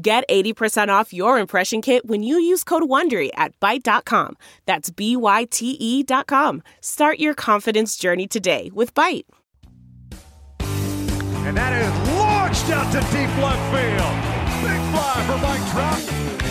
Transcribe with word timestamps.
Get 0.00 0.22
80% 0.28 0.88
off 0.90 1.12
your 1.12 1.40
impression 1.40 1.82
kit 1.82 2.06
when 2.06 2.22
you 2.22 2.38
use 2.38 2.62
code 2.62 2.84
WONDERY 2.84 3.30
at 3.34 3.58
Byte.com. 3.58 4.36
That's 4.64 4.90
B-Y-T-E 4.90 6.02
dot 6.04 6.28
com. 6.28 6.62
Start 6.80 7.18
your 7.18 7.34
confidence 7.34 7.96
journey 7.96 8.28
today 8.28 8.70
with 8.72 8.94
Byte. 8.94 9.24
And 10.60 11.56
that 11.56 11.72
is 11.72 11.90
launched 12.14 12.70
out 12.70 12.86
to 12.92 13.00
deep 13.10 13.32
left 13.42 13.58
field. 13.74 14.14
Big 14.62 14.78
fly 14.94 15.18
for 15.26 15.38
Mike 15.42 15.66
Trout. 15.72 15.98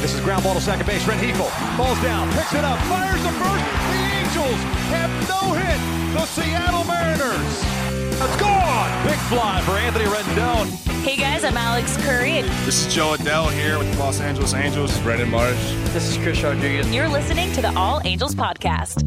This 0.02 0.14
is 0.14 0.20
ground 0.22 0.44
ball 0.44 0.55
to 0.55 0.61
second 0.61 0.86
base. 0.86 1.03
Rengifo 1.03 1.48
falls 1.77 2.02
down, 2.02 2.30
picks 2.34 2.53
it 2.53 2.66
up, 2.66 2.80
fires 2.91 3.23
the 3.23 3.31
first. 3.31 3.64
The 3.64 4.02
Angels 4.27 4.59
have 4.91 5.11
no 5.30 5.53
hit. 5.53 5.80
The 6.20 6.25
Seattle 6.25 6.84
Mariners. 6.84 7.77
It's 8.20 8.35
gone. 8.38 9.07
Big 9.07 9.20
fly 9.30 9.62
for 9.62 9.73
Anthony 9.73 10.05
Rendon. 10.05 10.66
Hey 11.03 11.16
guys, 11.16 11.44
I'm 11.44 11.55
Alex 11.55 11.98
Curry. 11.98 12.41
This 12.66 12.88
is 12.88 12.91
Jo 12.95 13.13
Adell 13.13 13.52
here 13.52 13.77
with 13.77 13.94
the 13.94 13.99
Los 13.99 14.20
Angeles 14.20 14.55
Angels. 14.55 14.89
This 14.89 14.98
is 14.98 15.03
Brandon 15.03 15.30
Marsh. 15.30 15.55
This 15.94 16.09
is 16.09 16.17
Chris 16.17 16.41
Rodriguez. 16.41 16.91
You're 16.91 17.08
listening 17.08 17.52
to 17.53 17.61
the 17.61 17.72
All 17.77 18.02
Angels 18.05 18.33
Podcast. 18.33 19.03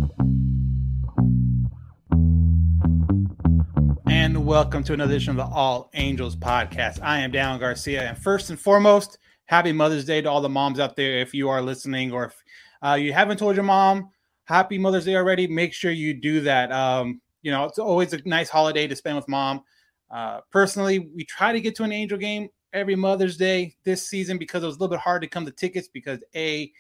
And 4.09 4.47
welcome 4.47 4.85
to 4.85 4.93
another 4.93 5.15
edition 5.15 5.33
of 5.33 5.39
the 5.39 5.53
All 5.53 5.91
Angels 5.95 6.37
Podcast. 6.37 7.03
I 7.03 7.19
am 7.19 7.33
Dan 7.33 7.59
Garcia. 7.59 8.11
And 8.11 8.17
first 8.17 8.51
and 8.51 8.61
foremost, 8.61 9.19
happy 9.47 9.73
Mother's 9.73 10.05
Day 10.05 10.21
to 10.21 10.31
all 10.31 10.41
the 10.41 10.49
moms 10.49 10.79
out 10.79 10.95
there. 10.95 11.19
If 11.19 11.35
you 11.35 11.49
are 11.49 11.61
listening 11.61 12.13
or 12.13 12.27
if 12.27 12.45
uh, 12.81 12.95
you 12.95 13.13
haven't 13.13 13.39
told 13.39 13.57
your 13.57 13.65
mom 13.65 14.11
happy 14.45 14.79
Mother's 14.79 15.05
Day 15.05 15.17
already, 15.17 15.49
make 15.49 15.73
sure 15.73 15.91
you 15.91 16.15
do 16.15 16.43
that. 16.43 16.71
Um, 16.71 17.21
you 17.43 17.51
know, 17.51 17.65
it's 17.65 17.79
always 17.79 18.13
a 18.13 18.21
nice 18.25 18.49
holiday 18.49 18.87
to 18.87 18.97
spend 18.97 19.17
with 19.17 19.29
mom. 19.29 19.63
Uh, 20.11 20.41
personally, 20.51 21.11
we 21.15 21.25
try 21.25 21.53
to 21.53 21.61
get 21.61 21.75
to 21.77 21.85
an 21.85 21.93
Angel 21.93 22.19
game 22.19 22.49
every 22.73 22.97
Mother's 22.97 23.37
Day 23.37 23.77
this 23.85 24.09
season 24.09 24.39
because 24.39 24.63
it 24.63 24.67
was 24.67 24.77
a 24.77 24.79
little 24.79 24.95
bit 24.95 25.01
hard 25.01 25.23
to 25.23 25.29
come 25.29 25.45
to 25.47 25.53
tickets 25.53 25.89
because 25.89 26.19
A, 26.35 26.71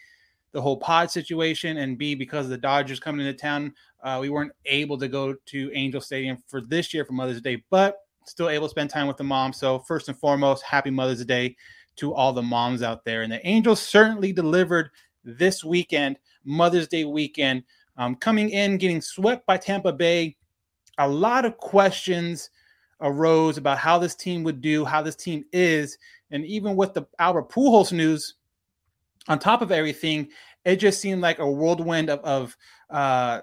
the 0.52 0.60
whole 0.60 0.76
pod 0.76 1.10
situation, 1.10 1.78
and 1.78 1.96
B, 1.96 2.14
because 2.14 2.46
of 2.46 2.50
the 2.50 2.58
Dodgers 2.58 3.00
coming 3.00 3.24
into 3.24 3.38
town, 3.38 3.72
uh, 4.02 4.18
we 4.20 4.30
weren't 4.30 4.52
able 4.66 4.98
to 4.98 5.08
go 5.08 5.34
to 5.46 5.70
Angel 5.74 6.00
Stadium 6.00 6.38
for 6.46 6.60
this 6.60 6.92
year 6.92 7.04
for 7.04 7.12
Mother's 7.12 7.40
Day, 7.40 7.62
but 7.70 7.98
still 8.26 8.48
able 8.48 8.66
to 8.66 8.70
spend 8.70 8.90
time 8.90 9.06
with 9.06 9.16
the 9.16 9.24
mom. 9.24 9.52
So, 9.52 9.78
first 9.80 10.08
and 10.08 10.18
foremost, 10.18 10.62
happy 10.64 10.90
Mother's 10.90 11.24
Day 11.24 11.56
to 11.96 12.14
all 12.14 12.32
the 12.32 12.42
moms 12.42 12.82
out 12.82 13.04
there. 13.04 13.22
And 13.22 13.32
the 13.32 13.46
Angels 13.46 13.80
certainly 13.80 14.32
delivered 14.32 14.90
this 15.24 15.62
weekend, 15.64 16.18
Mother's 16.44 16.88
Day 16.88 17.04
weekend, 17.04 17.62
um, 17.96 18.16
coming 18.16 18.50
in, 18.50 18.78
getting 18.78 19.00
swept 19.00 19.46
by 19.46 19.56
Tampa 19.56 19.92
Bay. 19.92 20.36
A 21.00 21.08
lot 21.08 21.44
of 21.44 21.56
questions 21.56 22.50
arose 23.00 23.56
about 23.56 23.78
how 23.78 23.98
this 23.98 24.14
team 24.14 24.42
would 24.44 24.60
do, 24.60 24.84
how 24.84 25.02
this 25.02 25.16
team 25.16 25.44
is, 25.52 25.98
and 26.30 26.44
even 26.44 26.76
with 26.76 26.94
the 26.94 27.06
Albert 27.18 27.48
Pujols 27.48 27.90
news, 27.90 28.34
on 29.26 29.38
top 29.38 29.62
of 29.62 29.72
everything, 29.72 30.28
it 30.64 30.76
just 30.76 31.00
seemed 31.00 31.22
like 31.22 31.38
a 31.38 31.50
whirlwind 31.50 32.10
of, 32.10 32.20
of 32.20 32.56
uh, 32.90 33.40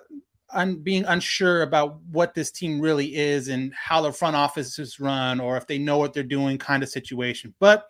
un, 0.51 0.75
being 0.83 1.03
unsure 1.05 1.63
about 1.63 1.99
what 2.11 2.33
this 2.33 2.51
team 2.51 2.79
really 2.79 3.15
is 3.15 3.47
and 3.47 3.73
how 3.73 4.01
the 4.01 4.11
front 4.11 4.35
office 4.35 4.77
is 4.77 4.99
run, 4.99 5.39
or 5.39 5.57
if 5.57 5.65
they 5.65 5.79
know 5.79 5.97
what 5.97 6.13
they're 6.13 6.23
doing, 6.23 6.57
kind 6.57 6.83
of 6.83 6.89
situation. 6.89 7.53
But 7.59 7.87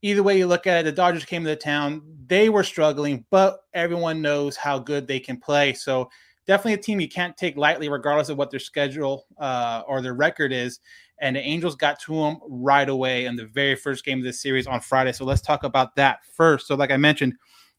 either 0.00 0.22
way 0.22 0.38
you 0.38 0.46
look 0.46 0.66
at 0.66 0.80
it, 0.80 0.84
the 0.84 0.92
Dodgers 0.92 1.24
came 1.24 1.44
to 1.44 1.50
the 1.50 1.56
town. 1.56 2.02
They 2.26 2.48
were 2.48 2.64
struggling, 2.64 3.26
but 3.30 3.60
everyone 3.74 4.22
knows 4.22 4.56
how 4.56 4.78
good 4.78 5.06
they 5.06 5.20
can 5.20 5.36
play. 5.36 5.74
So 5.74 6.08
definitely 6.48 6.72
a 6.72 6.78
team 6.78 6.98
you 6.98 7.08
can't 7.08 7.36
take 7.36 7.56
lightly, 7.56 7.88
regardless 7.88 8.30
of 8.30 8.38
what 8.38 8.50
their 8.50 8.58
schedule 8.58 9.26
uh, 9.38 9.82
or 9.86 10.02
their 10.02 10.14
record 10.14 10.50
is. 10.52 10.80
And 11.20 11.36
the 11.36 11.40
Angels 11.40 11.76
got 11.76 12.00
to 12.00 12.14
them 12.14 12.38
right 12.48 12.88
away 12.88 13.26
in 13.26 13.36
the 13.36 13.44
very 13.44 13.76
first 13.76 14.04
game 14.04 14.18
of 14.18 14.24
this 14.24 14.40
series 14.40 14.66
on 14.66 14.80
Friday. 14.80 15.12
So 15.12 15.24
let's 15.24 15.42
talk 15.42 15.62
about 15.62 15.94
that 15.96 16.24
first. 16.24 16.66
So, 16.66 16.74
like 16.74 16.90
I 16.90 16.96
mentioned, 16.96 17.34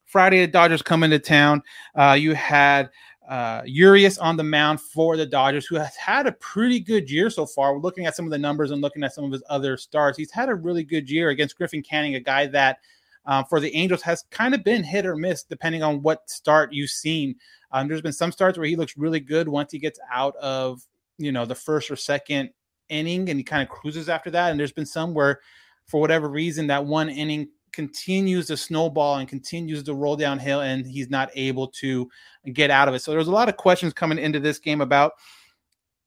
Friday 0.05 0.41
the 0.41 0.51
Dodgers 0.51 0.81
come 0.81 1.03
into 1.03 1.19
town. 1.19 1.63
Uh, 1.95 2.17
you 2.19 2.33
had 2.35 2.89
uh, 3.27 3.61
Urias 3.65 4.17
on 4.17 4.37
the 4.37 4.43
mound 4.43 4.81
for 4.81 5.17
the 5.17 5.25
Dodgers, 5.25 5.65
who 5.65 5.75
has 5.75 5.95
had 5.95 6.27
a 6.27 6.31
pretty 6.33 6.79
good 6.79 7.09
year 7.09 7.29
so 7.29 7.45
far. 7.45 7.73
We're 7.73 7.81
looking 7.81 8.05
at 8.05 8.15
some 8.15 8.25
of 8.25 8.31
the 8.31 8.37
numbers 8.37 8.71
and 8.71 8.81
looking 8.81 9.03
at 9.03 9.13
some 9.13 9.23
of 9.23 9.31
his 9.31 9.43
other 9.49 9.77
starts. 9.77 10.17
He's 10.17 10.31
had 10.31 10.49
a 10.49 10.55
really 10.55 10.83
good 10.83 11.09
year 11.09 11.29
against 11.29 11.57
Griffin 11.57 11.81
Canning, 11.81 12.15
a 12.15 12.19
guy 12.19 12.47
that 12.47 12.79
um, 13.25 13.45
for 13.45 13.59
the 13.59 13.73
Angels 13.75 14.01
has 14.01 14.23
kind 14.31 14.53
of 14.53 14.63
been 14.63 14.83
hit 14.83 15.05
or 15.05 15.15
miss 15.15 15.43
depending 15.43 15.83
on 15.83 16.01
what 16.01 16.29
start 16.29 16.73
you've 16.73 16.89
seen. 16.89 17.35
Um, 17.71 17.87
there's 17.87 18.01
been 18.01 18.13
some 18.13 18.31
starts 18.31 18.57
where 18.57 18.67
he 18.67 18.75
looks 18.75 18.97
really 18.97 19.19
good 19.19 19.47
once 19.47 19.71
he 19.71 19.79
gets 19.79 19.99
out 20.11 20.35
of 20.37 20.81
you 21.17 21.31
know 21.31 21.45
the 21.45 21.55
first 21.55 21.91
or 21.91 21.95
second 21.95 22.49
inning 22.89 23.29
and 23.29 23.39
he 23.39 23.43
kind 23.43 23.61
of 23.61 23.69
cruises 23.69 24.09
after 24.09 24.29
that. 24.31 24.51
And 24.51 24.59
there's 24.59 24.71
been 24.71 24.85
some 24.85 25.13
where, 25.13 25.39
for 25.85 26.01
whatever 26.01 26.29
reason, 26.29 26.67
that 26.67 26.85
one 26.85 27.09
inning 27.09 27.49
continues 27.71 28.47
to 28.47 28.57
snowball 28.57 29.17
and 29.17 29.29
continues 29.29 29.83
to 29.83 29.93
roll 29.93 30.15
downhill 30.15 30.61
and 30.61 30.85
he's 30.85 31.09
not 31.09 31.29
able 31.35 31.67
to 31.67 32.09
get 32.53 32.71
out 32.71 32.87
of 32.87 32.95
it. 32.95 32.99
So 32.99 33.11
there's 33.11 33.27
a 33.27 33.31
lot 33.31 33.49
of 33.49 33.57
questions 33.57 33.93
coming 33.93 34.17
into 34.17 34.39
this 34.39 34.59
game 34.59 34.81
about 34.81 35.13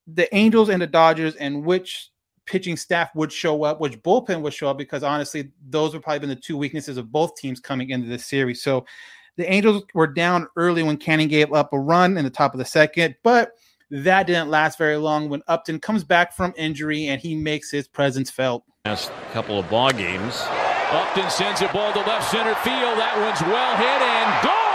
the 0.07 0.33
Angels 0.35 0.69
and 0.69 0.83
the 0.83 0.87
Dodgers 0.87 1.37
and 1.37 1.65
which 1.65 2.11
pitching 2.47 2.77
staff 2.77 3.15
would 3.15 3.33
show 3.33 3.65
up, 3.65 3.81
which 3.81 4.01
bullpen 4.03 4.43
would 4.43 4.55
show 4.55 4.69
up, 4.69 4.79
because 4.79 5.03
honestly, 5.03 5.51
those 5.69 5.93
would 5.93 6.03
probably 6.03 6.21
been 6.21 6.29
the 6.29 6.37
two 6.37 6.57
weaknesses 6.57 6.97
of 6.97 7.13
both 7.13 7.37
teams 7.37 7.61
coming 7.61 7.91
into 7.91 8.09
this 8.09 8.27
series. 8.27 8.63
So 8.63 8.85
the 9.37 9.51
Angels 9.51 9.85
were 9.95 10.07
down 10.07 10.49
early 10.57 10.83
when 10.83 10.97
Canning 10.97 11.29
gave 11.29 11.53
up 11.53 11.73
a 11.73 11.79
run 11.79 12.17
in 12.17 12.25
the 12.25 12.31
top 12.31 12.55
of 12.55 12.59
the 12.59 12.65
second, 12.65 13.15
but 13.23 13.53
that 13.91 14.27
didn't 14.27 14.49
last 14.49 14.79
very 14.79 14.97
long 14.97 15.29
when 15.29 15.43
Upton 15.49 15.79
comes 15.79 16.05
back 16.05 16.33
from 16.33 16.55
injury 16.57 17.07
and 17.07 17.21
he 17.21 17.35
makes 17.35 17.71
his 17.71 17.87
presence 17.87 18.31
felt. 18.31 18.65
Last 18.85 19.13
couple 19.33 19.59
of 19.59 19.69
ball 19.71 19.91
games. 19.91 20.43
Upton 20.91 21.31
sends 21.31 21.61
a 21.63 21.69
ball 21.69 21.93
to 21.93 22.01
left 22.01 22.31
center 22.31 22.55
field. 22.57 22.99
That 22.99 23.15
one's 23.17 23.41
well 23.43 23.77
hit 23.77 24.03
and 24.03 24.45
gone. 24.45 24.72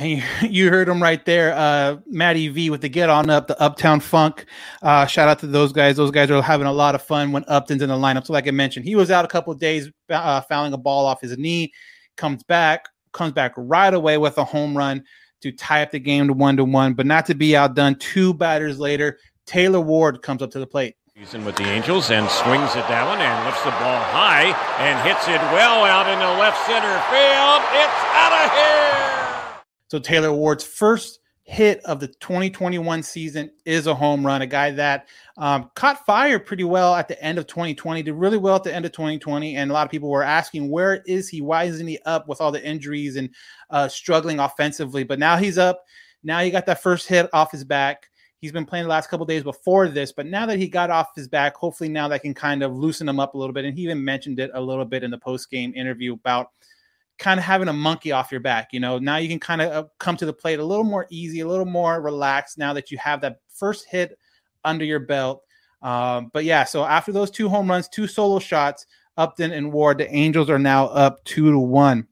And 0.00 0.22
you, 0.50 0.70
heard 0.70 0.88
him 0.88 1.02
right 1.02 1.22
there, 1.24 1.54
uh, 1.54 1.98
Matty 2.06 2.48
V 2.48 2.70
with 2.70 2.80
the 2.80 2.88
get 2.88 3.10
on 3.10 3.28
up, 3.28 3.46
the 3.46 3.60
Uptown 3.60 4.00
Funk. 4.00 4.46
Uh, 4.82 5.06
shout 5.06 5.28
out 5.28 5.38
to 5.40 5.46
those 5.46 5.72
guys. 5.72 5.96
Those 5.96 6.10
guys 6.10 6.30
are 6.30 6.42
having 6.42 6.66
a 6.66 6.72
lot 6.72 6.94
of 6.94 7.02
fun 7.02 7.32
when 7.32 7.44
Upton's 7.46 7.82
in 7.82 7.90
the 7.90 7.96
lineup. 7.96 8.26
So, 8.26 8.32
like 8.32 8.48
I 8.48 8.50
mentioned, 8.50 8.86
he 8.86 8.96
was 8.96 9.10
out 9.10 9.24
a 9.24 9.28
couple 9.28 9.52
of 9.52 9.60
days, 9.60 9.90
uh, 10.08 10.40
fouling 10.42 10.72
a 10.72 10.78
ball 10.78 11.04
off 11.04 11.20
his 11.20 11.36
knee, 11.36 11.72
comes 12.16 12.42
back, 12.42 12.88
comes 13.12 13.32
back 13.32 13.52
right 13.56 13.92
away 13.92 14.16
with 14.16 14.38
a 14.38 14.44
home 14.44 14.76
run 14.76 15.04
to 15.42 15.52
tie 15.52 15.82
up 15.82 15.90
the 15.90 16.00
game 16.00 16.28
to 16.28 16.32
one 16.32 16.56
to 16.56 16.64
one. 16.64 16.94
But 16.94 17.06
not 17.06 17.26
to 17.26 17.34
be 17.34 17.54
outdone, 17.54 17.96
two 17.96 18.32
batters 18.32 18.78
later, 18.78 19.18
Taylor 19.46 19.80
Ward 19.80 20.22
comes 20.22 20.40
up 20.40 20.50
to 20.52 20.58
the 20.58 20.66
plate. 20.66 20.96
He's 21.14 21.34
in 21.34 21.44
with 21.44 21.56
the 21.56 21.64
Angels 21.64 22.10
and 22.10 22.30
swings 22.30 22.70
it 22.74 22.88
down 22.88 23.20
and 23.20 23.44
lifts 23.44 23.62
the 23.64 23.70
ball 23.72 24.00
high 24.00 24.56
and 24.78 25.06
hits 25.06 25.28
it 25.28 25.40
well 25.52 25.84
out 25.84 26.08
in 26.08 26.18
the 26.18 26.40
left 26.40 26.64
center 26.64 26.96
field. 27.10 27.60
It's 27.76 28.00
out 28.14 28.32
of 28.32 28.50
here. 28.56 29.29
So 29.90 29.98
Taylor 29.98 30.32
Ward's 30.32 30.62
first 30.62 31.18
hit 31.42 31.80
of 31.80 31.98
the 31.98 32.06
2021 32.06 33.02
season 33.02 33.50
is 33.64 33.88
a 33.88 33.94
home 33.94 34.24
run. 34.24 34.40
A 34.40 34.46
guy 34.46 34.70
that 34.70 35.08
um, 35.36 35.68
caught 35.74 36.06
fire 36.06 36.38
pretty 36.38 36.62
well 36.62 36.94
at 36.94 37.08
the 37.08 37.20
end 37.20 37.38
of 37.38 37.48
2020, 37.48 38.04
did 38.04 38.12
really 38.14 38.38
well 38.38 38.54
at 38.54 38.62
the 38.62 38.72
end 38.72 38.84
of 38.84 38.92
2020, 38.92 39.56
and 39.56 39.68
a 39.68 39.74
lot 39.74 39.84
of 39.84 39.90
people 39.90 40.08
were 40.08 40.22
asking, 40.22 40.70
where 40.70 41.02
is 41.06 41.28
he? 41.28 41.40
Why 41.40 41.64
isn't 41.64 41.88
he 41.88 41.98
up 42.06 42.28
with 42.28 42.40
all 42.40 42.52
the 42.52 42.64
injuries 42.64 43.16
and 43.16 43.30
uh, 43.70 43.88
struggling 43.88 44.38
offensively? 44.38 45.02
But 45.02 45.18
now 45.18 45.38
he's 45.38 45.58
up. 45.58 45.82
Now 46.22 46.38
he 46.38 46.52
got 46.52 46.66
that 46.66 46.84
first 46.84 47.08
hit 47.08 47.28
off 47.32 47.50
his 47.50 47.64
back. 47.64 48.10
He's 48.38 48.52
been 48.52 48.66
playing 48.66 48.84
the 48.84 48.90
last 48.90 49.10
couple 49.10 49.26
days 49.26 49.42
before 49.42 49.88
this, 49.88 50.12
but 50.12 50.26
now 50.26 50.46
that 50.46 50.56
he 50.56 50.68
got 50.68 50.90
off 50.90 51.08
his 51.16 51.26
back, 51.26 51.56
hopefully 51.56 51.88
now 51.88 52.06
that 52.06 52.22
can 52.22 52.32
kind 52.32 52.62
of 52.62 52.76
loosen 52.76 53.08
him 53.08 53.18
up 53.18 53.34
a 53.34 53.38
little 53.38 53.52
bit. 53.52 53.64
And 53.64 53.76
he 53.76 53.82
even 53.82 54.04
mentioned 54.04 54.38
it 54.38 54.52
a 54.54 54.60
little 54.60 54.84
bit 54.84 55.02
in 55.02 55.10
the 55.10 55.18
post 55.18 55.50
game 55.50 55.74
interview 55.74 56.12
about 56.12 56.52
kind 57.20 57.38
of 57.38 57.44
having 57.44 57.68
a 57.68 57.72
monkey 57.72 58.10
off 58.10 58.32
your 58.32 58.40
back. 58.40 58.70
You 58.72 58.80
know, 58.80 58.98
now 58.98 59.18
you 59.18 59.28
can 59.28 59.38
kind 59.38 59.60
of 59.60 59.72
uh, 59.72 59.88
come 59.98 60.16
to 60.16 60.26
the 60.26 60.32
plate 60.32 60.58
a 60.58 60.64
little 60.64 60.84
more 60.84 61.06
easy, 61.10 61.40
a 61.40 61.46
little 61.46 61.66
more 61.66 62.00
relaxed 62.00 62.58
now 62.58 62.72
that 62.72 62.90
you 62.90 62.98
have 62.98 63.20
that 63.20 63.36
first 63.54 63.86
hit 63.88 64.18
under 64.64 64.84
your 64.84 65.00
belt. 65.00 65.42
Um, 65.82 66.30
but 66.32 66.44
yeah, 66.44 66.64
so 66.64 66.84
after 66.84 67.12
those 67.12 67.30
two 67.30 67.48
home 67.48 67.70
runs, 67.70 67.88
two 67.88 68.06
solo 68.06 68.38
shots, 68.38 68.86
Upton 69.16 69.52
and 69.52 69.72
Ward, 69.72 69.98
the 69.98 70.12
Angels 70.12 70.50
are 70.50 70.58
now 70.58 70.86
up 70.86 71.22
two 71.24 71.50
to 71.50 71.58
one. 71.58 72.08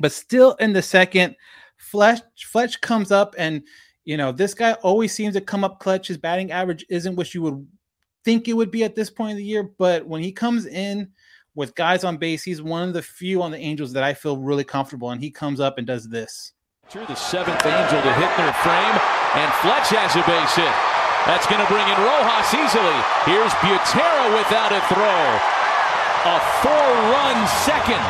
But 0.00 0.12
still 0.12 0.54
in 0.54 0.72
the 0.72 0.82
second, 0.82 1.36
Fletch 1.76 2.20
Fletch 2.46 2.80
comes 2.80 3.10
up 3.10 3.34
and 3.38 3.62
you 4.04 4.16
know 4.16 4.32
this 4.32 4.54
guy 4.54 4.72
always 4.74 5.12
seems 5.12 5.34
to 5.34 5.40
come 5.40 5.64
up 5.64 5.78
clutch. 5.78 6.08
His 6.08 6.18
batting 6.18 6.52
average 6.52 6.84
isn't 6.90 7.16
what 7.16 7.32
you 7.32 7.42
would 7.42 7.66
think 8.24 8.48
it 8.48 8.54
would 8.54 8.70
be 8.70 8.84
at 8.84 8.94
this 8.94 9.08
point 9.08 9.32
of 9.32 9.36
the 9.38 9.44
year, 9.44 9.70
but 9.78 10.06
when 10.06 10.22
he 10.22 10.32
comes 10.32 10.66
in 10.66 11.10
with 11.54 11.74
guys 11.74 12.04
on 12.04 12.16
base, 12.16 12.42
he's 12.42 12.62
one 12.62 12.88
of 12.88 12.94
the 12.94 13.02
few 13.02 13.42
on 13.42 13.50
the 13.50 13.58
Angels 13.58 13.92
that 13.92 14.02
I 14.02 14.14
feel 14.14 14.36
really 14.36 14.64
comfortable. 14.64 15.10
And 15.10 15.20
he 15.20 15.30
comes 15.30 15.60
up 15.60 15.78
and 15.78 15.86
does 15.86 16.08
this. 16.08 16.52
Through 16.88 17.06
the 17.06 17.14
seventh 17.14 17.64
Angel 17.64 18.02
to 18.02 18.12
hit 18.14 18.36
their 18.36 18.52
frame, 18.64 18.96
and 19.38 19.52
Fletch 19.62 19.90
has 19.94 20.16
a 20.16 20.24
base 20.26 20.54
hit. 20.56 20.74
That's 21.26 21.46
going 21.46 21.60
to 21.60 21.70
bring 21.70 21.86
in 21.86 21.98
Rojas 22.00 22.50
easily. 22.54 22.98
Here's 23.28 23.52
Butera 23.62 24.26
without 24.34 24.72
a 24.72 24.80
throw. 24.90 25.60
A 26.26 26.40
four-run 26.62 27.46
second. 27.62 28.02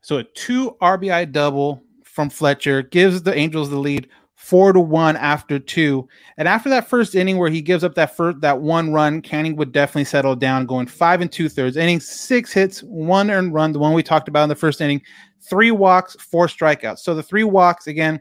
So 0.00 0.18
a 0.18 0.24
two 0.24 0.76
RBI 0.80 1.30
double 1.32 1.82
from 2.04 2.30
Fletcher 2.30 2.82
gives 2.82 3.22
the 3.22 3.36
Angels 3.36 3.70
the 3.70 3.78
lead 3.78 4.08
four 4.38 4.72
to 4.72 4.78
one 4.78 5.16
after 5.16 5.58
two. 5.58 6.08
And 6.36 6.46
after 6.46 6.68
that 6.70 6.88
first 6.88 7.16
inning 7.16 7.38
where 7.38 7.50
he 7.50 7.60
gives 7.60 7.82
up 7.82 7.96
that 7.96 8.16
first 8.16 8.40
that 8.40 8.60
one 8.60 8.92
run, 8.92 9.20
Canning 9.20 9.56
would 9.56 9.72
definitely 9.72 10.04
settle 10.04 10.36
down, 10.36 10.64
going 10.64 10.86
five 10.86 11.20
and 11.20 11.30
two 11.30 11.48
thirds, 11.48 11.76
inning 11.76 11.98
six 11.98 12.52
hits, 12.52 12.80
one 12.80 13.32
earned 13.32 13.52
run, 13.52 13.72
the 13.72 13.80
one 13.80 13.92
we 13.92 14.02
talked 14.02 14.28
about 14.28 14.44
in 14.44 14.48
the 14.48 14.54
first 14.54 14.80
inning, 14.80 15.02
three 15.40 15.72
walks, 15.72 16.14
four 16.20 16.46
strikeouts. 16.46 17.00
So 17.00 17.16
the 17.16 17.22
three 17.22 17.42
walks 17.42 17.88
again, 17.88 18.20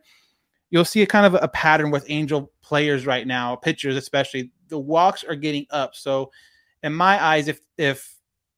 you'll 0.72 0.86
see 0.86 1.04
a 1.04 1.08
kind 1.08 1.28
of 1.28 1.40
a 1.42 1.48
pattern 1.48 1.92
with 1.92 2.10
Angel 2.10 2.52
players 2.64 3.06
right 3.06 3.28
now, 3.28 3.56
pitchers 3.56 3.96
especially. 3.96 4.52
The 4.70 4.80
walks 4.80 5.24
are 5.24 5.36
getting 5.36 5.68
up. 5.70 5.94
So 5.94 6.32
in 6.82 6.94
my 6.94 7.24
eyes, 7.24 7.48
if 7.48 7.60
if 7.78 8.16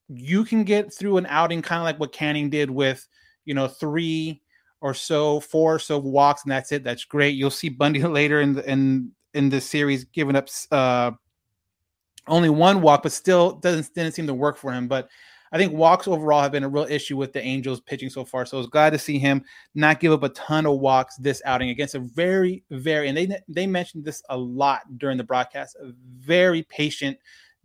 you 0.08 0.46
can 0.46 0.64
get 0.64 0.94
through 0.94 1.18
an 1.18 1.28
outing 1.28 1.62
kind 1.62 1.82
of 1.82 1.84
like 1.84 2.00
what 2.00 2.14
Canning 2.14 2.50
did 2.50 2.72
with, 2.72 3.06
you 3.44 3.54
know, 3.54 3.68
three 3.68 4.42
or 4.82 4.94
so, 4.94 5.40
four 5.40 5.76
or 5.76 5.80
so 5.80 5.98
walks, 5.98 6.44
and 6.44 6.52
that's 6.52 6.72
it. 6.72 6.84
That's 6.84 7.06
great. 7.06 7.36
You'll 7.36 7.52
see 7.52 7.70
Bundy 7.70 8.04
later 8.04 8.42
in 8.42 8.54
the, 8.54 8.70
in 8.70 9.12
in 9.34 9.50
the 9.50 9.62
series 9.62 10.06
giving 10.06 10.36
up 10.36 10.50
uh, 10.72 11.12
only 12.28 12.50
one 12.50 12.82
walk, 12.82 13.04
but 13.04 13.12
still 13.12 13.54
doesn't 13.54 13.94
didn't 13.94 14.14
seem 14.14 14.28
to 14.28 14.34
work 14.34 14.58
for 14.58 14.72
him. 14.72 14.88
But 14.88 15.10
I 15.52 15.58
think 15.58 15.74
walks 15.74 16.08
overall 16.08 16.42
have 16.42 16.52
been 16.52 16.64
a 16.64 16.70
real 16.70 16.86
issue 16.86 17.18
with 17.18 17.34
the 17.34 17.42
Angels 17.42 17.82
pitching 17.82 18.10
so 18.10 18.24
far. 18.24 18.46
So 18.46 18.58
I 18.58 18.60
was 18.60 18.68
glad 18.68 18.92
to 18.92 19.00
see 19.00 19.18
him 19.18 19.44
not 19.74 20.00
give 20.00 20.12
up 20.12 20.24
a 20.24 20.30
ton 20.30 20.66
of 20.66 20.80
walks 20.80 21.18
this 21.18 21.42
outing 21.44 21.70
against 21.70 21.96
a 21.96 22.00
very, 22.00 22.64
very 22.70 23.10
and 23.10 23.18
they 23.18 23.40
they 23.48 23.68
mentioned 23.68 24.06
this 24.06 24.22
a 24.30 24.38
lot 24.38 24.82
during 24.98 25.18
the 25.18 25.24
broadcast. 25.24 25.76
A 25.82 25.92
very 26.18 26.64
patient 26.64 27.18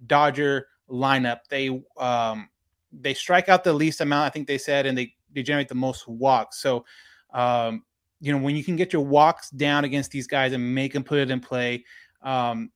Dodger 0.06 0.68
lineup. 0.90 1.40
They 1.48 1.82
um 1.96 2.48
they 2.92 3.14
strike 3.14 3.48
out 3.48 3.64
the 3.64 3.72
least 3.72 4.00
amount, 4.00 4.26
I 4.26 4.30
think 4.30 4.46
they 4.46 4.58
said, 4.58 4.86
and 4.86 4.96
they 4.96 5.14
they 5.34 5.42
generate 5.42 5.68
the 5.68 5.74
most 5.74 6.06
walks. 6.08 6.60
So, 6.60 6.84
um, 7.32 7.82
you 8.20 8.32
know, 8.32 8.38
when 8.38 8.56
you 8.56 8.64
can 8.64 8.76
get 8.76 8.92
your 8.92 9.04
walks 9.04 9.50
down 9.50 9.84
against 9.84 10.10
these 10.10 10.26
guys 10.26 10.52
and 10.52 10.74
make 10.74 10.92
them 10.92 11.04
put 11.04 11.18
it 11.18 11.30
in 11.30 11.40
play, 11.40 11.84
um, 12.22 12.70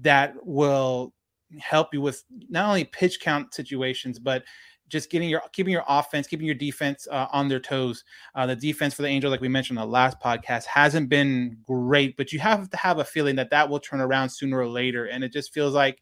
that 0.00 0.34
will 0.44 1.14
help 1.58 1.92
you 1.92 2.00
with 2.00 2.24
not 2.48 2.68
only 2.68 2.84
pitch 2.84 3.20
count 3.20 3.54
situations, 3.54 4.18
but 4.18 4.44
just 4.92 5.10
getting 5.10 5.30
your 5.30 5.42
keeping 5.52 5.72
your 5.72 5.84
offense, 5.88 6.26
keeping 6.26 6.44
your 6.44 6.54
defense 6.54 7.08
uh, 7.10 7.26
on 7.32 7.48
their 7.48 7.58
toes. 7.58 8.04
Uh, 8.34 8.44
the 8.44 8.54
defense 8.54 8.92
for 8.92 9.00
the 9.00 9.08
Angels, 9.08 9.30
like 9.30 9.40
we 9.40 9.48
mentioned 9.48 9.78
in 9.78 9.84
the 9.84 9.90
last 9.90 10.20
podcast, 10.20 10.66
hasn't 10.66 11.08
been 11.08 11.56
great, 11.66 12.14
but 12.18 12.30
you 12.30 12.38
have 12.38 12.68
to 12.68 12.76
have 12.76 12.98
a 12.98 13.04
feeling 13.04 13.34
that 13.36 13.48
that 13.50 13.68
will 13.68 13.80
turn 13.80 14.02
around 14.02 14.28
sooner 14.28 14.58
or 14.58 14.68
later. 14.68 15.06
And 15.06 15.24
it 15.24 15.32
just 15.32 15.54
feels 15.54 15.72
like 15.72 15.98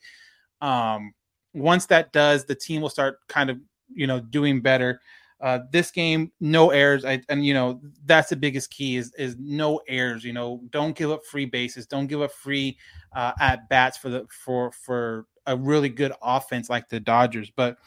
um, 0.60 1.12
once 1.54 1.86
that 1.86 2.12
does, 2.12 2.44
the 2.44 2.56
team 2.56 2.82
will 2.82 2.90
start 2.90 3.18
kind 3.28 3.48
of 3.48 3.58
you 3.94 4.08
know 4.08 4.18
doing 4.18 4.60
better. 4.60 5.00
Uh, 5.40 5.60
this 5.72 5.90
game, 5.90 6.30
no 6.40 6.70
errors. 6.70 7.04
I, 7.04 7.22
and 7.28 7.44
you 7.44 7.54
know 7.54 7.80
that's 8.04 8.28
the 8.28 8.36
biggest 8.36 8.70
key 8.70 8.96
is 8.96 9.12
is 9.16 9.36
no 9.38 9.80
errors. 9.88 10.22
You 10.22 10.34
know, 10.34 10.60
don't 10.70 10.94
give 10.94 11.10
up 11.10 11.24
free 11.24 11.46
bases. 11.46 11.86
Don't 11.86 12.08
give 12.08 12.20
up 12.20 12.32
free 12.32 12.76
uh, 13.14 13.32
at 13.40 13.68
bats 13.68 13.96
for 13.96 14.10
the 14.10 14.26
for 14.44 14.70
for 14.72 15.26
a 15.46 15.56
really 15.56 15.88
good 15.88 16.12
offense 16.22 16.68
like 16.68 16.88
the 16.88 17.00
Dodgers. 17.00 17.50
But 17.50 17.78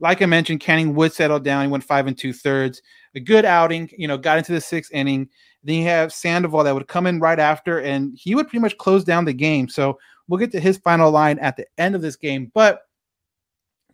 like 0.00 0.20
I 0.20 0.26
mentioned, 0.26 0.60
Canning 0.60 0.94
would 0.94 1.12
settle 1.12 1.38
down. 1.38 1.64
He 1.64 1.70
went 1.70 1.84
five 1.84 2.06
and 2.06 2.18
two 2.18 2.32
thirds. 2.32 2.82
A 3.14 3.20
good 3.20 3.44
outing. 3.44 3.88
You 3.96 4.08
know, 4.08 4.18
got 4.18 4.38
into 4.38 4.52
the 4.52 4.60
sixth 4.60 4.92
inning. 4.92 5.28
Then 5.62 5.76
you 5.76 5.84
have 5.84 6.12
Sandoval 6.12 6.64
that 6.64 6.74
would 6.74 6.88
come 6.88 7.06
in 7.06 7.20
right 7.20 7.38
after, 7.38 7.80
and 7.80 8.16
he 8.16 8.34
would 8.34 8.48
pretty 8.48 8.60
much 8.62 8.76
close 8.78 9.04
down 9.04 9.24
the 9.24 9.32
game. 9.32 9.68
So 9.68 9.98
we'll 10.28 10.38
get 10.38 10.52
to 10.52 10.60
his 10.60 10.78
final 10.78 11.10
line 11.10 11.38
at 11.38 11.56
the 11.56 11.66
end 11.78 11.94
of 11.94 12.02
this 12.02 12.16
game. 12.16 12.50
But 12.52 12.82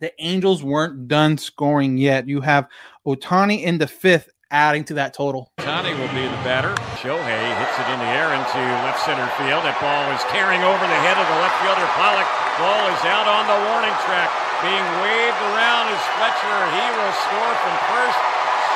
the 0.03 0.11
Angels 0.19 0.59
weren't 0.61 1.07
done 1.07 1.39
scoring 1.39 1.95
yet. 1.95 2.27
You 2.27 2.43
have 2.43 2.67
Ohtani 3.07 3.63
in 3.63 3.79
the 3.79 3.87
fifth, 3.87 4.27
adding 4.51 4.83
to 4.91 4.99
that 4.99 5.15
total. 5.15 5.47
Ohtani 5.63 5.95
will 5.95 6.11
be 6.11 6.27
the 6.27 6.43
batter. 6.43 6.75
Shohei 6.99 7.43
hits 7.55 7.75
it 7.79 7.87
in 7.87 7.99
the 8.03 8.11
air 8.11 8.35
into 8.35 8.59
left 8.83 8.99
center 9.07 9.23
field. 9.39 9.63
That 9.63 9.79
ball 9.79 10.11
is 10.11 10.19
carrying 10.27 10.59
over 10.59 10.83
the 10.83 10.99
head 11.07 11.15
of 11.15 11.23
the 11.23 11.39
left 11.39 11.55
fielder 11.63 11.87
Pollock. 11.95 12.27
Ball 12.59 12.83
is 12.91 13.03
out 13.07 13.31
on 13.31 13.47
the 13.47 13.59
warning 13.71 13.95
track, 14.03 14.27
being 14.59 14.87
waved 14.99 15.41
around 15.55 15.87
as 15.87 16.03
Fletcher. 16.19 16.59
He 16.75 16.85
will 16.99 17.15
score 17.23 17.53
from 17.63 17.75
first. 17.95 18.19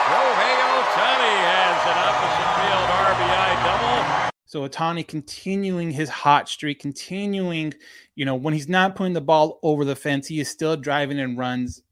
Shohei 0.08 0.56
Ohtani 0.80 1.36
has 1.44 1.80
an 1.92 1.98
opposite 2.08 2.52
field 2.56 2.88
RBI 3.04 3.52
double. 3.68 4.37
So 4.48 4.68
Ohtani 4.68 5.06
continuing 5.06 5.92
his 5.92 6.08
hot 6.08 6.48
streak, 6.48 6.80
continuing, 6.80 7.74
you 8.16 8.24
know, 8.24 8.36
when 8.36 8.54
he's 8.54 8.70
not 8.70 8.96
putting 8.96 9.14
the 9.14 9.22
ball 9.22 9.60
over 9.62 9.84
the 9.84 9.96
fence, 9.96 10.26
he 10.26 10.40
is 10.40 10.48
still 10.50 10.78
driving 10.78 11.20
and 11.20 11.38
runs. 11.38 11.84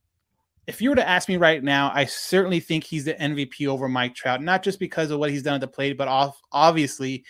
If 0.65 0.81
you 0.81 0.89
were 0.89 0.95
to 0.95 1.07
ask 1.07 1.27
me 1.27 1.35
right 1.35 1.61
now, 1.61 1.91
I 1.93 2.05
certainly 2.05 2.61
think 2.61 2.85
he's 2.85 3.03
the 3.03 3.13
MVP 3.15 3.67
over 3.67 3.89
Mike 3.89 4.15
Trout, 4.15 4.41
not 4.41 4.63
just 4.63 4.79
because 4.79 5.11
of 5.11 5.19
what 5.19 5.29
he's 5.29 5.43
done 5.43 5.55
at 5.55 5.61
the 5.61 5.67
plate, 5.67 5.97
but 5.97 6.07
off, 6.07 6.39
obviously 6.53 7.25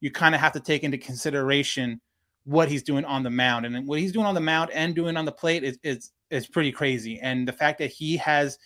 you 0.00 0.10
kind 0.10 0.34
of 0.34 0.40
have 0.40 0.52
to 0.52 0.60
take 0.60 0.82
into 0.82 0.98
consideration 0.98 2.00
what 2.44 2.68
he's 2.68 2.82
doing 2.82 3.04
on 3.04 3.22
the 3.22 3.30
mound. 3.30 3.66
And 3.66 3.86
what 3.86 3.98
he's 3.98 4.12
doing 4.12 4.26
on 4.26 4.34
the 4.34 4.40
mound 4.40 4.70
and 4.70 4.94
doing 4.94 5.16
on 5.18 5.26
the 5.26 5.32
plate 5.32 5.62
is 5.62 5.78
is 5.82 6.10
is 6.30 6.46
pretty 6.46 6.72
crazy. 6.72 7.20
And 7.20 7.46
the 7.46 7.52
fact 7.52 7.78
that 7.78 7.90
he 7.90 8.16
has, 8.16 8.58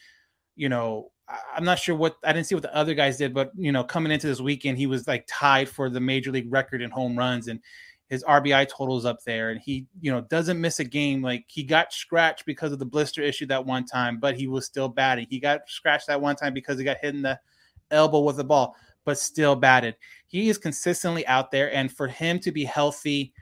you 0.54 0.68
know, 0.68 1.10
I'm 1.54 1.64
not 1.64 1.78
sure 1.78 1.94
what 1.94 2.16
I 2.24 2.32
didn't 2.32 2.46
see 2.46 2.54
what 2.54 2.62
the 2.62 2.74
other 2.74 2.94
guys 2.94 3.18
did, 3.18 3.34
but 3.34 3.52
you 3.56 3.72
know, 3.72 3.84
coming 3.84 4.12
into 4.12 4.26
this 4.26 4.40
weekend, 4.40 4.78
he 4.78 4.86
was 4.86 5.06
like 5.06 5.26
tied 5.28 5.68
for 5.68 5.90
the 5.90 6.00
major 6.00 6.30
league 6.30 6.50
record 6.50 6.80
in 6.80 6.90
home 6.90 7.16
runs 7.18 7.48
and 7.48 7.60
his 8.08 8.24
RBI 8.24 8.68
totals 8.68 9.04
up 9.04 9.22
there. 9.24 9.50
And 9.50 9.60
he, 9.60 9.86
you 10.00 10.10
know, 10.10 10.22
doesn't 10.22 10.60
miss 10.60 10.80
a 10.80 10.84
game. 10.84 11.20
Like 11.22 11.44
he 11.48 11.62
got 11.62 11.92
scratched 11.92 12.46
because 12.46 12.72
of 12.72 12.78
the 12.78 12.86
blister 12.86 13.22
issue 13.22 13.46
that 13.46 13.64
one 13.64 13.84
time, 13.84 14.18
but 14.18 14.36
he 14.36 14.46
was 14.46 14.64
still 14.64 14.88
batting. 14.88 15.26
He 15.28 15.38
got 15.38 15.68
scratched 15.68 16.06
that 16.06 16.20
one 16.20 16.36
time 16.36 16.54
because 16.54 16.78
he 16.78 16.84
got 16.84 16.98
hit 17.02 17.14
in 17.14 17.22
the 17.22 17.38
elbow 17.90 18.20
with 18.20 18.36
the 18.36 18.44
ball, 18.44 18.74
but 19.04 19.18
still 19.18 19.54
batted. 19.54 19.96
He 20.26 20.48
is 20.48 20.56
consistently 20.56 21.26
out 21.26 21.50
there. 21.50 21.72
And 21.74 21.92
for 21.92 22.08
him 22.08 22.38
to 22.40 22.52
be 22.52 22.64
healthy 22.64 23.34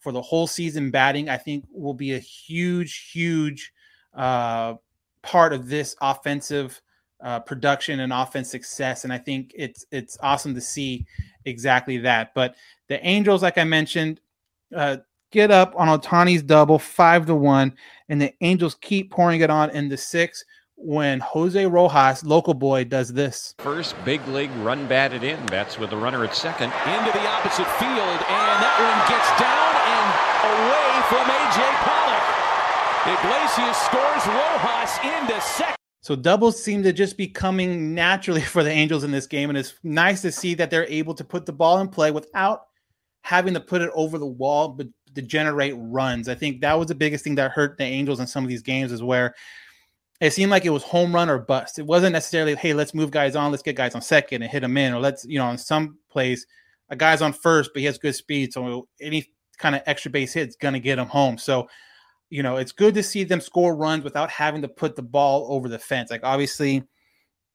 for 0.00 0.10
the 0.10 0.22
whole 0.22 0.48
season 0.48 0.90
batting, 0.90 1.28
I 1.28 1.36
think 1.36 1.64
will 1.70 1.94
be 1.94 2.14
a 2.14 2.18
huge, 2.18 3.10
huge 3.12 3.72
uh, 4.14 4.74
part 5.22 5.52
of 5.52 5.68
this 5.68 5.94
offensive 6.00 6.80
uh, 7.22 7.40
production 7.40 8.00
and 8.00 8.12
offense 8.12 8.50
success. 8.50 9.04
And 9.04 9.12
I 9.12 9.18
think 9.18 9.52
it's 9.54 9.86
it's 9.90 10.18
awesome 10.22 10.54
to 10.54 10.60
see 10.60 11.06
exactly 11.44 11.98
that. 11.98 12.34
But 12.34 12.56
the 12.88 13.04
Angels, 13.06 13.42
like 13.42 13.58
I 13.58 13.64
mentioned, 13.64 14.20
uh, 14.74 14.98
get 15.30 15.50
up 15.50 15.74
on 15.76 15.88
Ohtani's 15.88 16.42
double 16.42 16.78
five 16.78 17.26
to 17.26 17.34
one, 17.34 17.74
and 18.08 18.20
the 18.20 18.32
Angels 18.40 18.76
keep 18.80 19.10
pouring 19.10 19.40
it 19.40 19.50
on 19.50 19.70
in 19.70 19.88
the 19.88 19.96
six 19.96 20.44
when 20.82 21.20
Jose 21.20 21.66
Rojas, 21.66 22.24
local 22.24 22.54
boy, 22.54 22.84
does 22.84 23.12
this. 23.12 23.54
First 23.58 23.94
big 24.04 24.26
league 24.28 24.50
run 24.62 24.86
batted 24.86 25.22
in. 25.22 25.44
That's 25.46 25.78
with 25.78 25.90
the 25.90 25.96
runner 25.96 26.24
at 26.24 26.34
second. 26.34 26.72
Into 26.86 27.12
the 27.12 27.26
opposite 27.28 27.68
field, 27.76 28.20
and 28.32 28.56
that 28.64 28.76
one 28.80 29.00
gets 29.12 29.28
down 29.36 29.72
and 29.76 30.08
away 30.56 30.90
from 31.12 31.24
A.J. 31.28 31.60
Pollock. 31.84 32.26
Iglesias 33.12 33.76
scores 33.76 34.26
Rojas 34.26 34.98
into 35.04 35.40
second. 35.40 35.79
So 36.02 36.16
doubles 36.16 36.62
seem 36.62 36.82
to 36.82 36.92
just 36.92 37.16
be 37.16 37.28
coming 37.28 37.94
naturally 37.94 38.40
for 38.40 38.62
the 38.62 38.70
Angels 38.70 39.04
in 39.04 39.10
this 39.10 39.26
game, 39.26 39.50
and 39.50 39.58
it's 39.58 39.74
nice 39.82 40.22
to 40.22 40.32
see 40.32 40.54
that 40.54 40.70
they're 40.70 40.86
able 40.86 41.14
to 41.14 41.24
put 41.24 41.46
the 41.46 41.52
ball 41.52 41.80
in 41.80 41.88
play 41.88 42.10
without 42.10 42.62
having 43.22 43.54
to 43.54 43.60
put 43.60 43.82
it 43.82 43.90
over 43.94 44.18
the 44.18 44.26
wall, 44.26 44.68
but 44.68 44.86
to 45.14 45.22
generate 45.22 45.74
runs. 45.76 46.28
I 46.28 46.34
think 46.34 46.60
that 46.60 46.78
was 46.78 46.88
the 46.88 46.94
biggest 46.94 47.24
thing 47.24 47.34
that 47.34 47.50
hurt 47.50 47.76
the 47.76 47.84
Angels 47.84 48.20
in 48.20 48.26
some 48.26 48.44
of 48.44 48.48
these 48.48 48.62
games 48.62 48.92
is 48.92 49.02
where 49.02 49.34
it 50.20 50.32
seemed 50.32 50.50
like 50.50 50.64
it 50.64 50.70
was 50.70 50.82
home 50.82 51.14
run 51.14 51.28
or 51.28 51.38
bust. 51.38 51.78
It 51.78 51.86
wasn't 51.86 52.12
necessarily, 52.12 52.54
hey, 52.54 52.74
let's 52.74 52.94
move 52.94 53.10
guys 53.10 53.36
on, 53.36 53.50
let's 53.50 53.62
get 53.62 53.76
guys 53.76 53.94
on 53.94 54.02
second 54.02 54.42
and 54.42 54.50
hit 54.50 54.60
them 54.60 54.76
in, 54.76 54.92
or 54.94 55.00
let's, 55.00 55.24
you 55.24 55.38
know, 55.38 55.50
in 55.50 55.58
some 55.58 55.98
plays, 56.10 56.46
a 56.90 56.96
guy's 56.96 57.22
on 57.22 57.32
first, 57.32 57.70
but 57.72 57.80
he 57.80 57.86
has 57.86 57.98
good 57.98 58.14
speed, 58.14 58.52
so 58.52 58.88
any 59.00 59.26
kind 59.58 59.74
of 59.74 59.82
extra 59.86 60.10
base 60.10 60.32
hit 60.32 60.48
is 60.48 60.56
going 60.56 60.74
to 60.74 60.80
get 60.80 60.98
him 60.98 61.06
home. 61.06 61.38
So 61.38 61.68
you 62.30 62.44
know, 62.44 62.56
it's 62.56 62.72
good 62.72 62.94
to 62.94 63.02
see 63.02 63.24
them 63.24 63.40
score 63.40 63.74
runs 63.74 64.04
without 64.04 64.30
having 64.30 64.62
to 64.62 64.68
put 64.68 64.94
the 64.94 65.02
ball 65.02 65.46
over 65.50 65.68
the 65.68 65.78
fence. 65.78 66.10
Like 66.10 66.22
obviously, 66.22 66.84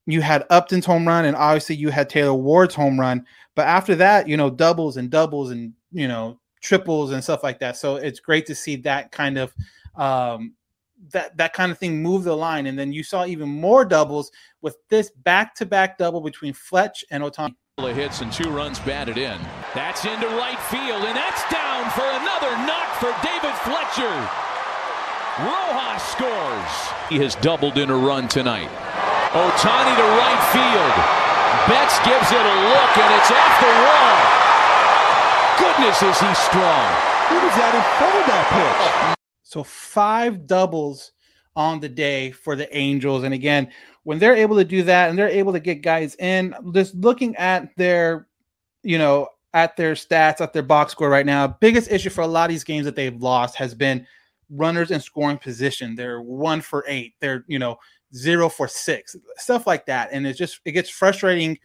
you 0.05 0.21
had 0.21 0.45
Upton's 0.49 0.85
home 0.85 1.07
run, 1.07 1.25
and 1.25 1.35
obviously 1.35 1.77
you 1.77 1.89
had 1.89 2.09
Taylor 2.09 2.33
Ward's 2.33 2.75
home 2.75 2.99
run. 2.99 3.25
But 3.55 3.67
after 3.67 3.95
that, 3.95 4.27
you 4.27 4.37
know, 4.37 4.49
doubles 4.49 4.97
and 4.97 5.09
doubles 5.09 5.49
and 5.49 5.73
you 5.91 6.07
know 6.07 6.39
triples 6.61 7.11
and 7.11 7.23
stuff 7.23 7.41
like 7.41 7.59
that. 7.59 7.77
So 7.77 7.95
it's 7.95 8.19
great 8.19 8.45
to 8.47 8.55
see 8.55 8.75
that 8.77 9.11
kind 9.11 9.37
of 9.37 9.53
um, 9.95 10.53
that 11.11 11.37
that 11.37 11.53
kind 11.53 11.71
of 11.71 11.77
thing 11.77 12.03
move 12.03 12.25
the 12.25 12.35
line. 12.35 12.67
And 12.67 12.77
then 12.77 12.91
you 12.91 13.01
saw 13.01 13.25
even 13.25 13.47
more 13.47 13.85
doubles 13.85 14.29
with 14.61 14.75
this 14.89 15.09
back-to-back 15.23 15.97
double 15.97 16.19
between 16.19 16.53
Fletch 16.53 17.05
and 17.11 17.23
Ohtani. 17.23 17.55
hits 17.77 18.19
and 18.21 18.31
two 18.31 18.49
runs 18.49 18.79
batted 18.79 19.17
in. 19.17 19.39
That's 19.73 20.03
into 20.03 20.27
right 20.27 20.59
field, 20.69 21.03
and 21.03 21.15
that's 21.15 21.49
down 21.49 21.89
for 21.91 22.03
another 22.03 22.51
knock 22.67 22.91
for 22.99 23.15
David 23.25 23.55
Fletcher. 23.63 24.54
Rojas 25.37 26.01
scores. 26.15 26.73
He 27.09 27.19
has 27.19 27.35
doubled 27.35 27.77
in 27.77 27.89
a 27.89 27.95
run 27.95 28.29
tonight. 28.29 28.71
Ohtani 29.35 29.93
to 29.99 30.07
right 30.15 30.43
field. 30.55 30.95
Betts 31.67 31.99
gives 32.07 32.31
it 32.31 32.39
a 32.39 32.57
look, 32.71 32.91
and 32.95 33.11
it's 33.19 33.31
off 33.35 33.55
the 33.59 33.73
wall. 33.83 34.45
Goodness, 35.59 36.01
is 36.03 36.19
he 36.19 36.33
strong. 36.35 36.87
Who 37.27 37.35
was 37.35 37.55
that 37.59 37.75
in 37.75 37.83
front 37.99 38.15
of 38.15 38.25
that 38.31 39.11
pitch? 39.11 39.17
So 39.43 39.63
five 39.63 40.47
doubles 40.47 41.11
on 41.57 41.81
the 41.81 41.89
day 41.89 42.31
for 42.31 42.55
the 42.55 42.73
Angels. 42.75 43.23
And 43.23 43.33
again, 43.33 43.69
when 44.03 44.19
they're 44.19 44.35
able 44.35 44.55
to 44.55 44.63
do 44.63 44.83
that 44.83 45.09
and 45.09 45.19
they're 45.19 45.27
able 45.27 45.51
to 45.51 45.59
get 45.59 45.81
guys 45.81 46.15
in, 46.15 46.55
just 46.73 46.95
looking 46.95 47.35
at 47.35 47.75
their, 47.75 48.27
you 48.83 48.97
know, 48.97 49.27
at 49.53 49.75
their 49.75 49.95
stats, 49.95 50.39
at 50.39 50.53
their 50.53 50.63
box 50.63 50.93
score 50.93 51.09
right 51.09 51.25
now, 51.25 51.47
biggest 51.59 51.91
issue 51.91 52.09
for 52.09 52.21
a 52.21 52.27
lot 52.27 52.45
of 52.45 52.51
these 52.51 52.63
games 52.63 52.85
that 52.85 52.95
they've 52.95 53.21
lost 53.21 53.55
has 53.55 53.73
been 53.73 54.07
runners 54.49 54.91
in 54.91 54.99
scoring 54.99 55.37
position. 55.37 55.95
They're 55.95 56.21
one 56.21 56.61
for 56.61 56.83
eight. 56.87 57.13
They're, 57.19 57.45
you 57.47 57.59
know, 57.59 57.77
zero 58.15 58.49
for 58.49 58.67
six, 58.67 59.15
stuff 59.37 59.67
like 59.67 59.85
that. 59.87 60.09
And 60.11 60.25
it's 60.25 60.37
just, 60.37 60.59
it 60.65 60.71
gets 60.71 60.89
frustrating 60.89 61.57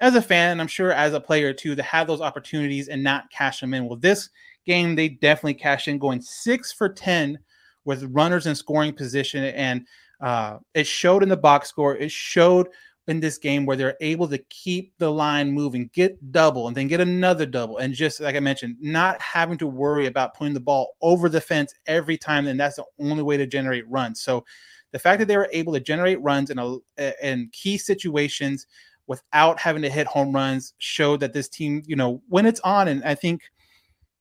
as 0.00 0.16
a 0.16 0.22
fan, 0.22 0.50
and 0.50 0.60
I'm 0.60 0.66
sure 0.66 0.92
as 0.92 1.14
a 1.14 1.20
player 1.20 1.52
too, 1.52 1.76
to 1.76 1.82
have 1.82 2.06
those 2.08 2.20
opportunities 2.20 2.88
and 2.88 3.02
not 3.02 3.30
cash 3.30 3.60
them 3.60 3.72
in. 3.72 3.86
Well, 3.86 3.96
this 3.96 4.30
game, 4.66 4.96
they 4.96 5.08
definitely 5.08 5.54
cashed 5.54 5.88
in, 5.88 5.98
going 5.98 6.20
six 6.20 6.72
for 6.72 6.88
10 6.88 7.38
with 7.84 8.04
runners 8.12 8.46
in 8.46 8.54
scoring 8.54 8.92
position. 8.92 9.44
And 9.44 9.86
uh, 10.20 10.58
it 10.74 10.86
showed 10.86 11.22
in 11.22 11.28
the 11.28 11.36
box 11.36 11.68
score. 11.68 11.96
It 11.96 12.10
showed 12.10 12.68
in 13.08 13.20
this 13.20 13.36
game 13.36 13.66
where 13.66 13.76
they're 13.76 13.96
able 14.00 14.28
to 14.28 14.38
keep 14.48 14.92
the 14.98 15.10
line 15.10 15.50
moving, 15.50 15.90
get 15.92 16.30
double, 16.30 16.68
and 16.68 16.76
then 16.76 16.86
get 16.86 17.00
another 17.00 17.46
double. 17.46 17.78
And 17.78 17.94
just 17.94 18.20
like 18.20 18.36
I 18.36 18.40
mentioned, 18.40 18.76
not 18.80 19.20
having 19.20 19.58
to 19.58 19.66
worry 19.66 20.06
about 20.06 20.34
putting 20.34 20.54
the 20.54 20.60
ball 20.60 20.94
over 21.02 21.28
the 21.28 21.40
fence 21.40 21.74
every 21.86 22.16
time. 22.16 22.46
And 22.46 22.58
that's 22.58 22.76
the 22.76 22.84
only 23.00 23.22
way 23.22 23.36
to 23.36 23.46
generate 23.46 23.88
runs. 23.88 24.22
So 24.22 24.44
the 24.92 24.98
fact 24.98 25.18
that 25.18 25.26
they 25.26 25.36
were 25.36 25.48
able 25.52 25.72
to 25.72 25.80
generate 25.80 26.20
runs 26.22 26.50
in 26.50 26.58
a 26.58 26.78
in 27.22 27.48
key 27.52 27.76
situations 27.76 28.66
without 29.08 29.58
having 29.58 29.82
to 29.82 29.90
hit 29.90 30.06
home 30.06 30.32
runs 30.32 30.74
showed 30.78 31.20
that 31.20 31.32
this 31.32 31.48
team, 31.48 31.82
you 31.86 31.96
know, 31.96 32.22
when 32.28 32.46
it's 32.46 32.60
on, 32.60 32.88
and 32.88 33.02
I 33.02 33.14
think 33.14 33.42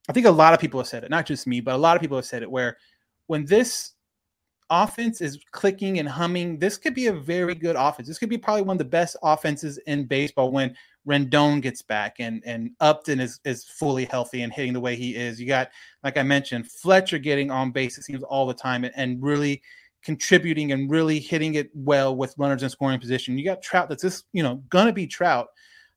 I 0.10 0.14
think 0.14 0.26
a 0.26 0.32
lot 0.32 0.54
of 0.54 0.60
people 0.60 0.80
have 0.80 0.88
said 0.88 1.04
it, 1.04 1.12
not 1.12 1.28
just 1.28 1.46
me, 1.46 1.62
but 1.62 1.76
a 1.76 1.78
lot 1.78 1.96
of 1.96 2.02
people 2.02 2.18
have 2.18 2.26
said 2.26 2.42
it 2.42 2.50
where 2.50 2.78
when 3.28 3.46
this 3.46 3.94
offense 4.72 5.22
is 5.22 5.38
clicking 5.52 6.00
and 6.00 6.08
humming, 6.08 6.58
this 6.58 6.78
could 6.78 6.96
be 6.96 7.08
a 7.08 7.14
very 7.14 7.54
good 7.54 7.76
offense. 7.76 8.08
This 8.08 8.18
could 8.18 8.30
be 8.30 8.38
probably 8.38 8.64
one 8.64 8.76
of 8.76 8.80
the 8.80 8.86
best 8.86 9.18
offenses 9.22 9.78
in 9.86 10.06
baseball 10.06 10.52
when 10.52 10.76
Rendon 11.08 11.62
gets 11.62 11.82
back 11.82 12.16
and 12.20 12.42
and 12.46 12.72
Upton 12.80 13.20
is 13.20 13.40
is 13.44 13.66
fully 13.66 14.06
healthy 14.06 14.42
and 14.42 14.54
hitting 14.54 14.74
the 14.74 14.80
way 14.80 14.96
he 14.96 15.16
is. 15.16 15.40
You 15.40 15.48
got, 15.48 15.70
like 16.04 16.18
I 16.18 16.24
mentioned, 16.24 16.72
Fletcher 16.72 17.20
getting 17.20 17.52
on 17.52 17.72
base, 17.72 17.98
it 17.98 18.04
seems 18.04 18.24
all 18.24 18.48
the 18.48 18.54
time 18.54 18.84
and, 18.84 18.94
and 18.96 19.22
really 19.22 19.62
contributing 20.04 20.72
and 20.72 20.90
really 20.90 21.20
hitting 21.20 21.56
it 21.56 21.70
well 21.74 22.16
with 22.16 22.34
runners 22.38 22.64
in 22.64 22.70
scoring 22.70 23.00
position. 23.00 23.38
You 23.38 23.46
got 23.46 23.62
Trout 23.62 23.90
that's 23.90 24.04
just, 24.04 24.26
you 24.34 24.42
know, 24.42 24.64
gonna 24.70 24.94
be 24.94 25.06
Trout. 25.06 25.48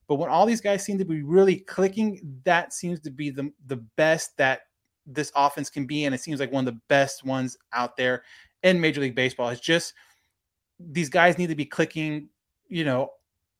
But 0.08 0.16
when 0.16 0.28
all 0.28 0.46
these 0.46 0.60
guys 0.60 0.84
seem 0.84 0.98
to 0.98 1.04
be 1.04 1.22
really 1.22 1.56
clicking, 1.60 2.20
that 2.44 2.72
seems 2.72 3.00
to 3.00 3.10
be 3.10 3.30
the 3.30 3.52
the 3.66 3.76
best 3.96 4.36
that 4.38 4.62
this 5.06 5.30
offense 5.36 5.68
can 5.68 5.86
be, 5.86 6.06
and 6.06 6.14
it 6.14 6.20
seems 6.20 6.40
like 6.40 6.50
one 6.50 6.66
of 6.66 6.74
the 6.74 6.80
best 6.88 7.24
ones 7.24 7.56
out 7.72 7.96
there 7.96 8.22
in 8.64 8.80
Major 8.80 9.00
League 9.00 9.14
Baseball. 9.14 9.50
It's 9.50 9.60
just 9.60 9.94
these 10.80 11.08
guys 11.08 11.38
need 11.38 11.48
to 11.48 11.54
be 11.54 11.66
clicking, 11.66 12.28
you 12.68 12.84
know, 12.84 13.10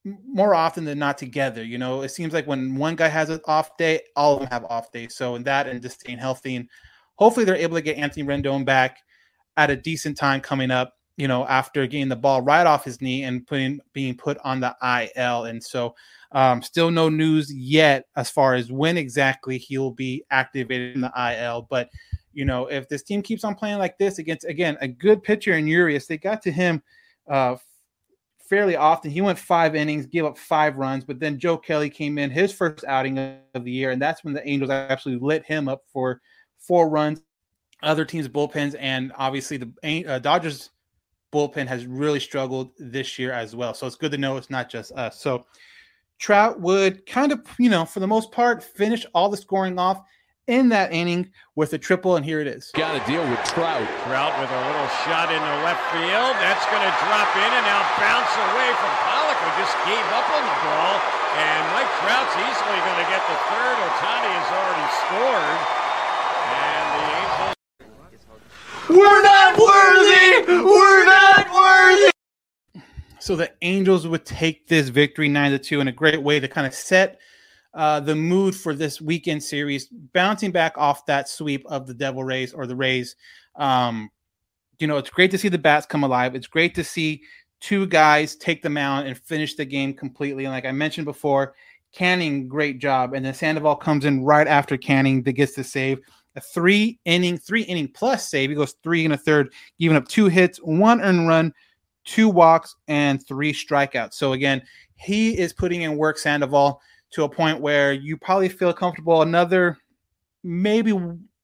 more 0.04 0.54
often 0.54 0.84
than 0.84 0.98
not 0.98 1.16
together. 1.16 1.62
You 1.62 1.78
know, 1.78 2.02
it 2.02 2.08
seems 2.08 2.32
like 2.32 2.46
when 2.46 2.74
one 2.74 2.96
guy 2.96 3.08
has 3.08 3.30
an 3.30 3.40
off 3.46 3.76
day, 3.76 4.00
all 4.16 4.34
of 4.34 4.40
them 4.40 4.48
have 4.50 4.64
off 4.64 4.90
days. 4.90 5.14
So 5.14 5.36
in 5.36 5.44
that 5.44 5.68
and 5.68 5.80
just 5.80 6.00
staying 6.00 6.18
healthy, 6.18 6.56
and 6.56 6.68
hopefully 7.14 7.44
they're 7.44 7.54
able 7.54 7.76
to 7.76 7.82
get 7.82 7.96
Anthony 7.98 8.26
Rendon 8.26 8.64
back 8.64 8.98
at 9.56 9.70
a 9.70 9.76
decent 9.76 10.16
time 10.16 10.40
coming 10.40 10.70
up. 10.70 10.94
You 11.16 11.28
know, 11.28 11.46
after 11.46 11.86
getting 11.86 12.08
the 12.08 12.16
ball 12.16 12.42
right 12.42 12.66
off 12.66 12.84
his 12.84 13.00
knee 13.00 13.22
and 13.22 13.46
putting 13.46 13.78
being 13.92 14.16
put 14.16 14.36
on 14.42 14.58
the 14.58 14.74
IL, 14.82 15.44
and 15.44 15.62
so 15.62 15.94
um, 16.32 16.60
still 16.60 16.90
no 16.90 17.08
news 17.08 17.54
yet 17.54 18.06
as 18.16 18.28
far 18.30 18.54
as 18.54 18.72
when 18.72 18.96
exactly 18.96 19.56
he'll 19.56 19.92
be 19.92 20.24
activated 20.32 20.96
in 20.96 21.02
the 21.02 21.12
IL. 21.16 21.68
But 21.70 21.88
you 22.34 22.44
know, 22.44 22.66
if 22.66 22.88
this 22.88 23.02
team 23.02 23.22
keeps 23.22 23.44
on 23.44 23.54
playing 23.54 23.78
like 23.78 23.98
this 23.98 24.18
against 24.18 24.44
again 24.44 24.76
a 24.80 24.88
good 24.88 25.22
pitcher 25.22 25.54
in 25.54 25.66
Urias, 25.66 26.06
they 26.06 26.18
got 26.18 26.42
to 26.42 26.52
him 26.52 26.82
uh, 27.28 27.56
fairly 28.38 28.76
often. 28.76 29.10
He 29.10 29.20
went 29.20 29.38
five 29.38 29.74
innings, 29.74 30.06
gave 30.06 30.24
up 30.24 30.36
five 30.36 30.76
runs, 30.76 31.04
but 31.04 31.18
then 31.18 31.38
Joe 31.38 31.56
Kelly 31.56 31.90
came 31.90 32.18
in 32.18 32.30
his 32.30 32.52
first 32.52 32.84
outing 32.84 33.18
of 33.18 33.64
the 33.64 33.70
year, 33.70 33.90
and 33.90 34.00
that's 34.00 34.24
when 34.24 34.34
the 34.34 34.46
Angels 34.48 34.70
actually 34.70 35.16
lit 35.16 35.44
him 35.44 35.68
up 35.68 35.82
for 35.92 36.20
four 36.58 36.88
runs. 36.88 37.22
Other 37.82 38.04
teams' 38.04 38.28
bullpens, 38.28 38.74
and 38.78 39.12
obviously 39.16 39.58
the 39.58 40.06
uh, 40.06 40.18
Dodgers 40.18 40.70
bullpen 41.32 41.66
has 41.66 41.84
really 41.86 42.20
struggled 42.20 42.70
this 42.78 43.18
year 43.18 43.32
as 43.32 43.54
well. 43.54 43.74
So 43.74 43.86
it's 43.86 43.96
good 43.96 44.12
to 44.12 44.18
know 44.18 44.36
it's 44.36 44.50
not 44.50 44.70
just 44.70 44.92
us. 44.92 45.20
So 45.20 45.44
Trout 46.18 46.60
would 46.60 47.04
kind 47.06 47.32
of, 47.32 47.40
you 47.58 47.68
know, 47.68 47.84
for 47.84 48.00
the 48.00 48.06
most 48.06 48.30
part, 48.30 48.62
finish 48.62 49.04
all 49.14 49.28
the 49.28 49.36
scoring 49.36 49.78
off 49.78 50.02
in 50.46 50.68
that 50.68 50.92
inning 50.92 51.32
with 51.56 51.72
a 51.72 51.78
triple, 51.78 52.16
and 52.16 52.24
here 52.24 52.40
it 52.40 52.46
is. 52.46 52.70
Got 52.74 52.92
to 52.92 53.02
deal 53.08 53.24
with 53.24 53.40
Trout. 53.48 53.84
Trout 54.04 54.34
with 54.36 54.50
a 54.52 54.62
little 54.68 54.88
shot 55.08 55.32
in 55.32 55.40
the 55.40 55.56
left 55.64 55.80
field. 55.88 56.36
That's 56.40 56.64
going 56.68 56.84
to 56.84 56.94
drop 57.08 57.30
in 57.32 57.50
and 57.50 57.64
now 57.64 57.80
bounce 57.96 58.34
away 58.52 58.68
from 58.76 58.92
Pollock, 59.08 59.38
who 59.40 59.50
just 59.56 59.76
gave 59.88 60.06
up 60.12 60.28
on 60.28 60.42
the 60.44 60.58
ball. 60.68 60.94
And 61.40 61.60
Mike 61.72 61.92
Trout's 62.04 62.36
easily 62.36 62.78
going 62.84 63.00
to 63.00 63.08
get 63.08 63.22
the 63.24 63.38
third. 63.48 63.76
Ohtani 63.80 64.32
has 64.36 64.50
already 64.52 64.88
scored. 65.00 65.58
And 66.44 66.86
the 66.92 67.04
Angels. 67.24 67.54
We're 68.92 69.22
not 69.24 69.56
worthy! 69.56 70.44
We're 70.60 71.04
not 71.06 71.44
worthy! 71.48 72.10
So 73.18 73.34
the 73.34 73.50
Angels 73.62 74.06
would 74.06 74.26
take 74.26 74.68
this 74.68 74.90
victory 74.90 75.28
nine 75.30 75.52
to 75.52 75.58
two 75.58 75.80
in 75.80 75.88
a 75.88 75.92
great 75.92 76.22
way 76.22 76.38
to 76.38 76.46
kind 76.46 76.66
of 76.66 76.74
set 76.74 77.18
uh, 77.74 78.00
the 78.00 78.14
mood 78.14 78.54
for 78.54 78.74
this 78.74 79.00
weekend 79.00 79.42
series, 79.42 79.88
bouncing 80.12 80.52
back 80.52 80.78
off 80.78 81.06
that 81.06 81.28
sweep 81.28 81.64
of 81.66 81.86
the 81.86 81.94
Devil 81.94 82.22
Rays 82.22 82.52
or 82.52 82.66
the 82.66 82.76
Rays. 82.76 83.16
Um, 83.56 84.10
you 84.78 84.86
know, 84.86 84.96
it's 84.96 85.10
great 85.10 85.30
to 85.32 85.38
see 85.38 85.48
the 85.48 85.58
bats 85.58 85.86
come 85.86 86.04
alive. 86.04 86.34
It's 86.34 86.46
great 86.46 86.74
to 86.76 86.84
see 86.84 87.22
two 87.60 87.86
guys 87.86 88.36
take 88.36 88.62
the 88.62 88.70
mound 88.70 89.08
and 89.08 89.18
finish 89.18 89.54
the 89.54 89.64
game 89.64 89.94
completely. 89.94 90.44
And 90.44 90.52
like 90.52 90.66
I 90.66 90.72
mentioned 90.72 91.04
before, 91.04 91.54
Canning, 91.92 92.48
great 92.48 92.80
job. 92.80 93.14
And 93.14 93.24
then 93.24 93.34
Sandoval 93.34 93.76
comes 93.76 94.04
in 94.04 94.24
right 94.24 94.48
after 94.48 94.76
Canning 94.76 95.22
that 95.22 95.32
gets 95.32 95.54
the 95.54 95.62
save. 95.64 96.00
A 96.36 96.40
three 96.40 96.98
inning, 97.04 97.38
three 97.38 97.62
inning 97.62 97.88
plus 97.88 98.28
save. 98.28 98.50
He 98.50 98.56
goes 98.56 98.74
three 98.82 99.04
and 99.04 99.14
a 99.14 99.16
third, 99.16 99.52
giving 99.78 99.96
up 99.96 100.08
two 100.08 100.26
hits, 100.26 100.58
one 100.58 101.00
earned 101.00 101.28
run, 101.28 101.54
two 102.04 102.28
walks, 102.28 102.74
and 102.88 103.24
three 103.24 103.52
strikeouts. 103.52 104.14
So 104.14 104.32
again, 104.32 104.62
he 104.96 105.38
is 105.38 105.52
putting 105.52 105.82
in 105.82 105.96
work 105.96 106.18
Sandoval 106.18 106.80
to 107.12 107.24
a 107.24 107.28
point 107.28 107.60
where 107.60 107.92
you 107.92 108.16
probably 108.16 108.48
feel 108.48 108.72
comfortable 108.72 109.22
another 109.22 109.78
maybe 110.42 110.92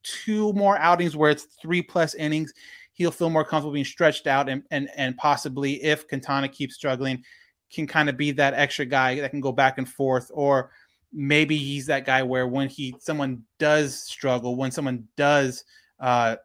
two 0.03 0.53
more 0.53 0.79
outings 0.79 1.17
where 1.17 1.31
it's 1.31 1.45
three 1.61 1.83
plus 1.83 2.15
innings. 2.15 2.53
He'll 2.93 3.11
feel 3.11 3.31
more 3.31 3.45
comfortable 3.45 3.73
being 3.73 3.85
stretched 3.85 4.27
out 4.27 4.49
and 4.49 4.63
and 4.71 4.89
and 4.97 5.17
possibly 5.17 5.83
if 5.83 6.07
Quintana 6.07 6.49
keeps 6.49 6.75
struggling, 6.75 7.25
can 7.73 7.87
kind 7.87 8.09
of 8.09 8.17
be 8.17 8.31
that 8.33 8.55
extra 8.55 8.85
guy 8.85 9.21
that 9.21 9.31
can 9.31 9.41
go 9.41 9.53
back 9.53 9.79
and 9.79 9.89
forth 9.89 10.31
or 10.35 10.71
maybe 11.13 11.57
he's 11.57 11.87
that 11.87 12.05
guy 12.05 12.23
where 12.23 12.47
when 12.47 12.69
he 12.69 12.95
someone 13.01 13.43
does 13.59 14.03
struggle, 14.03 14.57
when 14.57 14.71
someone 14.71 15.09
does 15.17 15.65
uh 15.99 16.37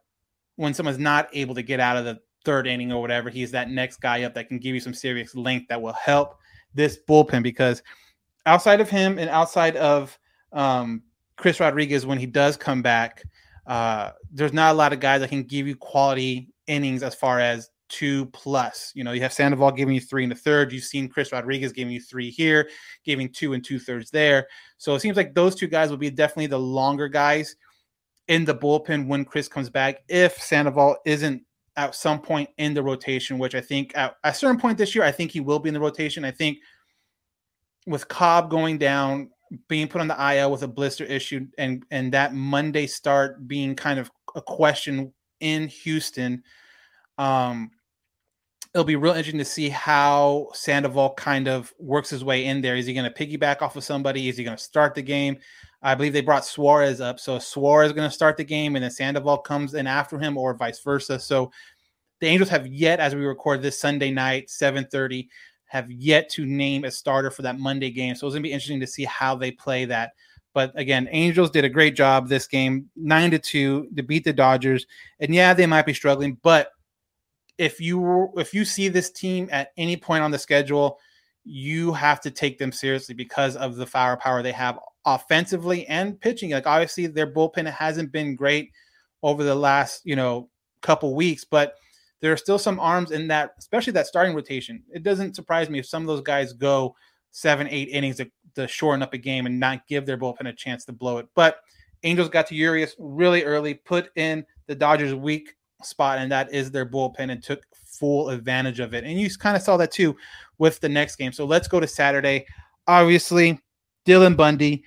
when 0.56 0.72
someone's 0.72 0.98
not 0.98 1.28
able 1.34 1.54
to 1.54 1.62
get 1.62 1.80
out 1.80 1.98
of 1.98 2.04
the 2.06 2.18
third 2.44 2.66
inning 2.66 2.90
or 2.92 3.02
whatever, 3.02 3.28
he's 3.28 3.50
that 3.50 3.68
next 3.68 4.00
guy 4.00 4.22
up 4.22 4.32
that 4.34 4.48
can 4.48 4.58
give 4.58 4.74
you 4.74 4.80
some 4.80 4.94
serious 4.94 5.34
length 5.34 5.68
that 5.68 5.80
will 5.80 5.92
help 5.92 6.38
this 6.74 6.98
bullpen 7.08 7.42
because 7.42 7.82
outside 8.46 8.80
of 8.80 8.88
him 8.88 9.18
and 9.18 9.28
outside 9.28 9.76
of 9.76 10.18
um, 10.52 11.02
Chris 11.36 11.60
Rodriguez, 11.60 12.06
when 12.06 12.18
he 12.18 12.26
does 12.26 12.56
come 12.56 12.80
back, 12.80 13.22
uh, 13.66 14.12
there's 14.32 14.52
not 14.52 14.72
a 14.72 14.78
lot 14.78 14.92
of 14.92 15.00
guys 15.00 15.20
that 15.20 15.28
can 15.28 15.42
give 15.42 15.66
you 15.66 15.76
quality 15.76 16.48
innings 16.66 17.02
as 17.02 17.14
far 17.14 17.40
as 17.40 17.70
two 17.88 18.26
plus. 18.26 18.92
You 18.94 19.04
know, 19.04 19.12
you 19.12 19.20
have 19.20 19.32
Sandoval 19.32 19.72
giving 19.72 19.94
you 19.94 20.00
three 20.00 20.24
and 20.24 20.32
a 20.32 20.36
third. 20.36 20.72
You've 20.72 20.84
seen 20.84 21.08
Chris 21.08 21.32
Rodriguez 21.32 21.72
giving 21.72 21.92
you 21.92 22.00
three 22.00 22.30
here, 22.30 22.68
giving 23.04 23.28
two 23.28 23.52
and 23.52 23.64
two 23.64 23.78
thirds 23.78 24.10
there. 24.10 24.46
So 24.78 24.94
it 24.94 25.00
seems 25.00 25.16
like 25.16 25.34
those 25.34 25.54
two 25.54 25.66
guys 25.66 25.90
will 25.90 25.96
be 25.96 26.10
definitely 26.10 26.46
the 26.46 26.58
longer 26.58 27.08
guys 27.08 27.56
in 28.28 28.44
the 28.44 28.54
bullpen 28.54 29.06
when 29.06 29.24
Chris 29.24 29.48
comes 29.48 29.70
back. 29.70 30.02
If 30.08 30.40
Sandoval 30.40 30.96
isn't 31.04 31.42
at 31.76 31.94
some 31.94 32.20
point 32.20 32.48
in 32.58 32.74
the 32.74 32.82
rotation, 32.82 33.38
which 33.38 33.54
I 33.54 33.60
think 33.60 33.96
at 33.96 34.16
a 34.24 34.32
certain 34.34 34.58
point 34.58 34.78
this 34.78 34.94
year, 34.94 35.04
I 35.04 35.12
think 35.12 35.30
he 35.30 35.40
will 35.40 35.58
be 35.58 35.68
in 35.68 35.74
the 35.74 35.80
rotation. 35.80 36.24
I 36.24 36.30
think 36.30 36.58
with 37.86 38.08
Cobb 38.08 38.50
going 38.50 38.78
down, 38.78 39.30
being 39.68 39.88
put 39.88 40.00
on 40.00 40.08
the 40.08 40.34
IL 40.34 40.50
with 40.50 40.62
a 40.62 40.68
blister 40.68 41.04
issue, 41.04 41.46
and 41.58 41.84
and 41.90 42.12
that 42.12 42.34
Monday 42.34 42.86
start 42.86 43.46
being 43.46 43.74
kind 43.74 43.98
of 43.98 44.10
a 44.34 44.42
question 44.42 45.12
in 45.40 45.68
Houston, 45.68 46.42
um, 47.18 47.70
it'll 48.74 48.84
be 48.84 48.96
real 48.96 49.14
interesting 49.14 49.38
to 49.38 49.44
see 49.44 49.68
how 49.68 50.48
Sandoval 50.52 51.14
kind 51.14 51.48
of 51.48 51.72
works 51.78 52.10
his 52.10 52.24
way 52.24 52.44
in 52.46 52.60
there. 52.60 52.76
Is 52.76 52.86
he 52.86 52.94
going 52.94 53.10
to 53.10 53.26
piggyback 53.26 53.62
off 53.62 53.76
of 53.76 53.84
somebody? 53.84 54.28
Is 54.28 54.36
he 54.36 54.44
going 54.44 54.56
to 54.56 54.62
start 54.62 54.94
the 54.94 55.02
game? 55.02 55.38
I 55.82 55.94
believe 55.94 56.12
they 56.12 56.20
brought 56.20 56.44
Suarez 56.44 57.00
up, 57.00 57.20
so 57.20 57.38
Suarez 57.38 57.88
is 57.88 57.92
going 57.92 58.08
to 58.08 58.14
start 58.14 58.36
the 58.36 58.44
game, 58.44 58.76
and 58.76 58.82
then 58.82 58.90
Sandoval 58.90 59.38
comes 59.38 59.74
in 59.74 59.86
after 59.86 60.18
him, 60.18 60.36
or 60.36 60.54
vice 60.54 60.80
versa. 60.80 61.18
So 61.18 61.52
the 62.20 62.26
Angels 62.26 62.50
have 62.50 62.66
yet, 62.66 62.98
as 62.98 63.14
we 63.14 63.24
record 63.24 63.62
this 63.62 63.78
Sunday 63.78 64.10
night, 64.10 64.50
seven 64.50 64.86
thirty, 64.90 65.28
have 65.66 65.90
yet 65.90 66.28
to 66.30 66.46
name 66.46 66.84
a 66.84 66.90
starter 66.90 67.30
for 67.30 67.42
that 67.42 67.58
Monday 67.58 67.90
game. 67.90 68.14
So 68.14 68.26
it's 68.26 68.34
going 68.34 68.42
to 68.42 68.48
be 68.48 68.52
interesting 68.52 68.80
to 68.80 68.86
see 68.86 69.04
how 69.04 69.34
they 69.34 69.50
play 69.50 69.84
that. 69.86 70.12
But 70.54 70.72
again, 70.74 71.08
Angels 71.10 71.50
did 71.50 71.64
a 71.64 71.68
great 71.68 71.94
job 71.94 72.28
this 72.28 72.46
game, 72.46 72.88
nine 72.96 73.30
to 73.32 73.38
two 73.38 73.88
to 73.96 74.02
beat 74.02 74.24
the 74.24 74.32
Dodgers. 74.32 74.86
And 75.20 75.34
yeah, 75.34 75.52
they 75.52 75.66
might 75.66 75.86
be 75.86 75.92
struggling, 75.92 76.38
but 76.42 76.70
if 77.58 77.80
you 77.80 78.30
if 78.36 78.52
you 78.52 78.64
see 78.64 78.88
this 78.88 79.10
team 79.10 79.48
at 79.50 79.72
any 79.76 79.96
point 79.96 80.22
on 80.22 80.30
the 80.30 80.38
schedule, 80.38 80.98
you 81.44 81.92
have 81.92 82.20
to 82.20 82.30
take 82.30 82.58
them 82.58 82.72
seriously 82.72 83.14
because 83.14 83.56
of 83.56 83.76
the 83.76 83.86
firepower 83.86 84.42
they 84.42 84.52
have 84.52 84.78
offensively 85.04 85.86
and 85.86 86.20
pitching. 86.20 86.50
Like 86.50 86.66
obviously 86.66 87.06
their 87.06 87.32
bullpen 87.32 87.70
hasn't 87.70 88.12
been 88.12 88.34
great 88.34 88.72
over 89.22 89.44
the 89.44 89.54
last, 89.54 90.02
you 90.04 90.16
know, 90.16 90.48
couple 90.82 91.14
weeks, 91.14 91.44
but 91.44 91.74
there 92.20 92.32
are 92.32 92.36
still 92.36 92.58
some 92.58 92.80
arms 92.80 93.10
in 93.10 93.28
that, 93.28 93.52
especially 93.58 93.92
that 93.94 94.06
starting 94.06 94.34
rotation. 94.34 94.82
It 94.92 95.02
doesn't 95.02 95.36
surprise 95.36 95.68
me 95.68 95.78
if 95.78 95.86
some 95.86 96.02
of 96.02 96.06
those 96.06 96.22
guys 96.22 96.52
go 96.52 96.94
seven, 97.30 97.68
eight 97.70 97.88
innings 97.88 98.16
to, 98.16 98.30
to 98.54 98.66
shorten 98.66 99.02
up 99.02 99.12
a 99.12 99.18
game 99.18 99.46
and 99.46 99.60
not 99.60 99.86
give 99.86 100.06
their 100.06 100.16
bullpen 100.16 100.48
a 100.48 100.52
chance 100.52 100.84
to 100.86 100.92
blow 100.92 101.18
it. 101.18 101.26
But 101.34 101.60
Angels 102.02 102.28
got 102.28 102.46
to 102.48 102.54
Urias 102.54 102.94
really 102.98 103.44
early, 103.44 103.74
put 103.74 104.10
in 104.16 104.44
the 104.66 104.74
Dodgers' 104.74 105.14
weak 105.14 105.56
spot, 105.82 106.18
and 106.18 106.32
that 106.32 106.52
is 106.52 106.70
their 106.70 106.86
bullpen, 106.86 107.30
and 107.30 107.42
took 107.42 107.62
full 107.74 108.30
advantage 108.30 108.80
of 108.80 108.94
it. 108.94 109.04
And 109.04 109.20
you 109.20 109.28
kind 109.36 109.56
of 109.56 109.62
saw 109.62 109.76
that 109.76 109.92
too 109.92 110.16
with 110.58 110.80
the 110.80 110.88
next 110.88 111.16
game. 111.16 111.32
So 111.32 111.44
let's 111.44 111.68
go 111.68 111.80
to 111.80 111.86
Saturday. 111.86 112.46
Obviously, 112.86 113.60
Dylan 114.06 114.36
Bundy, 114.36 114.84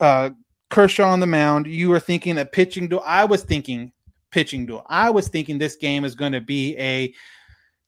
uh, 0.00 0.30
Kershaw 0.68 1.08
on 1.08 1.20
the 1.20 1.26
mound. 1.26 1.66
You 1.66 1.88
were 1.88 2.00
thinking 2.00 2.38
a 2.38 2.44
pitching 2.44 2.88
duel. 2.88 3.02
I 3.04 3.24
was 3.24 3.42
thinking 3.42 3.92
pitching 4.30 4.66
duel. 4.66 4.84
I 4.88 5.10
was 5.10 5.28
thinking 5.28 5.58
this 5.58 5.76
game 5.76 6.04
is 6.04 6.14
going 6.14 6.32
to 6.32 6.40
be 6.40 6.76
a 6.78 7.12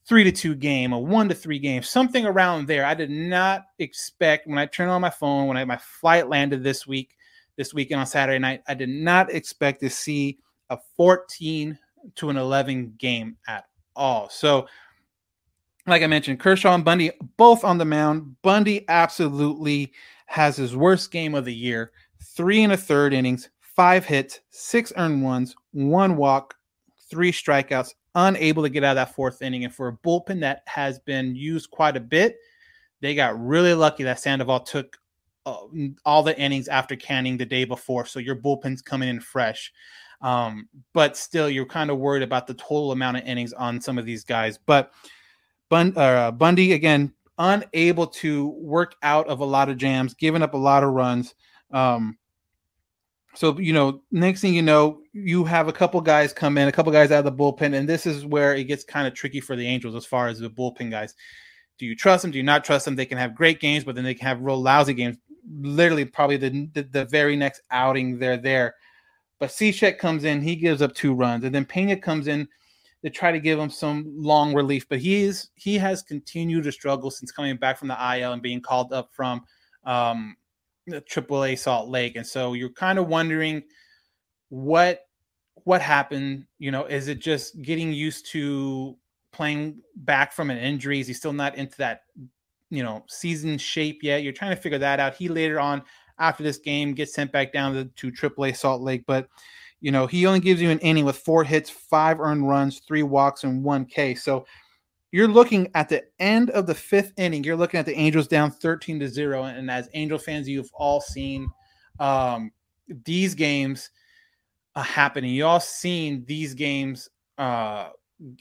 three 0.07 0.25
to 0.25 0.33
two 0.33 0.55
game, 0.55 0.93
a 0.93 0.99
one 0.99 1.29
to 1.29 1.35
three 1.35 1.59
game, 1.59 1.83
something 1.83 2.27
around 2.27 2.67
there. 2.67 2.85
I 2.85 2.95
did 2.95 3.11
not 3.11 3.65
expect 3.79 4.47
when 4.47 4.59
I 4.59 4.67
turned 4.67 4.91
on 4.91 5.01
my 5.01 5.11
phone, 5.11 5.47
when 5.47 5.57
I, 5.57 5.65
my 5.65 5.77
flight 5.77 6.29
landed 6.29 6.63
this 6.63 6.87
week, 6.87 7.17
this 7.57 7.73
weekend 7.73 8.01
on 8.01 8.07
Saturday 8.07 8.39
night, 8.39 8.63
I 8.67 8.75
did 8.75 8.89
not 8.89 9.33
expect 9.33 9.81
to 9.81 9.91
see 9.91 10.39
a 10.71 10.79
14 10.97 11.79
to 12.17 12.31
an 12.31 12.37
11 12.37 12.95
game 12.99 13.37
at 13.47 13.65
all. 13.95 14.29
So, 14.29 14.67
like 15.87 16.03
I 16.03 16.07
mentioned, 16.07 16.41
Kershaw 16.41 16.75
and 16.75 16.85
Bundy 16.85 17.11
both 17.37 17.65
on 17.65 17.79
the 17.79 17.85
mound. 17.85 18.37
Bundy 18.43 18.85
absolutely 18.89 19.93
has 20.27 20.57
his 20.57 20.77
worst 20.77 21.11
game 21.11 21.35
of 21.35 21.45
the 21.45 21.55
year. 21.55 21.93
Three 22.23 22.63
and 22.63 22.73
a 22.73 22.77
third 22.77 23.13
innings, 23.13 23.51
five 23.75 24.05
hits, 24.05 24.41
six 24.51 24.93
earned 24.97 25.23
ones, 25.23 25.55
one 25.73 26.17
walk, 26.17 26.55
three 27.11 27.33
strikeouts, 27.33 27.95
unable 28.15 28.63
to 28.63 28.69
get 28.69 28.85
out 28.85 28.97
of 28.97 29.07
that 29.07 29.15
fourth 29.15 29.43
inning. 29.43 29.65
And 29.65 29.75
for 29.75 29.89
a 29.89 29.97
bullpen 29.97 30.41
that 30.41 30.63
has 30.67 30.99
been 30.99 31.35
used 31.35 31.71
quite 31.71 31.97
a 31.97 32.01
bit, 32.01 32.37
they 33.01 33.15
got 33.15 33.39
really 33.41 33.75
lucky 33.75 34.05
that 34.05 34.21
Sandoval 34.21 34.61
took 34.61 34.97
uh, 35.45 35.57
all 36.05 36.23
the 36.23 36.39
innings 36.39 36.69
after 36.69 36.95
canning 36.95 37.37
the 37.37 37.47
day 37.47 37.65
before. 37.65 38.07
So 38.07 38.21
your 38.21 38.37
bullpen's 38.37 38.83
coming 38.83 39.09
in 39.09 39.21
fresh. 39.21 39.73
Um, 40.21 40.69
but 40.95 41.17
still, 41.17 41.51
you're 41.51 41.67
kind 41.67 41.91
of 41.91 41.99
worried 41.99 42.23
about 42.23 42.47
the 42.47 42.55
total 42.55 42.93
amount 42.93 43.17
of 43.17 43.25
innings 43.25 43.53
on 43.53 43.81
some 43.81 43.99
of 43.99 44.07
these 44.07 44.23
guys. 44.23 44.57
But 44.57 44.93
Bund- 45.69 45.99
uh, 45.99 46.31
Bundy, 46.31 46.75
again, 46.75 47.13
unable 47.39 48.07
to 48.07 48.49
work 48.51 48.95
out 49.03 49.27
of 49.27 49.41
a 49.41 49.45
lot 49.45 49.69
of 49.69 49.79
jams, 49.79 50.15
giving 50.15 50.43
up 50.43 50.55
a 50.55 50.59
lot 50.59 50.85
of 50.85 50.91
runs. 50.91 51.35
Um, 51.73 52.19
so 53.35 53.59
you 53.59 53.73
know, 53.73 54.03
next 54.11 54.41
thing 54.41 54.55
you 54.55 54.63
know, 54.63 55.01
you 55.13 55.45
have 55.45 55.69
a 55.69 55.73
couple 55.73 56.01
guys 56.01 56.33
come 56.33 56.59
in, 56.59 56.69
a 56.69 56.73
couple 56.73 56.93
guys 56.93 57.11
out 57.11 57.25
of 57.25 57.37
the 57.37 57.43
bullpen, 57.43 57.75
and 57.75 57.89
this 57.89 58.07
is 58.07 58.27
where 58.27 58.55
it 58.55 58.65
gets 58.65 58.85
kind 58.85 59.07
of 59.07 59.15
tricky 59.15 59.41
for 59.41 59.57
the 59.57 59.67
Angels 59.67 59.95
as 59.95 60.05
far 60.05 60.29
as 60.29 60.39
the 60.39 60.51
bullpen 60.51 60.91
guys. 60.91 61.15
Do 61.79 61.87
you 61.87 61.97
trust 61.97 62.23
them? 62.23 62.31
Do 62.31 62.39
you 62.39 62.45
not 62.45 62.65
trust 62.65 62.85
them? 62.85 62.95
They 62.95 63.07
can 63.07 63.19
have 63.19 63.35
great 63.35 63.59
games, 63.59 63.85
but 63.85 63.95
then 63.95 64.05
they 64.05 64.15
can 64.15 64.27
have 64.27 64.43
real 64.43 64.61
lousy 64.61 64.95
games. 64.95 65.17
Literally, 65.51 66.05
probably 66.05 66.37
the 66.37 66.69
the, 66.75 66.83
the 66.83 67.05
very 67.07 67.37
next 67.37 67.63
outing 67.71 68.19
they're 68.19 68.37
there. 68.37 68.75
But 69.39 69.51
Cishek 69.51 69.99
comes 69.99 70.25
in, 70.25 70.43
he 70.43 70.55
gives 70.55 70.83
up 70.83 70.95
two 70.95 71.15
runs, 71.15 71.45
and 71.45 71.55
then 71.55 71.65
Pena 71.65 71.97
comes 71.97 72.29
in 72.29 72.47
to 73.03 73.11
try 73.11 73.33
to 73.33 73.41
give 73.41 73.59
him 73.59 73.71
some 73.71 74.05
long 74.17 74.55
relief. 74.55 74.89
But 74.89 75.01
he 75.01 75.23
is 75.23 75.49
he 75.55 75.79
has 75.79 76.03
continued 76.03 76.65
to 76.65 76.73
struggle 76.73 77.11
since 77.11 77.33
coming 77.33 77.57
back 77.57 77.79
from 77.79 77.89
the 77.89 78.17
IL 78.17 78.35
and 78.35 78.43
being 78.43 78.61
called 78.61 78.93
up 78.93 79.09
from 79.13 79.43
um, 79.85 80.37
AAA 80.91 81.59
Salt 81.59 81.89
Lake, 81.89 82.17
and 82.17 82.27
so 82.27 82.55
you're 82.55 82.71
kind 82.71 82.99
of 82.99 83.09
wondering 83.09 83.63
what 84.49 85.01
what 85.65 85.81
happened. 85.81 86.47
You 86.59 86.71
know, 86.71 86.85
is 86.85 87.09
it 87.09 87.21
just 87.21 87.61
getting 87.63 87.93
used 87.93 88.31
to 88.33 88.97
playing 89.33 89.81
back 89.97 90.33
from 90.33 90.51
an 90.51 90.59
injury? 90.59 91.01
Is 91.01 91.07
he 91.07 91.15
still 91.15 91.33
not 91.33 91.57
into 91.57 91.77
that 91.79 92.03
you 92.71 92.83
know 92.83 93.05
season 93.09 93.59
shape 93.59 94.01
yet? 94.03 94.23
You're 94.23 94.33
trying 94.33 94.57
to 94.57 94.61
figure 94.63 94.79
that 94.79 95.01
out. 95.01 95.15
He 95.15 95.29
later 95.29 95.61
on 95.61 95.83
after 96.19 96.43
this 96.43 96.59
game 96.59 96.95
gets 96.95 97.15
sent 97.15 97.33
back 97.33 97.53
down 97.53 97.75
to, 97.75 97.85
to 97.85 98.13
AAA 98.29 98.57
Salt 98.57 98.83
Lake, 98.83 99.05
but 99.07 99.29
you 99.81 99.93
know 99.93 100.07
he 100.07 100.27
only 100.27 100.41
gives 100.41 100.61
you 100.61 100.71
an 100.71 100.81
inning 100.81 101.05
with 101.05 101.19
four 101.19 101.45
hits, 101.45 101.71
five 101.71 102.21
earned 102.21 102.49
runs, 102.49 102.81
three 102.81 103.03
walks, 103.03 103.45
and 103.45 103.63
one 103.63 103.85
K. 103.85 104.15
So 104.15 104.47
you're 105.13 105.29
looking 105.29 105.71
at 105.75 105.91
the 105.91 106.05
end 106.19 106.51
of 106.51 106.67
the 106.67 106.75
fifth 106.75 107.13
inning. 107.19 107.45
You're 107.45 107.57
looking 107.57 107.79
at 107.79 107.87
the 107.87 107.95
Angels 107.95 108.27
down 108.27 108.51
13 108.51 108.99
to 109.01 109.09
zero. 109.09 109.45
And 109.45 109.71
as 109.71 109.89
Angel 109.93 110.19
fans, 110.19 110.49
you've 110.49 110.71
all 110.73 111.03
seen 111.03 111.49
um, 112.01 112.51
these 113.05 113.35
games 113.35 113.91
uh, 114.75 114.83
happening. 114.83 115.31
You 115.31 115.45
all 115.45 115.61
seen 115.61 116.25
these 116.27 116.55
games 116.55 117.11
uh, 117.37 117.91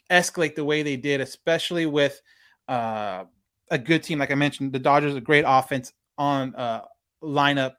escalate 0.09 0.55
the 0.55 0.63
way 0.63 0.81
they 0.81 0.95
did, 0.95 1.19
especially 1.19 1.85
with 1.85 2.21
uh, 2.69 3.25
a 3.69 3.77
good 3.77 4.01
team. 4.01 4.19
Like 4.19 4.31
I 4.31 4.35
mentioned, 4.35 4.71
the 4.71 4.79
Dodgers, 4.79 5.13
a 5.13 5.21
great 5.21 5.43
offense 5.45 5.91
on 6.17 6.55
uh, 6.55 6.85
lineup 7.21 7.73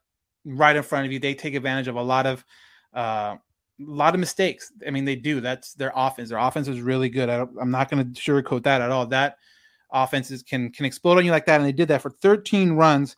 right 0.45 0.77
in 0.77 0.83
front 0.83 1.07
of 1.07 1.13
you. 1.13 1.19
They 1.19 1.35
take 1.35 1.55
advantage 1.55 1.89
of 1.89 1.97
a 1.97 2.03
lot 2.03 2.27
of 2.27 2.45
uh, 2.93 3.37
lot 3.87 4.15
of 4.15 4.21
mistakes. 4.21 4.73
I 4.87 4.91
mean, 4.91 5.05
they 5.05 5.17
do. 5.17 5.41
That's 5.41 5.75
their 5.75 5.93
offense. 5.95 6.29
Their 6.29 6.39
offense 6.39 6.69
is 6.69 6.81
really 6.81 7.09
good. 7.09 7.29
I 7.29 7.47
am 7.61 7.71
not 7.71 7.91
going 7.91 8.13
to 8.13 8.21
sugarcoat 8.21 8.63
that 8.65 8.81
at 8.81 8.91
all. 8.91 9.07
That 9.07 9.37
offenses 9.93 10.43
can 10.43 10.71
can 10.71 10.87
explode 10.87 11.19
on 11.19 11.25
you 11.25 11.31
like 11.31 11.47
that, 11.47 11.61
and 11.61 11.67
they 11.67 11.73
did 11.73 11.89
that 11.89 12.03
for 12.03 12.11
13 12.11 12.73
runs. 12.73 13.17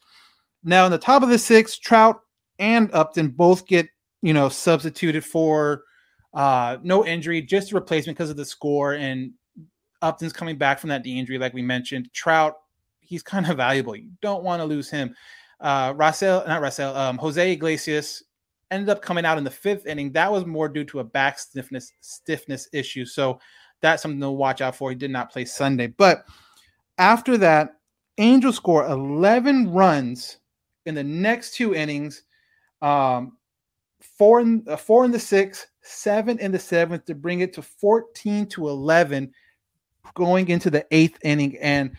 Now, 0.62 0.86
in 0.86 0.92
the 0.92 0.98
top 0.98 1.22
of 1.22 1.28
the 1.28 1.38
six, 1.38 1.78
Trout 1.78 2.20
and 2.58 2.90
Upton 2.92 3.28
both 3.28 3.66
get 3.66 3.88
you 4.22 4.32
know 4.32 4.48
substituted 4.48 5.24
for 5.24 5.84
uh, 6.34 6.78
no 6.82 7.06
injury, 7.06 7.40
just 7.40 7.72
a 7.72 7.74
replacement 7.74 8.18
because 8.18 8.30
of 8.30 8.36
the 8.36 8.44
score. 8.44 8.94
And 8.94 9.32
Upton's 10.02 10.32
coming 10.32 10.58
back 10.58 10.78
from 10.78 10.90
that 10.90 11.04
knee 11.04 11.18
injury, 11.18 11.38
like 11.38 11.54
we 11.54 11.62
mentioned. 11.62 12.10
Trout, 12.12 12.54
he's 13.00 13.22
kind 13.22 13.48
of 13.48 13.56
valuable. 13.58 13.96
You 13.96 14.10
don't 14.20 14.44
want 14.44 14.60
to 14.60 14.66
lose 14.66 14.90
him. 14.90 15.14
Uh, 15.60 15.94
Raisel, 15.94 16.46
not 16.46 16.60
Raisel, 16.60 16.94
um, 16.94 17.16
Jose 17.16 17.52
Iglesias 17.52 18.22
ended 18.74 18.90
up 18.90 19.02
coming 19.02 19.24
out 19.24 19.38
in 19.38 19.44
the 19.44 19.50
fifth 19.50 19.86
inning. 19.86 20.12
That 20.12 20.30
was 20.30 20.44
more 20.44 20.68
due 20.68 20.84
to 20.84 21.00
a 21.00 21.04
back 21.04 21.38
stiffness 21.38 21.92
stiffness 22.00 22.68
issue. 22.72 23.06
So 23.06 23.40
that's 23.80 24.02
something 24.02 24.20
to 24.20 24.30
watch 24.30 24.60
out 24.60 24.76
for. 24.76 24.90
He 24.90 24.96
did 24.96 25.10
not 25.10 25.30
play 25.30 25.44
Sunday. 25.44 25.86
But 25.86 26.24
after 26.98 27.36
that, 27.38 27.76
Angels 28.18 28.56
score 28.56 28.86
11 28.86 29.72
runs 29.72 30.38
in 30.86 30.94
the 30.94 31.04
next 31.04 31.54
two 31.54 31.74
innings. 31.74 32.22
Um, 32.82 33.36
four 34.18 34.40
in 34.40 34.64
uh, 34.68 34.76
four 34.76 35.04
in 35.04 35.10
the 35.10 35.18
sixth, 35.18 35.66
seven 35.82 36.38
in 36.38 36.52
the 36.52 36.58
seventh 36.58 37.04
to 37.06 37.14
bring 37.14 37.40
it 37.40 37.52
to 37.54 37.62
14 37.62 38.46
to 38.48 38.68
11 38.68 39.32
going 40.14 40.48
into 40.48 40.70
the 40.70 40.86
eighth 40.90 41.18
inning. 41.22 41.56
And 41.58 41.92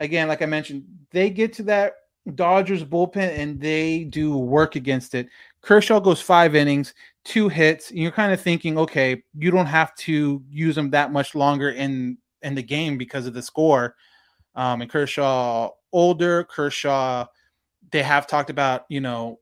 again, 0.00 0.28
like 0.28 0.42
I 0.42 0.46
mentioned, 0.46 0.84
they 1.10 1.30
get 1.30 1.52
to 1.54 1.62
that 1.64 1.94
Dodgers 2.34 2.84
bullpen 2.84 3.38
and 3.38 3.60
they 3.60 4.04
do 4.04 4.36
work 4.36 4.76
against 4.76 5.14
it. 5.14 5.28
Kershaw 5.60 6.00
goes 6.00 6.20
five 6.20 6.54
innings, 6.54 6.94
two 7.24 7.48
hits. 7.48 7.90
you're 7.92 8.10
kind 8.10 8.32
of 8.32 8.40
thinking, 8.40 8.78
okay, 8.78 9.22
you 9.36 9.50
don't 9.50 9.66
have 9.66 9.94
to 9.96 10.42
use 10.48 10.76
him 10.76 10.90
that 10.90 11.12
much 11.12 11.34
longer 11.34 11.70
in 11.70 12.18
in 12.42 12.54
the 12.54 12.62
game 12.62 12.96
because 12.96 13.26
of 13.26 13.34
the 13.34 13.42
score. 13.42 13.96
Um, 14.54 14.80
and 14.80 14.90
Kershaw 14.90 15.70
older, 15.92 16.44
Kershaw. 16.44 17.26
They 17.90 18.02
have 18.02 18.26
talked 18.26 18.50
about 18.50 18.84
you 18.88 19.00
know 19.00 19.40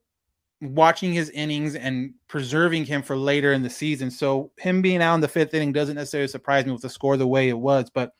watching 0.61 1.12
his 1.12 1.31
innings 1.31 1.75
and 1.75 2.14
preserving 2.29 2.87
him 2.87 3.03
for 3.03 3.16
later 3.16 3.53
in 3.53 3.62
the 3.62 3.70
season. 3.70 4.11
So 4.11 4.51
him 4.57 4.81
being 4.81 5.03
out 5.03 5.14
in 5.14 5.20
the 5.20 5.29
fifth 5.29 5.53
inning 5.55 5.72
doesn't 5.72 5.96
necessarily 5.96 6.29
surprise 6.29 6.64
me 6.64 6.72
with 6.72 6.83
the 6.83 6.88
score 6.88 7.16
the 7.16 7.27
way 7.27 7.49
it 7.49 7.59
was, 7.59 7.90
but 7.90 8.12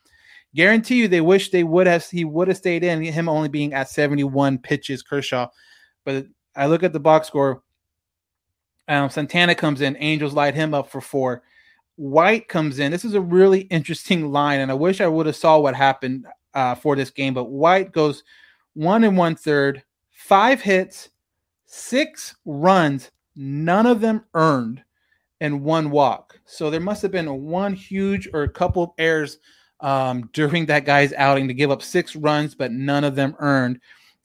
guarantee 0.57 0.97
you 0.97 1.09
they 1.09 1.21
wish 1.21 1.51
they 1.51 1.65
would 1.65 1.87
have 1.87 2.09
he 2.09 2.25
would 2.25 2.49
have 2.49 2.57
stayed 2.57 2.83
in 2.83 3.03
him 3.03 3.29
only 3.29 3.49
being 3.49 3.75
at 3.75 3.91
71 3.91 4.59
pitches 4.59 5.03
Kershaw. 5.03 5.49
But 6.05 6.27
I 6.57 6.67
look 6.67 6.83
at 6.83 6.93
the 6.93 7.01
box 7.01 7.29
score 7.29 7.63
um, 8.89 9.11
Santana 9.11 9.55
comes 9.55 9.81
in. 9.81 9.97
Angels 9.99 10.33
light 10.33 10.55
him 10.55 10.75
up 10.75 10.89
for 10.89 11.01
four. 11.01 11.43
White 11.97 12.49
comes 12.49 12.79
in. 12.79 12.93
This 12.93 13.05
is 13.05 13.15
a 13.15 13.21
really 13.21 13.61
interesting 13.63 14.31
line, 14.31 14.61
and 14.61 14.71
I 14.71 14.75
wish 14.75 15.01
I 15.01 15.09
would 15.09 15.27
have 15.27 15.37
saw 15.37 15.59
what 15.59 15.75
happened 15.75 16.27
uh, 16.55 16.75
for 16.75 16.95
this 16.95 17.11
game. 17.11 17.35
But 17.35 17.51
White 17.51 17.93
goes 17.93 18.23
one 18.75 19.05
and 19.05 19.17
one 19.17 19.35
third, 19.35 19.83
five 20.11 20.61
hits, 20.61 21.09
six 21.65 22.37
runs, 22.45 23.11
none 23.35 23.87
of 23.87 24.01
them 24.01 24.25
earned, 24.35 24.83
and 25.41 25.63
one 25.63 25.91
walk. 25.91 26.39
So 26.45 26.71
there 26.71 26.81
must 26.81 27.03
have 27.03 27.13
been 27.13 27.45
one 27.45 27.75
huge 27.75 28.29
or 28.33 28.43
a 28.43 28.49
couple 28.49 28.83
of 28.83 28.91
errors 28.99 29.39
um, 29.81 30.31
during 30.33 30.67
that 30.67 30.85
guy's 30.85 31.13
outing 31.13 31.49
to 31.49 31.55
give 31.55 31.71
up 31.71 31.83
six 31.83 32.17
runs, 32.17 32.55
but 32.55 32.73
none 32.73 33.05
of 33.05 33.15
them 33.15 33.37
earned. 33.39 33.81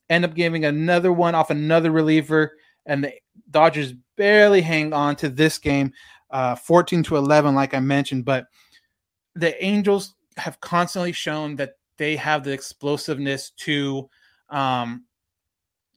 End 0.10 0.26
up 0.26 0.34
giving 0.34 0.66
another 0.66 1.12
one 1.12 1.36
off 1.36 1.50
another 1.50 1.92
reliever, 1.92 2.58
and 2.86 3.04
the 3.04 3.14
Dodgers 3.50 3.94
barely 4.16 4.62
hang 4.62 4.94
on 4.94 5.16
to 5.18 5.30
this 5.30 5.58
game, 5.58 5.94
uh, 6.30 6.56
14 6.56 7.04
to 7.04 7.18
11, 7.18 7.56
like 7.56 7.74
I 7.74 7.80
mentioned. 7.80 8.26
But 8.26 8.48
the 9.36 9.62
Angels 9.64 10.16
have 10.38 10.60
constantly 10.60 11.12
shown 11.12 11.56
that 11.58 11.78
they 11.98 12.16
have 12.16 12.44
the 12.44 12.52
explosiveness 12.52 13.52
to 13.52 14.10
um, 14.50 15.06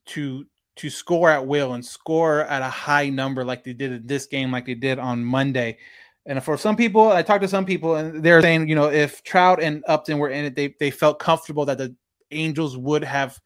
to 0.07 0.47
to 0.77 0.91
score 0.91 1.31
at 1.31 1.47
will 1.47 1.75
and 1.75 1.85
score 1.85 2.43
at 2.43 2.63
a 2.63 2.69
high 2.69 3.09
number 3.09 3.45
like 3.45 3.63
they 3.63 3.73
did 3.73 3.93
in 3.93 4.07
this 4.07 4.27
game, 4.27 4.51
like 4.51 4.67
they 4.67 4.75
did 4.75 4.99
on 4.99 5.25
Monday. 5.25 5.79
And 6.27 6.43
for 6.43 6.57
some 6.57 6.77
people, 6.77 7.11
I 7.11 7.23
talked 7.23 7.43
to 7.43 7.49
some 7.49 7.67
people, 7.67 7.97
and 7.97 8.23
they're 8.23 8.41
saying, 8.41 8.69
you 8.69 8.75
know, 8.75 8.91
if 8.91 9.23
Trout 9.25 9.63
and 9.63 9.85
Upton 9.87 10.19
were 10.19 10.31
in 10.31 10.47
it, 10.47 10.55
they 10.55 10.75
they 10.81 10.91
felt 10.91 11.19
comfortable 11.19 11.67
that 11.67 11.79
the 11.79 11.95
Angels 12.31 12.77
would 12.77 13.05
have 13.05 13.39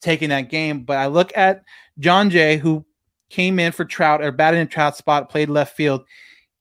taken 0.00 0.30
that 0.30 0.48
game. 0.48 0.82
But 0.82 0.98
I 0.98 1.06
look 1.06 1.36
at 1.36 1.64
Jon 1.98 2.30
Jay, 2.30 2.56
who 2.56 2.84
came 3.30 3.58
in 3.58 3.72
for 3.72 3.84
Trout 3.84 4.22
or 4.22 4.30
batted 4.30 4.60
in 4.60 4.68
Trout 4.68 4.96
spot, 4.96 5.28
played 5.28 5.50
left 5.50 5.76
field. 5.76 6.04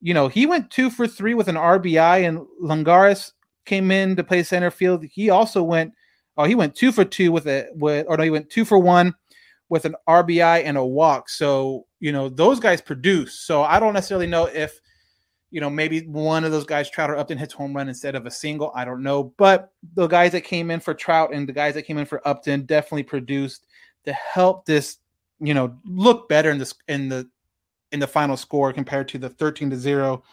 You 0.02 0.14
know, 0.14 0.28
he 0.28 0.46
went 0.46 0.72
two 0.72 0.90
for 0.90 1.08
three 1.08 1.36
with 1.36 1.48
an 1.48 1.56
RBI, 1.56 2.28
and 2.28 2.46
Lagares 2.64 3.34
came 3.66 3.92
in 3.92 4.16
to 4.16 4.24
play 4.24 4.42
center 4.42 4.72
field. 4.72 5.06
He 5.06 5.30
also 5.30 5.62
went, 5.62 5.94
oh, 6.38 6.46
he 6.46 6.56
went 6.56 6.76
two 6.76 6.92
for 6.92 7.06
two 7.06 7.32
with 7.32 7.48
a 7.48 7.68
with, 7.76 8.08
or 8.10 8.18
no, 8.18 8.24
he 8.24 8.32
went 8.32 8.50
two 8.50 8.66
for 8.66 8.80
one 8.80 9.14
with 9.70 9.86
an 9.86 9.96
RBI 10.08 10.64
and 10.64 10.78
a 10.78 10.86
walk. 10.86 11.30
So 11.30 11.86
you 12.00 12.12
know, 12.12 12.28
those 12.28 12.60
guys 12.60 12.82
produce. 12.82 13.40
So 13.40 13.62
I 13.62 13.80
don't 13.80 13.94
necessarily 13.94 14.28
know 14.28 14.46
if 14.46 14.80
you 15.52 15.62
know, 15.62 15.70
maybe 15.70 16.02
one 16.02 16.44
of 16.44 16.52
those 16.52 16.66
guys, 16.66 16.90
Trout 16.90 17.10
or 17.10 17.18
Upton, 17.18 17.38
hits 17.38 17.54
home 17.54 17.76
run 17.76 17.90
instead 17.90 18.16
of 18.16 18.26
a 18.26 18.32
single. 18.32 18.72
I 18.76 18.86
don't 18.86 19.02
know. 19.02 19.34
But 19.38 19.72
the 19.96 20.08
guys 20.08 20.32
that 20.34 20.42
came 20.42 20.70
in 20.70 20.80
for 20.80 20.94
Trout 20.94 21.34
and 21.34 21.48
the 21.48 21.54
guys 21.54 21.74
that 21.74 21.84
came 21.84 21.98
in 21.98 22.06
for 22.06 22.28
Upton 22.28 22.66
definitely 22.66 23.04
produced 23.04 23.66
to 24.06 24.14
help 24.14 24.66
this, 24.66 24.98
you 25.40 25.54
know, 25.54 25.78
look 25.86 26.30
better 26.30 26.52
in 26.52 26.60
this 26.60 26.74
in 26.88 27.10
the 27.10 27.28
in 27.92 28.00
the 28.00 28.08
final 28.08 28.38
score 28.38 28.72
compared 28.72 29.08
to 29.10 29.18
the 29.18 29.30
13 29.30 29.72
to 29.72 29.76
0 29.76 30.24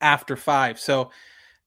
after 0.00 0.36
five. 0.36 0.80
So 0.80 1.10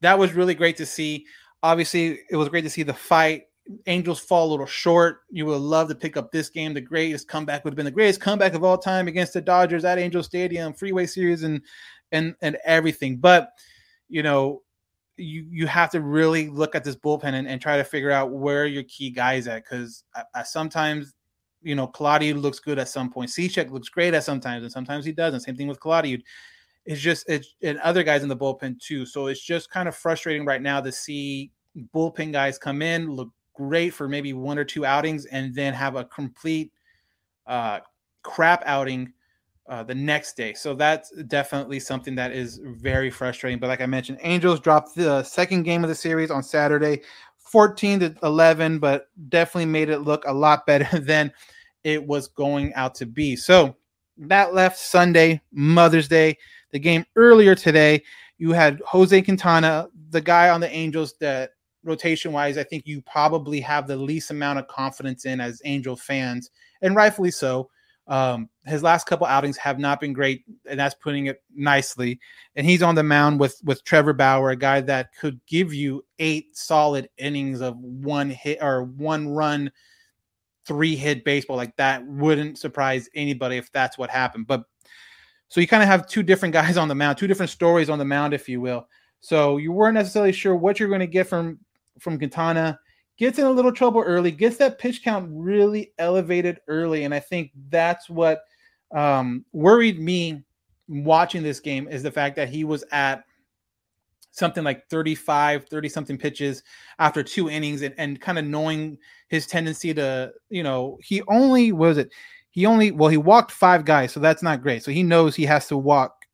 that 0.02 0.20
was 0.20 0.34
really 0.34 0.56
great 0.56 0.78
to 0.78 0.86
see. 0.86 1.26
Obviously, 1.64 2.20
it 2.30 2.36
was 2.36 2.50
great 2.50 2.64
to 2.64 2.70
see 2.70 2.84
the 2.84 2.94
fight. 2.94 3.44
Angels 3.88 4.20
fall 4.20 4.48
a 4.48 4.52
little 4.52 4.68
short. 4.68 5.22
You 5.32 5.48
would 5.48 5.62
love 5.62 5.88
to 5.88 5.96
pick 5.96 6.18
up 6.18 6.32
this 6.32 6.50
game. 6.50 6.74
The 6.74 6.82
greatest 6.82 7.28
comeback 7.28 7.64
would 7.64 7.72
have 7.72 7.76
been 7.76 7.86
the 7.86 7.92
greatest 7.92 8.22
comeback 8.22 8.54
of 8.54 8.64
all 8.64 8.78
time 8.78 9.08
against 9.08 9.34
the 9.34 9.42
Dodgers 9.42 9.86
at 9.86 9.98
Angel 9.98 10.22
Stadium, 10.22 10.74
Freeway 10.74 11.08
Series, 11.08 11.42
and 11.42 11.62
and 12.12 12.36
and 12.42 12.58
everything. 12.66 13.18
But 13.18 13.52
you 14.10 14.24
know, 14.24 14.62
you 15.18 15.46
you 15.50 15.68
have 15.68 15.92
to 15.92 16.02
really 16.02 16.50
look 16.50 16.76
at 16.76 16.84
this 16.84 16.96
bullpen 16.96 17.34
and, 17.34 17.48
and 17.48 17.62
try 17.62 17.78
to 17.78 17.84
figure 17.84 18.12
out 18.12 18.32
where 18.32 18.66
your 18.66 18.84
key 18.84 19.10
guys 19.10 19.48
at 19.48 19.64
because 19.64 20.04
I, 20.16 20.24
I 20.36 20.44
sometimes 20.44 21.14
you 21.62 21.76
know 21.76 21.88
Claudio 21.88 22.36
looks 22.36 22.60
good 22.60 22.80
at 22.80 22.90
some 22.90 23.10
point. 23.10 23.30
Cishek 23.30 23.72
looks 23.72 23.90
great 23.90 24.14
at 24.14 24.24
sometimes, 24.24 24.64
and 24.64 24.72
sometimes 24.72 25.06
he 25.06 25.12
doesn't. 25.12 25.42
Same 25.42 25.56
thing 25.56 25.68
with 25.68 25.80
Claudio. 25.80 26.18
It's 26.86 27.02
just 27.02 27.28
it's 27.28 27.56
and 27.64 27.80
other 27.80 28.04
guys 28.04 28.24
in 28.24 28.30
the 28.30 28.38
bullpen 28.38 28.80
too. 28.80 29.06
So 29.06 29.28
it's 29.28 29.42
just 29.42 29.70
kind 29.72 29.88
of 29.88 29.96
frustrating 29.96 30.46
right 30.46 30.62
now 30.62 30.82
to 30.82 30.92
see 30.92 31.52
bullpen 31.94 32.32
guys 32.32 32.58
come 32.58 32.82
in, 32.82 33.10
look 33.10 33.30
great 33.54 33.94
for 33.94 34.08
maybe 34.08 34.34
one 34.34 34.58
or 34.58 34.66
two 34.66 34.86
outings, 34.86 35.26
and 35.26 35.54
then 35.56 35.74
have 35.74 35.96
a 35.96 36.06
complete 36.06 36.72
uh, 37.48 37.80
crap 38.22 38.64
outing 38.66 39.14
uh, 39.68 39.84
the 39.84 39.96
next 39.96 40.38
day. 40.38 40.54
So 40.54 40.74
that's 40.74 41.12
definitely 41.24 41.80
something 41.80 42.16
that 42.16 42.32
is 42.32 42.60
very 42.64 43.10
frustrating. 43.10 43.60
But 43.60 43.68
like 43.68 43.82
I 43.82 43.86
mentioned, 43.86 44.20
Angels 44.22 44.60
dropped 44.60 44.96
the 44.96 45.24
second 45.24 45.64
game 45.64 45.84
of 45.84 45.90
the 45.90 45.96
series 45.96 46.32
on 46.32 46.44
Saturday, 46.44 47.02
14 47.38 48.00
to 48.02 48.16
11, 48.24 48.80
but 48.80 49.10
definitely 49.30 49.66
made 49.66 49.90
it 49.90 50.00
look 50.00 50.24
a 50.28 50.34
lot 50.34 50.66
better 50.68 51.00
than 51.00 51.32
it 51.84 52.06
was 52.06 52.28
going 52.28 52.74
out 52.74 52.96
to 52.96 53.06
be. 53.06 53.36
So 53.36 53.76
that 54.18 54.54
left 54.54 54.78
Sunday, 54.78 55.42
Mother's 55.52 56.08
Day. 56.08 56.38
The 56.72 56.80
game 56.80 57.06
earlier 57.16 57.56
today, 57.56 58.04
you 58.38 58.52
had 58.52 58.82
Jose 58.86 59.22
Quintana, 59.22 59.88
the 60.10 60.22
guy 60.22 60.50
on 60.50 60.60
the 60.60 60.70
Angels 60.70 61.14
that 61.22 61.52
rotation 61.86 62.34
wise, 62.34 62.58
I 62.58 62.64
think 62.64 62.86
you 62.86 63.02
probably 63.02 63.62
have 63.62 63.88
the 63.88 63.96
least 63.96 64.32
amount 64.32 64.60
of 64.60 64.68
confidence 64.68 65.26
in 65.26 65.40
as 65.40 65.62
Angel 65.64 65.96
fans, 65.96 66.50
and 66.82 66.96
rightfully 66.96 67.32
so. 67.32 67.70
Um, 68.08 68.50
his 68.66 68.84
last 68.84 69.08
couple 69.08 69.26
outings 69.26 69.58
have 69.58 69.80
not 69.80 70.00
been 70.00 70.14
great, 70.14 70.44
and 70.70 70.80
that's 70.80 70.96
putting 70.96 71.26
it 71.26 71.42
nicely. 71.54 72.20
And 72.56 72.66
he's 72.66 72.84
on 72.84 72.96
the 72.96 73.04
mound 73.04 73.40
with 73.40 73.60
with 73.64 73.84
Trevor 73.84 74.14
Bauer, 74.14 74.52
a 74.52 74.56
guy 74.56 74.82
that 74.82 75.16
could 75.20 75.40
give 75.48 75.74
you 75.74 76.06
eight 76.20 76.56
solid 76.56 77.10
innings 77.18 77.62
of 77.62 77.78
one 77.78 78.30
hit 78.30 78.60
or 78.62 78.84
one 78.84 79.30
run, 79.30 79.72
three 80.66 80.96
hit 80.96 81.26
baseball. 81.26 81.58
Like 81.58 81.76
that 81.78 82.06
wouldn't 82.06 82.60
surprise 82.60 83.10
anybody 83.16 83.58
if 83.58 83.72
that's 83.72 83.98
what 83.98 84.10
happened. 84.10 84.48
But 84.48 84.64
so 85.48 85.60
you 85.62 85.68
kind 85.68 85.84
of 85.84 85.90
have 85.90 86.08
two 86.08 86.24
different 86.24 86.54
guys 86.54 86.78
on 86.78 86.88
the 86.88 86.96
mound, 86.96 87.18
two 87.18 87.28
different 87.28 87.50
stories 87.50 87.90
on 87.90 88.00
the 88.00 88.06
mound, 88.06 88.34
if 88.34 88.48
you 88.48 88.62
will. 88.62 88.88
So 89.20 89.58
you 89.58 89.72
weren't 89.72 89.96
necessarily 89.96 90.32
sure 90.32 90.56
what 90.56 90.80
you're 90.80 90.90
going 90.90 91.00
to 91.00 91.08
get 91.08 91.28
from 91.28 91.60
from 92.00 92.20
Quintana 92.20 92.80
gets 93.18 93.40
in 93.40 93.46
a 93.46 93.52
little 93.52 93.72
trouble 93.72 94.02
early, 94.02 94.32
gets 94.32 94.58
that 94.58 94.80
pitch 94.80 95.04
count 95.04 95.30
really 95.32 95.94
elevated 95.98 96.60
early. 96.68 97.04
And 97.04 97.14
I 97.14 97.20
think 97.20 97.52
that's 97.70 98.10
what 98.10 98.42
um, 98.92 99.46
worried 99.54 100.00
me 100.00 100.44
watching 100.88 101.44
this 101.44 101.60
game 101.60 101.88
is 101.88 102.04
the 102.04 102.12
fact 102.12 102.36
that 102.36 102.50
he 102.50 102.64
was 102.64 102.84
at 102.92 103.24
something 104.32 104.64
like 104.64 104.88
35, 104.90 105.66
30 105.70 105.90
something 105.90 106.18
pitches 106.18 106.62
after 107.00 107.24
two 107.24 107.50
innings 107.50 107.82
and, 107.82 107.96
and 107.98 108.20
kind 108.20 108.38
of 108.38 108.46
knowing 108.46 108.98
his 109.30 109.48
tendency 109.48 109.94
to, 109.94 110.32
you 110.50 110.62
know, 110.62 110.98
he 111.02 111.22
only 111.30 111.72
was 111.72 111.98
it, 111.98 112.12
he 112.52 112.66
only, 112.66 112.92
well, 112.92 113.10
he 113.10 113.18
walked 113.18 113.52
five 113.52 113.86
guys, 113.86 114.12
so 114.12 114.20
that's 114.20 114.44
not 114.44 114.62
great. 114.62 114.84
So 114.84 114.92
he 114.92 115.04
knows 115.04 115.36
he 115.36 115.46
has 115.46 115.68
to 115.68 115.78
walk 115.78 116.26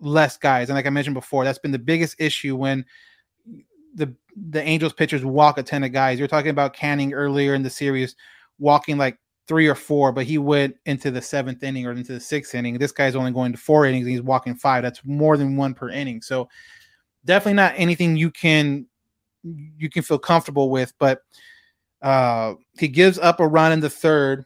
less 0.00 0.36
guys. 0.36 0.68
And 0.68 0.76
like 0.76 0.86
I 0.86 0.90
mentioned 0.90 1.14
before, 1.14 1.44
that's 1.44 1.58
been 1.58 1.72
the 1.72 1.78
biggest 1.78 2.16
issue 2.20 2.56
when 2.56 2.84
the 3.94 4.14
the 4.50 4.62
Angels 4.62 4.92
pitchers 4.92 5.24
walk 5.24 5.58
a 5.58 5.62
ton 5.62 5.84
of 5.84 5.92
guys. 5.92 6.18
You're 6.18 6.28
talking 6.28 6.50
about 6.50 6.74
Canning 6.74 7.12
earlier 7.12 7.54
in 7.54 7.62
the 7.62 7.70
series 7.70 8.16
walking 8.58 8.98
like 8.98 9.18
three 9.46 9.66
or 9.66 9.74
four, 9.74 10.12
but 10.12 10.26
he 10.26 10.38
went 10.38 10.76
into 10.84 11.10
the 11.10 11.22
seventh 11.22 11.62
inning 11.62 11.86
or 11.86 11.92
into 11.92 12.12
the 12.12 12.20
sixth 12.20 12.54
inning. 12.54 12.78
This 12.78 12.92
guy's 12.92 13.16
only 13.16 13.32
going 13.32 13.52
to 13.52 13.58
four 13.58 13.86
innings 13.86 14.06
and 14.06 14.12
he's 14.12 14.22
walking 14.22 14.54
five. 14.54 14.82
That's 14.82 15.00
more 15.04 15.36
than 15.36 15.56
one 15.56 15.74
per 15.74 15.88
inning. 15.88 16.20
So 16.20 16.48
definitely 17.24 17.54
not 17.54 17.74
anything 17.76 18.16
you 18.16 18.30
can 18.30 18.86
you 19.42 19.88
can 19.88 20.02
feel 20.02 20.18
comfortable 20.18 20.70
with. 20.70 20.92
But 20.98 21.22
uh 22.02 22.54
he 22.78 22.88
gives 22.88 23.18
up 23.18 23.40
a 23.40 23.46
run 23.46 23.72
in 23.72 23.80
the 23.80 23.90
third. 23.90 24.44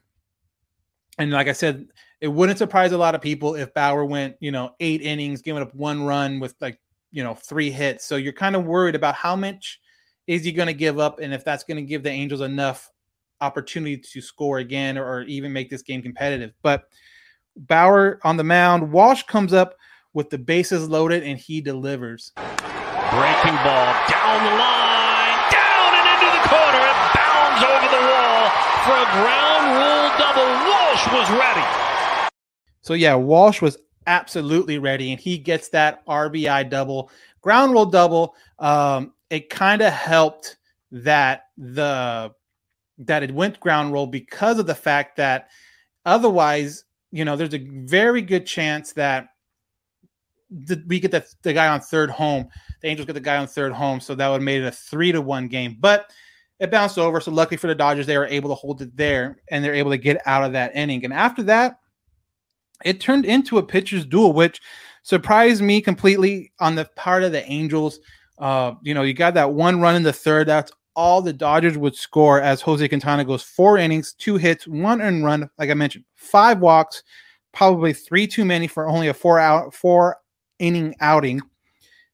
And 1.19 1.31
like 1.31 1.49
I 1.49 1.53
said, 1.53 1.89
it 2.21 2.29
wouldn't 2.29 2.59
surprise 2.59 2.93
a 2.93 2.99
lot 2.99 3.17
of 3.17 3.21
people 3.21 3.57
if 3.57 3.75
Bauer 3.75 4.05
went, 4.05 4.37
you 4.39 4.53
know, 4.53 4.71
eight 4.79 5.03
innings, 5.03 5.43
giving 5.43 5.63
up 5.63 5.75
one 5.75 6.05
run 6.05 6.39
with 6.39 6.55
like 6.61 6.79
you 7.13 7.23
know, 7.23 7.35
three 7.35 7.71
hits. 7.71 8.05
So 8.05 8.17
you're 8.17 8.33
kind 8.33 8.57
of 8.57 8.65
worried 8.65 8.95
about 8.95 9.15
how 9.15 9.37
much 9.37 9.81
is 10.27 10.45
he 10.45 10.53
going 10.53 10.67
to 10.67 10.75
give 10.75 10.99
up 10.99 11.21
and 11.21 11.33
if 11.33 11.45
that's 11.45 11.63
going 11.63 11.77
to 11.77 11.83
give 11.83 12.03
the 12.03 12.11
Angels 12.11 12.41
enough 12.41 12.91
opportunity 13.41 13.99
to 13.99 14.21
score 14.21 14.59
again 14.59 14.97
or, 14.97 15.05
or, 15.05 15.23
even 15.23 15.53
make 15.53 15.69
this 15.69 15.83
game 15.83 16.01
competitive. 16.01 16.53
But 16.63 16.85
Bauer 17.57 18.21
on 18.23 18.37
the 18.37 18.45
mound, 18.45 18.93
Walsh 18.93 19.25
comes 19.25 19.53
up 19.53 19.75
with 20.15 20.31
the 20.31 20.39
bases 20.39 20.89
loaded 20.89 21.25
and 21.25 21.39
he 21.39 21.61
delivers. 21.61 22.33
Breaking 22.37 23.59
ball 23.61 23.93
down 24.09 24.39
the 24.47 24.57
line, 24.57 25.37
down 25.53 25.91
and 25.93 26.07
into 26.17 26.29
the 26.33 26.43
corner. 26.49 26.81
It 26.81 26.99
bounds 27.13 27.61
over 27.67 27.89
the 27.93 28.05
wall 28.09 28.49
for 28.87 28.97
a 28.97 29.09
ground 29.21 29.65
rule 29.77 30.09
double. 30.17 30.49
Walsh 30.65 31.05
was 31.13 31.29
ready. 31.39 31.67
So 32.81 32.95
yeah, 32.95 33.15
Walsh 33.17 33.61
was 33.61 33.77
absolutely 34.07 34.79
ready, 34.79 35.13
and 35.13 35.21
he 35.21 35.39
gets 35.39 35.69
that 35.71 36.05
RBI 36.07 36.69
double, 36.71 37.11
ground 37.41 37.73
rule 37.73 37.87
double. 37.87 38.35
Um, 38.59 39.13
it 39.31 39.51
kind 39.51 39.83
of 39.83 39.93
helped 39.93 40.57
that 40.91 41.45
the 41.57 42.33
that 42.99 43.23
it 43.23 43.33
went 43.33 43.59
ground 43.59 43.93
roll 43.93 44.07
because 44.07 44.59
of 44.59 44.67
the 44.67 44.75
fact 44.75 45.17
that 45.17 45.49
otherwise, 46.05 46.85
you 47.11 47.25
know, 47.25 47.37
there's 47.37 47.55
a 47.55 47.67
very 47.87 48.23
good 48.23 48.47
chance 48.47 48.93
that 48.93 49.29
the, 50.51 50.83
we 50.87 51.01
get 51.01 51.11
the, 51.11 51.27
the 51.43 51.53
guy 51.53 51.69
on 51.69 51.81
third 51.81 52.11
home. 52.11 52.49
The 52.83 52.89
Angels 52.89 53.07
get 53.07 53.15
the 53.15 53.21
guy 53.21 53.39
on 53.39 53.47
third 53.47 53.73
home, 53.73 54.01
so 54.01 54.15
that 54.15 54.29
would 54.29 54.37
have 54.37 54.43
made 54.43 54.63
it 54.63 54.67
a 54.67 54.71
three 54.71 55.13
to 55.13 55.21
one 55.21 55.49
game. 55.49 55.77
But 55.81 56.11
it 56.63 56.71
bounced 56.71 56.97
over. 56.97 57.21
So 57.21 57.33
luckily 57.33 57.57
for 57.57 57.67
the 57.67 57.75
Dodgers, 57.75 58.07
they 58.07 58.17
were 58.17 58.27
able 58.27 58.49
to 58.51 58.55
hold 58.55 58.83
it 58.83 58.97
there 58.97 59.39
and 59.51 59.65
they're 59.65 59.75
able 59.75 59.91
to 59.91 59.99
get 59.99 60.23
out 60.27 60.45
of 60.45 60.53
that 60.53 60.77
inning. 60.77 61.05
And 61.05 61.13
after 61.13 61.43
that, 61.45 61.81
it 62.85 63.01
turned 63.01 63.25
into 63.25 63.59
a 63.59 63.63
pitcher's 63.63 64.05
duel, 64.05 64.33
which 64.33 64.61
surprised 65.03 65.63
me 65.63 65.81
completely 65.81 66.53
on 66.61 66.75
the 66.75 66.85
part 66.97 67.23
of 67.23 67.33
the 67.33 67.45
Angels. 67.51 68.01
Uh, 68.39 68.75
you 68.83 68.95
know, 68.95 69.03
you 69.03 69.15
got 69.15 69.35
that 69.35 69.53
one 69.53 69.81
run 69.81 69.97
in 69.97 70.03
the 70.03 70.13
third. 70.13 70.49
That's 70.49 70.73
all 70.95 71.23
the 71.23 71.33
Dodgers 71.33 71.79
would 71.79 71.97
score 71.97 72.41
as 72.41 72.61
Jose 72.61 72.87
Quintana 72.87 73.25
goes 73.25 73.43
four 73.43 73.79
innings, 73.79 74.15
two 74.15 74.37
hits, 74.37 74.67
one 74.67 75.01
earned 75.01 75.25
run. 75.25 75.49
Like 75.59 75.71
I 75.71 75.75
mentioned, 75.75 76.05
five 76.17 76.61
walks, 76.61 77.03
probably 77.53 77.93
three 77.93 78.27
too 78.27 78.45
many 78.45 78.67
for 78.67 78.89
only 78.89 79.09
a 79.09 79.15
four 79.15 79.39
out 79.39 79.75
four 79.75 80.19
inning 80.59 80.95
outing. 81.01 81.41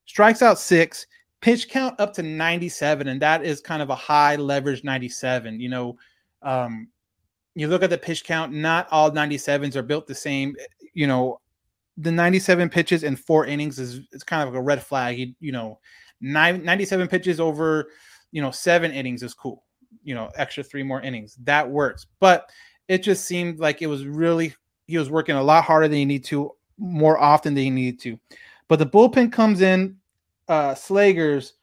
Strikes 0.06 0.42
out 0.42 0.58
six, 0.58 1.06
pitch 1.40 1.68
count 1.68 1.98
up 2.00 2.14
to 2.14 2.22
97, 2.22 3.08
and 3.08 3.20
that 3.20 3.44
is 3.44 3.60
kind 3.60 3.82
of 3.82 3.90
a 3.90 3.94
high 3.94 4.36
leverage 4.36 4.84
97. 4.84 5.60
You 5.60 5.68
know, 5.68 5.98
um, 6.42 6.88
you 7.58 7.66
look 7.66 7.82
at 7.82 7.90
the 7.90 7.98
pitch 7.98 8.22
count, 8.24 8.52
not 8.52 8.86
all 8.92 9.10
97s 9.10 9.74
are 9.74 9.82
built 9.82 10.06
the 10.06 10.14
same. 10.14 10.54
You 10.94 11.08
know, 11.08 11.40
the 11.96 12.12
97 12.12 12.68
pitches 12.68 13.02
in 13.02 13.16
four 13.16 13.46
innings 13.46 13.80
is 13.80 14.02
it's 14.12 14.22
kind 14.22 14.42
of 14.42 14.54
like 14.54 14.60
a 14.60 14.62
red 14.62 14.80
flag. 14.80 15.18
You, 15.18 15.34
you 15.40 15.50
know, 15.50 15.80
nine, 16.20 16.62
97 16.62 17.08
pitches 17.08 17.40
over, 17.40 17.90
you 18.30 18.40
know, 18.40 18.52
seven 18.52 18.92
innings 18.92 19.24
is 19.24 19.34
cool. 19.34 19.64
You 20.04 20.14
know, 20.14 20.30
extra 20.36 20.62
three 20.62 20.84
more 20.84 21.02
innings 21.02 21.36
that 21.42 21.68
works. 21.68 22.06
But 22.20 22.48
it 22.86 23.02
just 23.02 23.24
seemed 23.24 23.58
like 23.58 23.82
it 23.82 23.88
was 23.88 24.06
really 24.06 24.54
he 24.86 24.96
was 24.96 25.10
working 25.10 25.34
a 25.34 25.42
lot 25.42 25.64
harder 25.64 25.88
than 25.88 25.98
he 25.98 26.04
need 26.04 26.24
to, 26.26 26.52
more 26.78 27.18
often 27.18 27.54
than 27.54 27.64
he 27.64 27.70
needed 27.70 28.00
to. 28.02 28.20
But 28.68 28.78
the 28.78 28.86
bullpen 28.86 29.32
comes 29.32 29.62
in, 29.62 29.96
uh, 30.46 30.74
Slegers, 30.74 31.54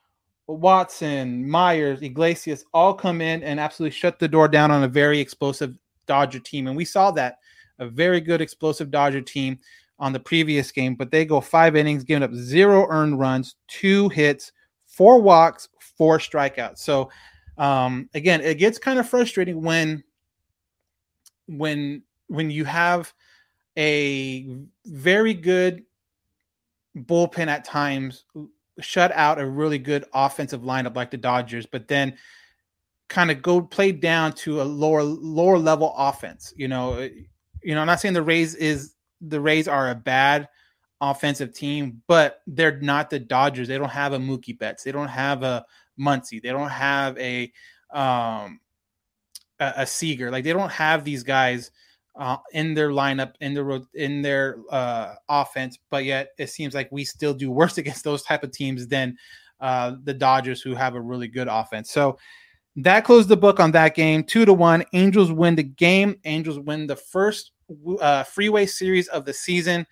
Watson, 0.47 1.45
Mayers, 1.45 2.01
Iglesias 2.01 2.65
all 2.73 2.93
come 2.93 3.21
in 3.21 3.43
and 3.43 3.61
absolutely 3.61 3.95
shut 3.95 4.19
the 4.19 4.27
door 4.27 4.49
down 4.49 4.71
on 4.71 4.83
a 4.83 4.87
very 4.89 5.19
explosive 5.19 5.77
Dodger 6.05 6.39
team. 6.39 6.67
And 6.67 6.75
we 6.75 6.85
saw 6.85 7.11
that 7.11 7.39
a 7.79 7.87
very 7.87 8.21
good 8.21 8.41
explosive 8.41 8.91
Dodger 8.91 9.21
team 9.21 9.59
on 9.99 10.13
the 10.13 10.19
previous 10.19 10.71
game, 10.71 10.95
but 10.95 11.11
they 11.11 11.25
go 11.25 11.39
five 11.39 11.75
innings, 11.75 12.03
giving 12.03 12.23
up 12.23 12.33
zero 12.33 12.87
earned 12.89 13.19
runs, 13.19 13.55
two 13.67 14.09
hits, 14.09 14.51
four 14.85 15.21
walks, 15.21 15.69
four 15.79 16.17
strikeouts. 16.17 16.79
So 16.79 17.09
um, 17.57 18.09
again, 18.13 18.41
it 18.41 18.57
gets 18.57 18.77
kind 18.77 18.99
of 18.99 19.07
frustrating 19.07 19.61
when 19.61 20.03
when 21.47 22.01
when 22.27 22.49
you 22.49 22.65
have 22.65 23.13
a 23.77 24.47
very 24.85 25.33
good 25.33 25.83
bullpen 26.97 27.47
at 27.47 27.65
times 27.65 28.25
shut 28.79 29.11
out 29.13 29.39
a 29.39 29.45
really 29.45 29.77
good 29.77 30.05
offensive 30.13 30.61
lineup 30.61 30.95
like 30.95 31.11
the 31.11 31.17
Dodgers, 31.17 31.65
but 31.65 31.87
then 31.87 32.17
kind 33.07 33.31
of 33.31 33.41
go 33.41 33.61
play 33.61 33.91
down 33.91 34.33
to 34.33 34.61
a 34.61 34.63
lower 34.63 35.03
lower 35.03 35.57
level 35.57 35.93
offense. 35.97 36.53
You 36.55 36.67
know, 36.67 37.09
you 37.61 37.75
know, 37.75 37.81
I'm 37.81 37.87
not 37.87 37.99
saying 37.99 38.13
the 38.13 38.23
Rays 38.23 38.55
is 38.55 38.95
the 39.21 39.41
Rays 39.41 39.67
are 39.67 39.89
a 39.89 39.95
bad 39.95 40.47
offensive 41.01 41.53
team, 41.53 42.01
but 42.07 42.41
they're 42.47 42.79
not 42.79 43.09
the 43.09 43.19
Dodgers. 43.19 43.67
They 43.67 43.77
don't 43.77 43.89
have 43.89 44.13
a 44.13 44.17
Mookie 44.17 44.57
Betts. 44.57 44.83
They 44.83 44.91
don't 44.91 45.07
have 45.07 45.43
a 45.43 45.65
Muncy. 45.99 46.41
They 46.41 46.49
don't 46.49 46.69
have 46.69 47.17
a 47.17 47.51
um 47.93 48.59
a, 49.59 49.73
a 49.77 49.85
Seager. 49.85 50.31
Like 50.31 50.43
they 50.43 50.53
don't 50.53 50.71
have 50.71 51.03
these 51.03 51.23
guys 51.23 51.71
uh, 52.15 52.37
in 52.53 52.73
their 52.73 52.89
lineup 52.89 53.33
in 53.41 53.53
their 53.53 53.81
in 53.93 54.21
their 54.21 54.57
uh, 54.69 55.15
offense, 55.27 55.77
but 55.89 56.05
yet 56.05 56.29
it 56.37 56.49
seems 56.49 56.73
like 56.73 56.91
we 56.91 57.03
still 57.03 57.33
do 57.33 57.51
worse 57.51 57.77
against 57.79 58.03
those 58.03 58.23
type 58.23 58.43
of 58.43 58.51
teams 58.51 58.87
than 58.87 59.17
uh, 59.59 59.95
the 60.03 60.13
Dodgers, 60.13 60.61
who 60.61 60.75
have 60.75 60.95
a 60.95 61.01
really 61.01 61.27
good 61.27 61.47
offense. 61.49 61.91
So 61.91 62.17
that 62.77 63.05
closed 63.05 63.29
the 63.29 63.37
book 63.37 63.59
on 63.59 63.71
that 63.71 63.95
game, 63.95 64.23
two 64.23 64.45
to 64.45 64.53
one. 64.53 64.83
Angels 64.93 65.31
win 65.31 65.55
the 65.55 65.63
game. 65.63 66.15
Angels 66.25 66.59
win 66.59 66.87
the 66.87 66.95
first 66.95 67.51
uh, 67.99 68.23
freeway 68.23 68.65
series 68.65 69.07
of 69.07 69.25
the 69.25 69.33
season. 69.33 69.87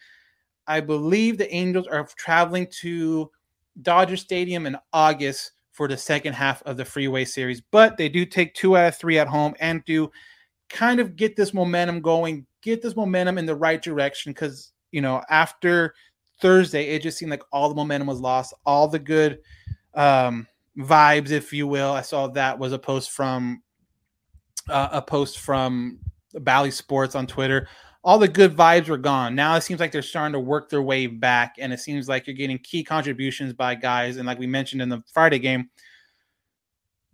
I 0.68 0.80
believe 0.80 1.38
the 1.38 1.54
Angels 1.54 1.88
are 1.88 2.08
traveling 2.18 2.68
to 2.82 3.32
Dodger 3.82 4.18
Stadium 4.18 4.66
in 4.66 4.78
August 4.92 5.52
for 5.72 5.88
the 5.88 5.98
second 5.98 6.34
half 6.34 6.62
of 6.64 6.78
the 6.78 6.86
freeway 6.86 7.26
series, 7.26 7.62
but 7.72 7.98
they 7.98 8.08
do 8.08 8.26
take 8.26 8.54
two 8.54 8.78
out 8.78 8.90
of 8.90 8.98
three 8.98 9.18
at 9.18 9.28
home 9.28 9.56
and 9.60 9.84
do 9.86 10.12
kind 10.70 11.00
of 11.00 11.16
get 11.16 11.36
this 11.36 11.54
momentum 11.54 12.00
going, 12.00 12.46
get 12.62 12.82
this 12.82 12.96
momentum 12.96 13.38
in 13.38 13.46
the 13.46 13.56
right 13.56 13.82
direction. 13.82 14.32
Because, 14.32 14.72
you 14.92 15.02
know, 15.02 15.22
after 15.30 15.96
Thursday, 16.42 16.90
it 16.90 17.02
just 17.02 17.18
seemed 17.18 17.32
like 17.32 17.44
all 17.52 17.70
the 17.70 17.76
momentum 17.76 18.08
was 18.08 18.20
lost, 18.20 18.54
all 18.66 18.88
the 18.88 19.00
good 19.00 19.40
um, 19.96 20.48
vibes, 20.78 21.32
if 21.32 21.54
you 21.54 21.68
will. 21.68 21.92
I 21.92 22.02
saw 22.02 22.28
that 22.28 22.58
was 22.58 22.74
a 22.74 22.80
post 22.80 23.12
from 23.12 23.62
uh, 24.70 24.90
a 24.92 25.02
post 25.02 25.40
from 25.40 26.00
Bally 26.34 26.72
Sports 26.72 27.16
on 27.16 27.28
Twitter. 27.28 27.68
All 28.04 28.20
the 28.20 28.28
good 28.28 28.56
vibes 28.56 28.90
were 28.90 28.98
gone. 28.98 29.34
Now 29.34 29.56
it 29.56 29.62
seems 29.62 29.80
like 29.80 29.92
they're 29.92 30.02
starting 30.02 30.34
to 30.34 30.40
work 30.40 30.70
their 30.70 30.82
way 30.82 31.08
back, 31.08 31.56
and 31.60 31.72
it 31.72 31.80
seems 31.80 32.10
like 32.10 32.28
you're 32.28 32.36
getting 32.36 32.58
key 32.60 32.84
contributions 32.84 33.54
by 33.54 33.76
guys. 33.76 34.18
And 34.18 34.28
like 34.28 34.40
we 34.40 34.48
mentioned 34.48 34.82
in 34.82 34.90
the 34.90 35.02
Friday 35.14 35.40
game, 35.40 35.70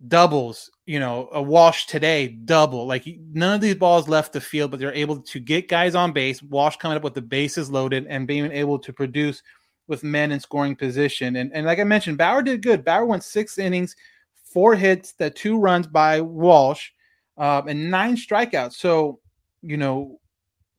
doubles, 0.08 0.70
you 0.86 0.98
know, 0.98 1.28
a 1.32 1.42
Walsh 1.42 1.86
today, 1.86 2.28
double. 2.28 2.86
Like 2.86 3.06
none 3.32 3.54
of 3.54 3.60
these 3.60 3.76
balls 3.76 4.08
left 4.08 4.32
the 4.32 4.40
field, 4.40 4.70
but 4.70 4.80
they're 4.80 4.94
able 4.94 5.20
to 5.20 5.38
get 5.38 5.68
guys 5.68 5.94
on 5.94 6.12
base. 6.12 6.42
Walsh 6.42 6.76
coming 6.76 6.96
up 6.96 7.04
with 7.04 7.14
the 7.14 7.22
bases 7.22 7.70
loaded 7.70 8.06
and 8.08 8.26
being 8.26 8.50
able 8.50 8.78
to 8.78 8.92
produce 8.92 9.42
with 9.90 10.04
men 10.04 10.30
in 10.30 10.40
scoring 10.40 10.76
position. 10.76 11.36
And, 11.36 11.52
and 11.52 11.66
like 11.66 11.80
I 11.80 11.84
mentioned, 11.84 12.16
Bauer 12.16 12.42
did 12.42 12.62
good. 12.62 12.84
Bauer 12.84 13.04
went 13.04 13.24
six 13.24 13.58
innings, 13.58 13.96
four 14.44 14.76
hits, 14.76 15.12
the 15.12 15.28
two 15.28 15.58
runs 15.58 15.86
by 15.88 16.20
Walsh 16.20 16.90
um, 17.36 17.66
and 17.68 17.90
nine 17.90 18.14
strikeouts. 18.14 18.74
So, 18.74 19.18
you 19.62 19.76
know, 19.76 20.20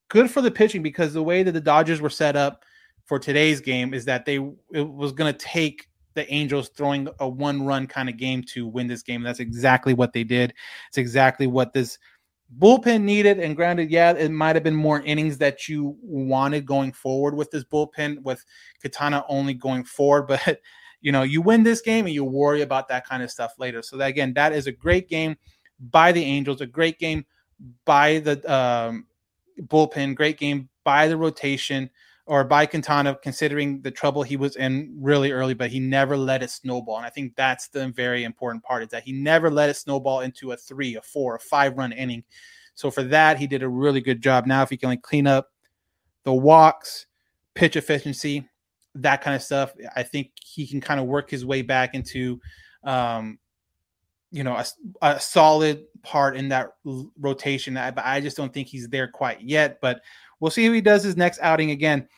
good 0.08 0.32
for 0.32 0.42
the 0.42 0.50
pitching 0.50 0.82
because 0.82 1.14
the 1.14 1.22
way 1.22 1.44
that 1.44 1.52
the 1.52 1.62
Dodgers 1.62 2.00
were 2.00 2.10
set 2.10 2.38
up 2.38 2.64
for 3.06 3.20
today's 3.20 3.60
game 3.60 3.94
is 3.94 4.06
that 4.06 4.26
they 4.26 4.38
it 4.72 4.90
was 4.90 5.12
going 5.12 5.32
to 5.32 5.38
take 5.38 5.90
the 6.14 6.32
Angels 6.34 6.70
throwing 6.70 7.10
a 7.20 7.28
one 7.28 7.66
run 7.66 7.88
kind 7.88 8.08
of 8.08 8.16
game 8.18 8.44
to 8.44 8.66
win 8.66 8.88
this 8.88 9.04
game. 9.04 9.24
That's 9.24 9.42
exactly 9.42 9.94
what 9.94 10.14
they 10.14 10.24
did. 10.24 10.54
It's 10.88 10.98
exactly 10.98 11.48
what 11.48 11.74
this 11.74 11.98
bullpen 12.58 13.04
needed. 13.04 13.40
And 13.40 13.56
granted, 13.56 13.90
yeah, 13.90 14.12
it 14.14 14.32
might 14.32 14.56
have 14.56 14.64
been 14.64 14.76
more 14.76 15.02
innings 15.02 15.38
that 15.40 15.68
you 15.68 15.98
wanted 16.02 16.66
going 16.66 16.92
forward 16.92 17.36
with 17.36 17.52
this 17.52 17.64
bullpen, 17.64 18.22
with 18.24 18.44
Quintana 18.80 19.24
only 19.28 19.54
going 19.54 19.84
forward. 19.84 20.28
But, 20.46 20.60
you 21.04 21.12
know, 21.12 21.24
you 21.24 21.42
win 21.42 21.64
this 21.64 21.82
game 21.82 22.06
and 22.06 22.14
you 22.14 22.24
worry 22.24 22.62
about 22.62 22.88
that 22.90 23.08
kind 23.08 23.24
of 23.24 23.32
stuff 23.32 23.54
later. 23.58 23.82
So, 23.82 23.98
that, 23.98 24.10
again, 24.10 24.34
that 24.36 24.54
is 24.54 24.68
a 24.68 24.72
great 24.72 25.10
game 25.10 25.36
by 25.80 26.12
the 26.12 26.24
Angels. 26.24 26.62
A 26.62 26.68
great 26.68 27.00
game 27.00 27.26
by 27.86 28.20
the 28.20 28.54
um, 28.54 29.08
bullpen. 29.62 30.16
Great 30.16 30.38
game 30.38 30.70
by 30.84 31.08
the 31.08 31.18
rotation 31.18 31.90
or 32.32 32.46
by 32.46 32.66
Quintana, 32.66 33.14
considering 33.22 33.82
the 33.82 33.92
trouble 33.92 34.24
he 34.24 34.38
was 34.38 34.56
in 34.56 34.96
really 34.98 35.34
early, 35.34 35.54
but 35.54 35.70
he 35.70 35.82
never 35.82 36.16
let 36.16 36.42
it 36.42 36.50
snowball. 36.50 36.96
And 36.96 37.06
I 37.06 37.10
think 37.10 37.36
that's 37.36 37.68
the 37.68 37.90
very 37.90 38.24
important 38.24 38.64
part 38.64 38.84
is 38.84 38.88
that 38.92 39.04
he 39.04 39.12
never 39.12 39.52
let 39.52 39.70
it 39.70 39.74
snowball 39.74 40.22
into 40.22 40.54
a 40.54 40.56
three, 40.56 40.96
a 40.96 41.02
four, 41.02 41.36
a 41.36 41.40
five 41.42 41.78
run 41.78 41.92
inning. 41.92 42.24
So 42.74 42.90
for 42.90 43.04
that, 43.04 43.38
he 43.38 43.48
did 43.48 43.64
a 43.64 43.68
really 43.68 44.00
good 44.00 44.22
job. 44.22 44.46
Now, 44.46 44.64
if 44.64 44.70
he 44.70 44.78
can 44.78 44.88
like 44.88 45.02
clean 45.02 45.28
up 45.28 45.52
the 46.24 46.34
walks, 46.34 47.06
pitch 47.54 47.76
efficiency, 47.76 48.48
that 48.96 49.22
kind 49.22 49.36
of 49.36 49.44
stuff, 49.44 49.74
I 49.98 50.04
think 50.04 50.32
he 50.42 50.66
can 50.66 50.80
kind 50.80 51.02
of 51.02 51.08
work 51.08 51.30
his 51.30 51.46
way 51.46 51.64
back 51.64 51.96
into 51.96 52.40
um, 52.86 53.40
you 54.32 54.46
know, 54.46 54.56
a, 54.56 54.66
a 55.02 55.20
solid 55.20 55.84
part 56.02 56.38
in 56.38 56.48
that 56.48 56.70
rotation. 57.20 57.76
I, 57.76 57.92
I 57.98 58.22
just 58.22 58.38
don't 58.38 58.54
think 58.54 58.70
he's 58.70 58.88
there 58.88 59.10
quite 59.10 59.42
yet, 59.42 59.80
but 59.82 60.00
we'll 60.42 60.52
see 60.52 60.66
how 60.66 60.74
he 60.74 60.82
does 60.82 61.04
his 61.04 61.16
next 61.16 61.40
outing 61.42 61.72
again. 61.72 62.10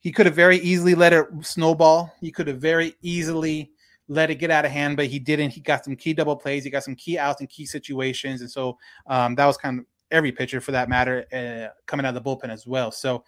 He 0.00 0.10
could 0.10 0.24
have 0.24 0.34
very 0.34 0.58
easily 0.58 0.94
let 0.94 1.12
it 1.12 1.26
snowball. 1.42 2.14
He 2.20 2.30
could 2.30 2.46
have 2.48 2.58
very 2.58 2.94
easily 3.02 3.70
let 4.08 4.30
it 4.30 4.36
get 4.36 4.50
out 4.50 4.64
of 4.64 4.70
hand, 4.70 4.96
but 4.96 5.06
he 5.06 5.18
didn't. 5.18 5.50
He 5.50 5.60
got 5.60 5.84
some 5.84 5.96
key 5.96 6.14
double 6.14 6.36
plays. 6.36 6.64
He 6.64 6.70
got 6.70 6.84
some 6.84 6.94
key 6.94 7.18
outs 7.18 7.40
in 7.40 7.46
key 7.46 7.66
situations, 7.66 8.40
and 8.40 8.50
so 8.50 8.78
um, 9.06 9.34
that 9.34 9.46
was 9.46 9.56
kind 9.56 9.80
of 9.80 9.86
every 10.10 10.32
pitcher 10.32 10.60
for 10.60 10.72
that 10.72 10.88
matter 10.88 11.26
uh, 11.32 11.74
coming 11.86 12.06
out 12.06 12.14
of 12.14 12.22
the 12.22 12.30
bullpen 12.30 12.50
as 12.50 12.66
well. 12.66 12.90
So 12.90 13.24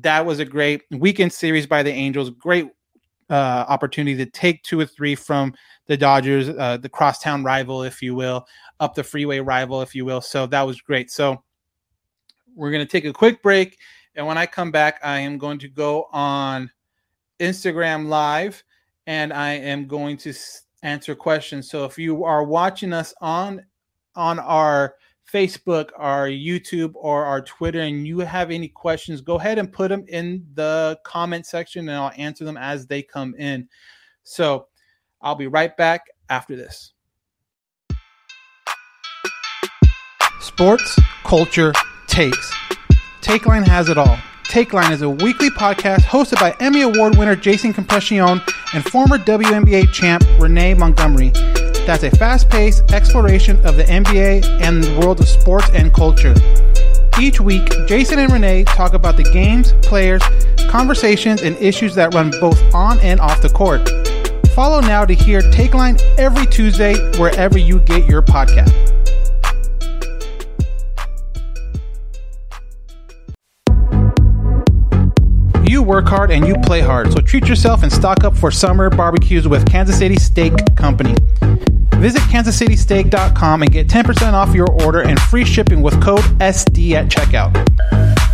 that 0.00 0.24
was 0.26 0.40
a 0.40 0.44
great 0.44 0.82
weekend 0.90 1.32
series 1.32 1.66
by 1.66 1.82
the 1.82 1.92
Angels. 1.92 2.30
Great 2.30 2.68
uh, 3.30 3.64
opportunity 3.68 4.16
to 4.16 4.30
take 4.30 4.62
two 4.62 4.78
or 4.80 4.86
three 4.86 5.14
from 5.14 5.54
the 5.86 5.96
Dodgers, 5.96 6.48
uh, 6.48 6.76
the 6.76 6.88
crosstown 6.88 7.44
rival, 7.44 7.82
if 7.82 8.02
you 8.02 8.14
will, 8.14 8.46
up 8.80 8.94
the 8.94 9.04
freeway 9.04 9.38
rival, 9.38 9.80
if 9.82 9.94
you 9.94 10.04
will. 10.04 10.20
So 10.20 10.46
that 10.46 10.62
was 10.62 10.80
great. 10.80 11.10
So 11.10 11.42
we're 12.56 12.72
going 12.72 12.84
to 12.84 12.90
take 12.90 13.04
a 13.04 13.12
quick 13.12 13.42
break. 13.42 13.78
And 14.16 14.26
when 14.26 14.38
I 14.38 14.46
come 14.46 14.70
back, 14.70 14.98
I 15.04 15.20
am 15.20 15.38
going 15.38 15.58
to 15.60 15.68
go 15.68 16.08
on 16.12 16.70
Instagram 17.38 18.08
Live 18.08 18.64
and 19.06 19.32
I 19.32 19.52
am 19.52 19.86
going 19.86 20.16
to 20.18 20.34
answer 20.82 21.14
questions. 21.14 21.70
So 21.70 21.84
if 21.84 21.98
you 21.98 22.24
are 22.24 22.42
watching 22.42 22.92
us 22.92 23.14
on 23.20 23.64
on 24.14 24.38
our 24.38 24.94
Facebook, 25.30 25.90
our 25.96 26.28
YouTube, 26.28 26.92
or 26.94 27.24
our 27.24 27.42
Twitter, 27.42 27.80
and 27.80 28.06
you 28.06 28.20
have 28.20 28.50
any 28.50 28.68
questions, 28.68 29.20
go 29.20 29.38
ahead 29.38 29.58
and 29.58 29.72
put 29.72 29.88
them 29.88 30.04
in 30.08 30.46
the 30.54 30.98
comment 31.04 31.44
section 31.44 31.88
and 31.88 31.98
I'll 31.98 32.12
answer 32.16 32.44
them 32.44 32.56
as 32.56 32.86
they 32.86 33.02
come 33.02 33.34
in. 33.34 33.68
So 34.22 34.68
I'll 35.20 35.34
be 35.34 35.48
right 35.48 35.76
back 35.76 36.02
after 36.30 36.56
this. 36.56 36.92
Sports, 40.40 40.98
culture, 41.24 41.72
takes. 42.16 42.50
Takeline 43.20 43.66
has 43.66 43.90
it 43.90 43.98
all 43.98 44.16
Takeline 44.44 44.90
is 44.90 45.02
a 45.02 45.10
weekly 45.10 45.50
podcast 45.50 46.00
hosted 46.00 46.40
by 46.40 46.56
Emmy 46.60 46.80
Award 46.80 47.18
winner 47.18 47.36
Jason 47.36 47.74
Concepcion 47.74 48.40
and 48.72 48.84
former 48.84 49.18
WNBA 49.18 49.92
champ 49.92 50.24
Renee 50.38 50.72
Montgomery. 50.72 51.28
That's 51.84 52.04
a 52.04 52.10
fast 52.10 52.48
paced 52.48 52.90
exploration 52.90 53.56
of 53.66 53.76
the 53.76 53.82
NBA 53.82 54.62
and 54.62 54.82
the 54.82 54.98
world 54.98 55.20
of 55.20 55.28
sports 55.28 55.68
and 55.74 55.92
culture. 55.92 56.32
Each 57.20 57.38
week, 57.38 57.68
Jason 57.86 58.18
and 58.18 58.32
Renee 58.32 58.64
talk 58.64 58.94
about 58.94 59.18
the 59.18 59.24
games, 59.24 59.74
players, 59.82 60.22
conversations, 60.70 61.42
and 61.42 61.54
issues 61.58 61.94
that 61.96 62.14
run 62.14 62.30
both 62.40 62.62
on 62.74 62.98
and 63.00 63.20
off 63.20 63.42
the 63.42 63.50
court. 63.50 63.86
Follow 64.54 64.80
now 64.80 65.04
to 65.04 65.12
hear 65.12 65.42
Takeline 65.42 66.00
every 66.16 66.46
Tuesday 66.46 66.94
wherever 67.18 67.58
you 67.58 67.80
get 67.80 68.06
your 68.06 68.22
podcast. 68.22 68.95
Work 75.86 76.06
hard 76.06 76.30
and 76.30 76.46
you 76.46 76.54
play 76.64 76.80
hard, 76.80 77.12
so 77.12 77.20
treat 77.20 77.48
yourself 77.48 77.82
and 77.82 77.92
stock 77.92 78.24
up 78.24 78.36
for 78.36 78.50
summer 78.50 78.90
barbecues 78.90 79.46
with 79.48 79.66
Kansas 79.70 79.98
City 79.98 80.16
Steak 80.16 80.52
Company. 80.76 81.14
Visit 81.96 82.20
kansascitysteak.com 82.22 83.62
and 83.62 83.72
get 83.72 83.88
10% 83.88 84.32
off 84.32 84.54
your 84.54 84.70
order 84.82 85.02
and 85.02 85.18
free 85.18 85.44
shipping 85.44 85.80
with 85.80 86.00
code 86.02 86.20
SD 86.40 86.92
at 86.92 87.06
checkout. 87.06 87.54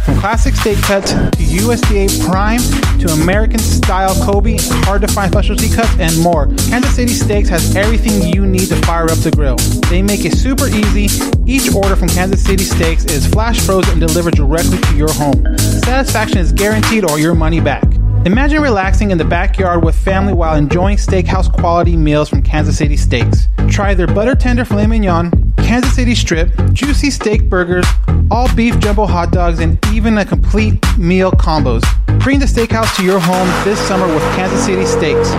From 0.05 0.19
classic 0.19 0.57
steak 0.57 0.79
cuts 0.79 1.13
to 1.13 1.19
USDA 1.19 2.25
prime 2.29 2.59
to 2.99 3.07
American 3.13 3.61
style 3.61 4.15
Kobe, 4.25 4.57
hard 4.85 5.03
to 5.03 5.09
find 5.09 5.31
specialty 5.31 5.69
cuts, 5.69 5.97
and 6.01 6.21
more, 6.21 6.47
Kansas 6.69 6.97
City 6.97 7.13
Steaks 7.13 7.49
has 7.49 7.77
everything 7.77 8.35
you 8.35 8.45
need 8.45 8.67
to 8.67 8.77
fire 8.83 9.05
up 9.05 9.19
the 9.19 9.31
grill. 9.31 9.57
They 9.89 10.03
make 10.03 10.25
it 10.25 10.37
super 10.37 10.67
easy. 10.67 11.07
Each 11.47 11.73
order 11.73 11.95
from 11.95 12.09
Kansas 12.09 12.43
City 12.45 12.65
Steaks 12.65 13.05
is 13.05 13.29
flash 13.29 13.61
frozen 13.61 13.93
and 13.93 14.01
delivered 14.01 14.35
directly 14.35 14.79
to 14.79 14.97
your 14.97 15.13
home. 15.13 15.47
Satisfaction 15.59 16.39
is 16.39 16.53
guaranteed 16.53 17.09
or 17.09 17.21
your 17.21 17.35
money 17.35 17.61
back. 17.61 17.85
Imagine 18.25 18.61
relaxing 18.63 19.13
in 19.13 19.19
the 19.19 19.25
backyard 19.25 19.85
with 19.85 19.97
family 19.97 20.33
while 20.33 20.57
enjoying 20.57 20.97
steakhouse 20.97 21.53
quality 21.53 21.97
meals 21.97 22.29
from 22.29 22.43
Kansas 22.43 22.79
City 22.79 22.97
Steaks. 22.97 23.49
Try 23.73 23.95
their 23.95 24.07
butter 24.07 24.35
tender 24.35 24.67
filet 24.67 24.87
mignon, 24.87 25.55
Kansas 25.57 25.95
City 25.95 26.15
strip, 26.15 26.51
juicy 26.75 27.11
steak 27.11 27.49
burgers, 27.49 27.87
all 28.31 28.55
beef 28.55 28.79
jumbo 28.81 29.07
hot 29.07 29.33
dogs, 29.33 29.61
and 29.61 29.79
even 29.87 30.19
a 30.19 30.27
complete 30.27 30.79
meal 30.99 31.33
combos. 31.33 31.83
Bring 32.21 32.39
the 32.39 32.45
steakhouse 32.45 32.95
to 32.97 33.03
your 33.03 33.19
home 33.19 33.49
this 33.65 33.81
summer 33.89 34.07
with 34.07 34.23
Kansas 34.37 34.63
City 34.67 34.85
Steaks. 34.85 35.31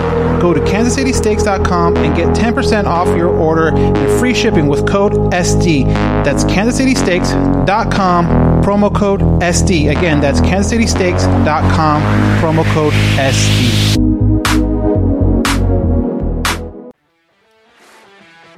Go 0.42 0.52
to 0.52 0.58
kansascitysteaks.com 0.62 1.96
and 1.96 2.16
get 2.16 2.26
10% 2.34 2.86
off 2.86 3.06
your 3.16 3.28
order 3.28 3.68
and 3.68 4.18
free 4.18 4.34
shipping 4.34 4.66
with 4.66 4.84
code 4.84 5.12
SD. 5.32 5.86
That's 6.24 6.42
kansascitysteaks.com, 6.42 8.26
promo 8.64 8.92
code 8.92 9.20
SD. 9.20 9.96
Again, 9.96 10.20
that's 10.20 10.40
kansascitysteaks.com, 10.40 12.02
promo 12.40 12.64
code 12.74 12.94
SD. 13.14 14.13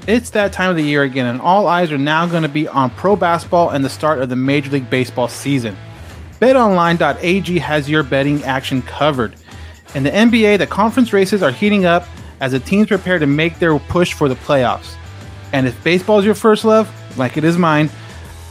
It's 0.06 0.30
that 0.30 0.52
time 0.52 0.70
of 0.70 0.76
the 0.76 0.84
year 0.84 1.02
again, 1.02 1.26
and 1.26 1.40
all 1.40 1.66
eyes 1.66 1.90
are 1.90 1.98
now 1.98 2.26
going 2.26 2.44
to 2.44 2.48
be 2.48 2.68
on 2.68 2.90
pro 2.90 3.16
basketball 3.16 3.70
and 3.70 3.84
the 3.84 3.88
start 3.88 4.20
of 4.20 4.28
the 4.28 4.36
Major 4.36 4.70
League 4.70 4.88
Baseball 4.88 5.26
season. 5.26 5.76
BetOnline.ag 6.40 7.58
has 7.58 7.90
your 7.90 8.04
betting 8.04 8.44
action 8.44 8.82
covered. 8.82 9.34
In 9.96 10.04
the 10.04 10.10
NBA, 10.10 10.58
the 10.58 10.66
conference 10.66 11.12
races 11.12 11.42
are 11.42 11.50
heating 11.50 11.86
up 11.86 12.06
as 12.38 12.52
the 12.52 12.60
teams 12.60 12.86
prepare 12.86 13.18
to 13.18 13.26
make 13.26 13.58
their 13.58 13.76
push 13.80 14.12
for 14.12 14.28
the 14.28 14.36
playoffs. 14.36 14.94
And 15.52 15.66
if 15.66 15.82
baseball 15.82 16.20
is 16.20 16.24
your 16.24 16.34
first 16.36 16.64
love, 16.64 16.88
like 17.18 17.36
it 17.36 17.42
is 17.42 17.58
mine, 17.58 17.90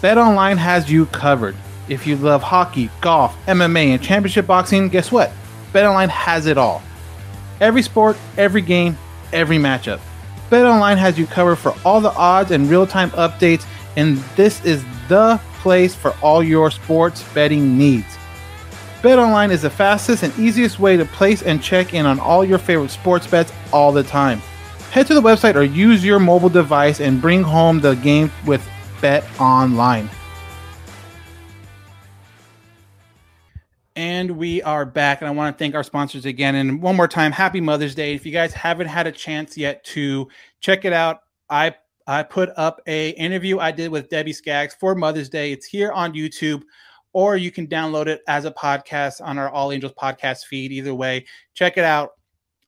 BetOnline 0.01 0.57
has 0.57 0.91
you 0.91 1.05
covered. 1.05 1.55
If 1.87 2.05
you 2.05 2.17
love 2.17 2.43
hockey, 2.43 2.89
golf, 2.99 3.33
MMA, 3.45 3.87
and 3.87 4.03
championship 4.03 4.45
boxing, 4.45 4.89
guess 4.89 5.09
what? 5.09 5.31
BetOnline 5.71 6.09
has 6.09 6.47
it 6.47 6.57
all. 6.57 6.83
Every 7.61 7.81
sport, 7.81 8.17
every 8.35 8.61
game, 8.61 8.97
every 9.31 9.57
matchup. 9.57 10.01
BetOnline 10.49 10.97
has 10.97 11.17
you 11.17 11.25
covered 11.25 11.55
for 11.55 11.73
all 11.83 11.99
the 11.99 12.13
odds 12.13 12.51
and 12.51 12.69
real-time 12.69 13.09
updates, 13.11 13.65
and 13.95 14.17
this 14.35 14.63
is 14.63 14.83
the 15.07 15.39
place 15.59 15.95
for 15.95 16.15
all 16.21 16.43
your 16.43 16.69
sports 16.69 17.23
betting 17.33 17.77
needs. 17.77 18.17
BetOnline 19.01 19.51
is 19.51 19.63
the 19.63 19.69
fastest 19.69 20.23
and 20.23 20.37
easiest 20.37 20.79
way 20.79 20.97
to 20.97 21.05
place 21.05 21.41
and 21.41 21.61
check 21.61 21.93
in 21.93 22.05
on 22.05 22.19
all 22.19 22.45
your 22.45 22.57
favorite 22.57 22.91
sports 22.91 23.25
bets 23.27 23.51
all 23.73 23.91
the 23.91 24.03
time. 24.03 24.39
Head 24.91 25.07
to 25.07 25.13
the 25.13 25.21
website 25.21 25.55
or 25.55 25.63
use 25.63 26.05
your 26.05 26.19
mobile 26.19 26.49
device 26.49 27.01
and 27.01 27.21
bring 27.21 27.43
home 27.43 27.81
the 27.81 27.95
game 27.95 28.31
with 28.45 28.67
BetOnline. 29.01 30.09
And 34.25 34.37
we 34.39 34.59
are 34.63 34.87
back, 34.87 35.21
and 35.21 35.27
I 35.27 35.31
want 35.31 35.55
to 35.55 35.63
thank 35.63 35.75
our 35.75 35.83
sponsors 35.83 36.25
again. 36.25 36.55
And 36.55 36.81
one 36.81 36.95
more 36.95 37.07
time, 37.07 37.31
happy 37.31 37.61
Mother's 37.61 37.93
Day. 37.93 38.15
If 38.15 38.25
you 38.25 38.31
guys 38.31 38.53
haven't 38.53 38.87
had 38.87 39.05
a 39.05 39.11
chance 39.11 39.55
yet 39.55 39.83
to 39.83 40.27
check 40.61 40.83
it 40.83 40.93
out, 40.93 41.19
I 41.47 41.75
I 42.07 42.23
put 42.23 42.49
up 42.57 42.81
a 42.87 43.09
interview 43.09 43.59
I 43.59 43.69
did 43.69 43.91
with 43.91 44.09
Debbie 44.09 44.33
Skaggs 44.33 44.73
for 44.79 44.95
Mother's 44.95 45.29
Day. 45.29 45.51
It's 45.51 45.67
here 45.67 45.91
on 45.91 46.15
YouTube, 46.15 46.63
or 47.13 47.37
you 47.37 47.51
can 47.51 47.67
download 47.67 48.07
it 48.07 48.21
as 48.27 48.45
a 48.45 48.51
podcast 48.51 49.21
on 49.23 49.37
our 49.37 49.51
All 49.51 49.71
Angels 49.71 49.93
podcast 49.93 50.45
feed. 50.45 50.71
Either 50.71 50.95
way, 50.95 51.23
check 51.53 51.77
it 51.77 51.83
out. 51.83 52.13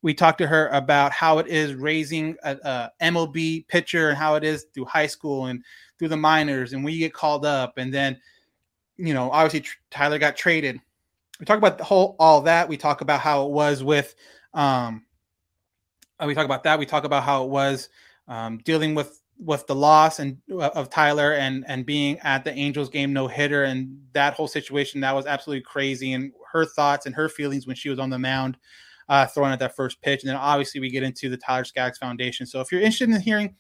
We 0.04 0.14
talked 0.14 0.38
to 0.38 0.48
her 0.48 0.68
about 0.68 1.12
how 1.12 1.40
it 1.40 1.48
is 1.48 1.74
raising 1.74 2.36
a, 2.44 2.56
a 2.64 2.92
MLB 3.02 3.68
pitcher 3.68 4.10
and 4.10 4.18
how 4.18 4.36
it 4.36 4.44
is 4.44 4.68
through 4.76 4.86
high 4.86 5.08
school 5.08 5.48
and 5.48 5.64
through 5.98 6.10
the 6.10 6.18
minors 6.18 6.74
and 6.74 6.84
when 6.84 6.94
you 6.94 7.00
get 7.00 7.16
called 7.16 7.48
up. 7.48 7.80
And 7.80 7.92
then, 7.92 8.22
you 8.96 9.16
know, 9.16 9.32
obviously 9.32 9.68
Tyler 9.90 10.20
got 10.20 10.38
traded 10.38 10.80
we 11.40 11.46
talk 11.46 11.58
about 11.58 11.78
the 11.78 11.84
whole 11.84 12.16
all 12.20 12.42
that. 12.42 12.68
We 12.70 12.78
talk 12.78 13.02
about 13.02 13.20
how 13.20 13.46
it 13.46 13.52
was 13.52 13.84
with 13.84 14.16
um 14.54 15.06
uh, 16.20 16.26
we 16.26 16.34
talk 16.34 16.46
about 16.46 16.64
that. 16.64 16.80
We 16.80 16.86
talk 16.86 17.04
about 17.04 17.24
how 17.24 17.44
it 17.44 17.50
was 17.50 17.90
um, 18.28 18.58
dealing 18.60 18.96
with 18.96 19.22
with 19.40 19.68
the 19.68 19.76
loss 19.76 20.20
and 20.20 20.38
uh, 20.52 20.70
of 20.74 20.90
Tyler 20.90 21.34
and 21.34 21.64
and 21.68 21.86
being 21.86 22.18
at 22.20 22.44
the 22.44 22.54
Angels 22.54 22.90
game 22.90 23.14
no 23.14 23.28
hitter 23.28 23.66
and 23.66 24.00
that 24.14 24.34
whole 24.34 24.48
situation 24.48 25.02
that 25.02 25.14
was 25.14 25.28
absolutely 25.28 25.62
crazy 25.62 26.14
and 26.14 26.32
her 26.52 26.66
thoughts 26.66 27.06
and 27.06 27.14
her 27.14 27.30
feelings 27.30 27.68
when 27.68 27.76
she 27.76 27.90
was 27.90 28.00
on 28.00 28.10
the 28.10 28.18
mound 28.18 28.58
uh, 29.10 29.28
throwing 29.28 29.52
at 29.54 29.60
that 29.60 29.76
first 29.76 30.02
pitch 30.02 30.24
and 30.24 30.30
then 30.30 30.36
obviously 30.38 30.82
we 30.82 30.90
get 30.90 31.04
into 31.04 31.30
the 31.30 31.38
Tyler 31.38 31.64
Skaggs 31.64 32.00
Foundation. 32.00 32.48
So 32.48 32.62
if 32.62 32.72
you're 32.72 32.82
interested 32.82 33.10
in 33.10 33.22
hearing 33.22 33.56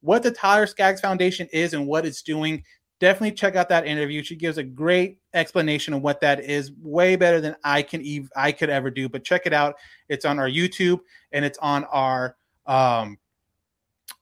what 0.00 0.22
the 0.22 0.30
Tyler 0.30 0.66
Skaggs 0.66 1.02
Foundation 1.02 1.46
is 1.52 1.74
and 1.74 1.86
what 1.86 2.06
it's 2.06 2.22
doing, 2.22 2.62
definitely 3.00 3.32
check 3.32 3.56
out 3.56 3.68
that 3.68 3.86
interview. 3.86 4.22
She 4.22 4.36
gives 4.36 4.58
a 4.58 4.62
great 4.62 5.18
explanation 5.34 5.94
of 5.94 6.02
what 6.02 6.20
that 6.20 6.40
is, 6.40 6.72
way 6.80 7.16
better 7.16 7.40
than 7.40 7.56
I 7.64 7.82
can 7.82 8.04
ev- 8.06 8.30
I 8.36 8.52
could 8.52 8.70
ever 8.70 8.90
do. 8.90 9.08
But 9.08 9.24
check 9.24 9.42
it 9.46 9.52
out. 9.52 9.76
It's 10.08 10.24
on 10.24 10.38
our 10.38 10.48
YouTube 10.48 11.00
and 11.32 11.44
it's 11.44 11.58
on 11.58 11.84
our 11.84 12.36
um 12.66 13.18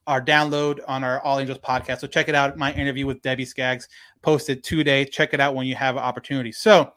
our 0.05 0.21
download 0.23 0.79
on 0.87 1.03
our 1.03 1.19
All 1.21 1.39
Angels 1.39 1.59
podcast. 1.59 1.99
So 1.99 2.07
check 2.07 2.29
it 2.29 2.35
out. 2.35 2.57
My 2.57 2.73
interview 2.73 3.05
with 3.05 3.21
Debbie 3.21 3.45
Skaggs 3.45 3.89
posted 4.21 4.63
today. 4.63 5.03
Check 5.03 5.33
it 5.33 5.39
out 5.39 5.53
when 5.53 5.67
you 5.67 5.75
have 5.75 5.95
an 5.95 6.01
opportunity. 6.01 6.51
So 6.51 6.93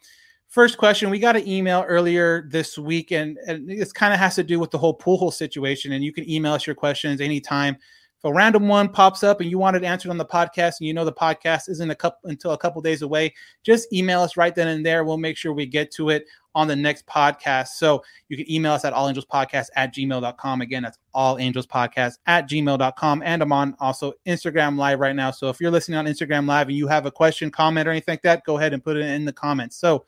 first 0.48 0.78
question, 0.78 1.10
we 1.10 1.18
got 1.18 1.36
an 1.36 1.46
email 1.46 1.84
earlier 1.88 2.46
this 2.50 2.78
week, 2.78 3.10
and, 3.10 3.36
and 3.48 3.68
this 3.68 3.92
kind 3.92 4.14
of 4.14 4.20
has 4.20 4.36
to 4.36 4.44
do 4.44 4.60
with 4.60 4.70
the 4.70 4.78
whole 4.78 4.94
pool 4.94 5.16
hole 5.16 5.32
situation. 5.32 5.92
And 5.92 6.04
you 6.04 6.12
can 6.12 6.28
email 6.30 6.52
us 6.52 6.66
your 6.66 6.76
questions 6.76 7.20
anytime 7.20 7.76
if 8.20 8.24
a 8.26 8.32
random 8.34 8.68
one 8.68 8.90
pops 8.90 9.24
up 9.24 9.40
and 9.40 9.50
you 9.50 9.58
want 9.58 9.76
it 9.76 9.82
answered 9.82 10.10
on 10.10 10.18
the 10.18 10.26
podcast 10.26 10.74
and 10.78 10.86
you 10.86 10.92
know 10.92 11.06
the 11.06 11.12
podcast 11.12 11.70
isn't 11.70 11.90
a 11.90 11.94
couple 11.94 12.28
until 12.28 12.50
a 12.50 12.58
couple 12.58 12.82
days 12.82 13.00
away, 13.00 13.32
just 13.62 13.90
email 13.94 14.20
us 14.20 14.36
right 14.36 14.54
then 14.54 14.68
and 14.68 14.84
there. 14.84 15.04
We'll 15.04 15.16
make 15.16 15.38
sure 15.38 15.54
we 15.54 15.64
get 15.64 15.90
to 15.92 16.10
it 16.10 16.26
on 16.54 16.68
the 16.68 16.76
next 16.76 17.06
podcast. 17.06 17.68
So 17.68 18.04
you 18.28 18.36
can 18.36 18.50
email 18.52 18.72
us 18.72 18.84
at 18.84 18.92
allangelspodcast 18.92 19.68
at 19.74 19.94
gmail.com. 19.94 20.60
Again, 20.60 20.82
that's 20.82 20.98
allangelspodcast 21.14 22.18
at 22.26 22.46
gmail.com. 22.46 23.22
And 23.24 23.42
I'm 23.42 23.52
on 23.52 23.74
also 23.80 24.12
Instagram 24.26 24.76
live 24.76 25.00
right 25.00 25.16
now. 25.16 25.30
So 25.30 25.48
if 25.48 25.58
you're 25.58 25.70
listening 25.70 25.96
on 25.96 26.04
Instagram 26.04 26.46
live 26.46 26.68
and 26.68 26.76
you 26.76 26.88
have 26.88 27.06
a 27.06 27.10
question, 27.10 27.50
comment, 27.50 27.88
or 27.88 27.90
anything 27.90 28.12
like 28.12 28.22
that, 28.22 28.44
go 28.44 28.58
ahead 28.58 28.74
and 28.74 28.84
put 28.84 28.98
it 28.98 29.06
in 29.06 29.24
the 29.24 29.32
comments. 29.32 29.78
So 29.78 30.04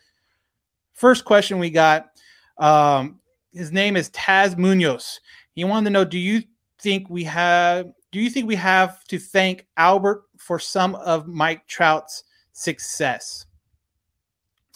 first 0.93 1.25
question 1.25 1.59
we 1.59 1.71
got, 1.71 2.11
um, 2.59 3.21
his 3.55 3.73
name 3.73 3.97
is 3.97 4.11
Taz 4.11 4.59
Munoz. 4.59 5.19
He 5.55 5.65
wanted 5.65 5.85
to 5.85 5.91
know, 5.93 6.05
do 6.05 6.19
you 6.19 6.43
think 6.79 7.09
we 7.09 7.25
have 7.25 7.87
do 8.13 8.21
you 8.21 8.31
think 8.31 8.47
we 8.47 8.55
have 8.57 9.03
to 9.05 9.19
thank 9.19 9.67
Albert 9.77 10.25
for 10.37 10.59
some 10.59 10.95
of 10.97 11.27
Mike 11.27 11.67
Trout's 11.67 12.25
success? 12.53 13.47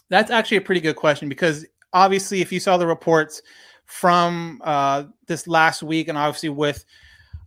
That's 0.09 0.31
actually 0.31 0.57
a 0.57 0.61
pretty 0.61 0.81
good 0.81 0.95
question 0.95 1.29
because 1.29 1.65
obviously, 1.93 2.41
if 2.41 2.51
you 2.51 2.59
saw 2.59 2.77
the 2.77 2.87
reports 2.87 3.41
from 3.85 4.59
uh, 4.63 5.03
this 5.27 5.47
last 5.47 5.83
week, 5.83 6.07
and 6.07 6.17
obviously 6.17 6.49
with 6.49 6.83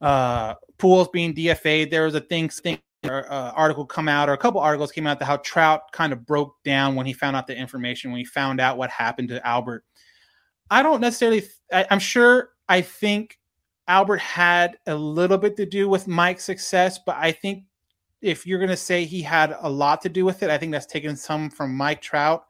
uh, 0.01 0.55
Pujols 0.78 1.11
being 1.11 1.34
DFA, 1.34 1.91
there 1.91 2.05
was 2.05 2.14
a 2.14 2.20
thing, 2.20 2.49
thing 2.49 2.78
uh, 3.05 3.53
article 3.57 3.84
come 3.84 4.09
out, 4.09 4.28
or 4.28 4.32
a 4.32 4.38
couple 4.38 4.61
articles 4.61 4.93
came 4.93 5.09
out 5.09 5.18
that 5.18 5.24
how 5.24 5.38
Trout 5.38 5.91
kind 5.91 6.12
of 6.12 6.24
broke 6.24 6.55
down 6.62 6.95
when 6.95 7.07
he 7.07 7.12
found 7.12 7.34
out 7.34 7.49
the 7.49 7.57
information, 7.57 8.12
when 8.12 8.18
he 8.18 8.24
found 8.24 8.61
out 8.61 8.78
what 8.78 8.91
happened 8.91 9.28
to 9.30 9.45
Albert. 9.45 9.84
I 10.70 10.84
don't 10.84 11.01
necessarily. 11.01 11.43
I, 11.72 11.86
I'm 11.91 11.99
sure. 11.99 12.51
I 12.68 12.82
think 12.82 13.39
Albert 13.91 14.20
had 14.20 14.78
a 14.86 14.95
little 14.95 15.36
bit 15.36 15.57
to 15.57 15.66
do 15.66 15.88
with 15.88 16.07
Mike's 16.07 16.45
success, 16.45 17.01
but 17.05 17.16
I 17.18 17.32
think 17.32 17.64
if 18.22 18.47
you're 18.47 18.61
going 18.61 18.70
to 18.70 18.76
say 18.76 19.05
he 19.05 19.20
had 19.20 19.57
a 19.61 19.68
lot 19.68 20.01
to 20.03 20.09
do 20.09 20.24
with 20.24 20.45
it, 20.45 20.51
I 20.51 20.59
think 20.59 20.70
that's 20.70 20.86
taken 20.86 21.16
some 21.16 21.51
from 21.51 21.76
Mike 21.76 22.01
Trout. 22.01 22.45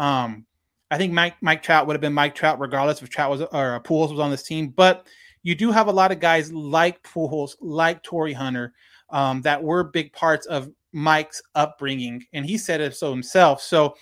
Um, 0.00 0.44
I 0.90 0.98
think 0.98 1.12
Mike 1.12 1.36
Mike 1.40 1.62
Trout 1.62 1.86
would 1.86 1.94
have 1.94 2.00
been 2.00 2.12
Mike 2.12 2.34
Trout 2.34 2.58
regardless 2.58 3.00
if 3.00 3.10
Trout 3.10 3.30
was 3.30 3.42
or 3.42 3.80
Pujols 3.84 4.10
was 4.10 4.18
on 4.18 4.32
this 4.32 4.42
team. 4.42 4.70
But 4.70 5.06
you 5.44 5.54
do 5.54 5.70
have 5.70 5.86
a 5.86 5.92
lot 5.92 6.10
of 6.10 6.18
guys 6.18 6.52
like 6.52 7.00
Pujols, 7.04 7.54
like 7.60 8.02
Torii 8.02 8.32
Hunter, 8.32 8.74
um, 9.10 9.40
that 9.42 9.62
were 9.62 9.84
big 9.84 10.12
parts 10.12 10.46
of 10.46 10.68
Mike's 10.90 11.40
upbringing, 11.54 12.24
and 12.32 12.44
he 12.44 12.58
said 12.58 12.80
it 12.80 12.96
so 12.96 13.12
himself. 13.12 13.62
So, 13.62 13.94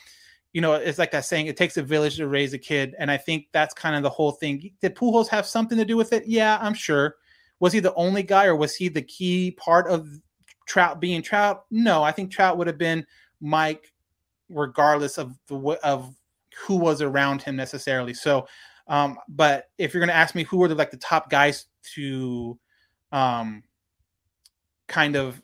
you 0.53 0.61
know, 0.61 0.75
it's 0.75 0.99
like 0.99 1.13
that 1.13 1.25
saying, 1.25 1.47
"It 1.47 1.57
takes 1.57 1.77
a 1.77 1.83
village 1.83 2.17
to 2.17 2.27
raise 2.27 2.53
a 2.53 2.59
kid," 2.59 2.95
and 2.99 3.11
I 3.11 3.17
think 3.17 3.47
that's 3.53 3.75
kind 3.75 3.95
of 3.95 4.03
the 4.03 4.11
whole 4.11 4.33
thing. 4.33 4.73
Did 4.81 4.97
Pujols 4.97 5.29
have 5.29 5.47
something 5.47 5.79
to 5.79 5.85
do 5.85 5.97
with 5.97 6.13
it? 6.13 6.27
Yeah, 6.27 6.59
I'm 6.61 6.75
sure. 6.75 7.17
Was 7.61 7.73
he 7.73 7.81
the 7.81 7.95
only 7.95 8.23
guy, 8.23 8.47
or 8.47 8.57
was 8.57 8.75
he 8.75 8.89
the 8.89 9.03
key 9.03 9.53
part 9.53 9.89
of 9.89 10.09
Trout 10.67 11.01
being 11.01 11.23
Trout? 11.23 11.65
No, 11.71 12.03
I 12.03 12.11
think 12.13 12.31
Trout 12.31 12.59
would 12.59 12.67
have 12.67 12.79
been 12.79 13.07
Mike, 13.41 13.93
regardless 14.49 15.19
of 15.19 15.37
the 15.47 15.57
of 15.85 16.15
who 16.67 16.77
was 16.77 17.01
around 17.01 17.43
him 17.43 17.55
necessarily. 17.57 18.15
So, 18.15 18.49
um, 18.89 19.19
but 19.29 19.71
if 19.79 19.95
you're 19.95 20.01
going 20.01 20.09
to 20.09 20.15
ask 20.15 20.35
me 20.35 20.43
who 20.45 20.59
were 20.59 20.69
the, 20.69 20.75
like 20.75 20.91
the 20.91 20.97
top 20.97 21.31
guys 21.31 21.67
to, 21.95 22.59
um, 23.13 23.63
kind 24.89 25.17
of 25.17 25.41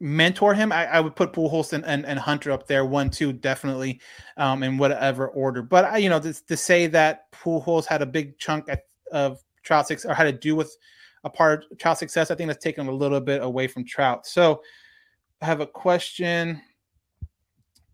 mentor 0.00 0.54
him, 0.54 0.72
I, 0.72 0.86
I 0.86 1.00
would 1.00 1.16
put 1.16 1.32
Pujols 1.32 1.72
and, 1.72 1.84
and, 1.84 2.06
and, 2.06 2.18
Hunter 2.18 2.52
up 2.52 2.66
there, 2.66 2.84
one, 2.84 3.10
two, 3.10 3.32
definitely, 3.32 4.00
um, 4.36 4.62
in 4.62 4.78
whatever 4.78 5.28
order. 5.28 5.62
But 5.62 5.84
I, 5.84 5.98
you 5.98 6.08
know, 6.08 6.20
to, 6.20 6.32
to 6.46 6.56
say 6.56 6.86
that 6.88 7.30
Pujols 7.32 7.86
had 7.86 8.02
a 8.02 8.06
big 8.06 8.38
chunk 8.38 8.68
of 9.12 9.42
Trout 9.62 9.88
six 9.88 10.04
or 10.04 10.14
had 10.14 10.24
to 10.24 10.32
do 10.32 10.54
with 10.54 10.76
a 11.24 11.30
part 11.30 11.64
of 11.70 11.78
Trout 11.78 11.98
success, 11.98 12.30
I 12.30 12.34
think 12.34 12.48
that's 12.48 12.62
taken 12.62 12.86
a 12.86 12.92
little 12.92 13.20
bit 13.20 13.42
away 13.42 13.66
from 13.66 13.84
Trout. 13.84 14.26
So, 14.26 14.62
I 15.40 15.46
have 15.46 15.60
a 15.60 15.66
question 15.66 16.60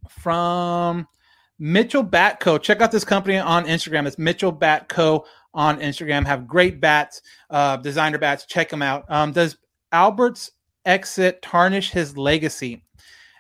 from 0.09 1.07
Mitchell 1.59 2.05
Batco. 2.05 2.61
Check 2.61 2.81
out 2.81 2.91
this 2.91 3.05
company 3.05 3.39
on 3.39 3.67
Instagram. 3.67 4.07
It's 4.07 4.19
Mitchell 4.19 4.53
Batco 4.53 5.25
on 5.53 5.79
Instagram. 5.81 6.27
Have 6.27 6.47
great 6.47 6.81
bats, 6.81 7.23
uh, 7.51 7.77
designer 7.77 8.19
bats. 8.19 8.47
Check 8.47 8.69
them 8.69 8.83
out. 8.83 9.05
Um, 9.09 9.33
does 9.33 9.57
Albert's 9.93 10.51
exit 10.85 11.43
tarnish 11.43 11.91
his 11.91 12.17
legacy? 12.17 12.85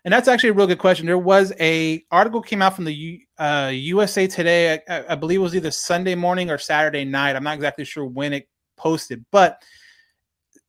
And 0.04 0.12
that's 0.12 0.28
actually 0.28 0.50
a 0.50 0.54
real 0.54 0.66
good 0.66 0.78
question. 0.78 1.06
There 1.06 1.16
was 1.16 1.52
a 1.58 2.04
article 2.10 2.42
came 2.42 2.60
out 2.60 2.76
from 2.76 2.84
the 2.84 3.22
uh, 3.38 3.70
USA 3.72 4.26
Today. 4.26 4.80
I, 4.86 5.04
I, 5.08 5.14
believe 5.14 5.40
it 5.40 5.42
was 5.42 5.56
either 5.56 5.70
Sunday 5.70 6.14
morning 6.14 6.50
or 6.50 6.58
Saturday 6.58 7.06
night. 7.06 7.36
I'm 7.36 7.44
not 7.44 7.54
exactly 7.54 7.86
sure 7.86 8.04
when 8.04 8.34
it 8.34 8.46
posted, 8.76 9.24
but 9.30 9.62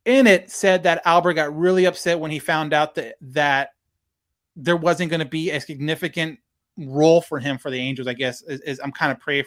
in 0.06 0.26
it 0.26 0.50
said 0.52 0.84
that 0.84 1.02
Albert 1.04 1.34
got 1.34 1.56
really 1.56 1.86
upset 1.86 2.20
when 2.20 2.32
he 2.32 2.40
found 2.40 2.74
out 2.74 2.96
that 2.96 3.16
that 3.22 3.70
there 4.56 4.78
wasn't 4.78 5.10
going 5.10 5.20
to 5.20 5.26
be 5.26 5.52
a 5.52 5.60
significant 5.60 6.40
role 6.78 7.22
for 7.22 7.40
him 7.40 7.58
for 7.58 7.70
the 7.70 7.80
Angels, 7.80 8.08
I 8.08 8.14
guess, 8.14 8.42
is, 8.44 8.62
is 8.62 8.80
I'm 8.82 8.92
kind 8.92 9.12
of 9.12 9.20
pray, 9.20 9.44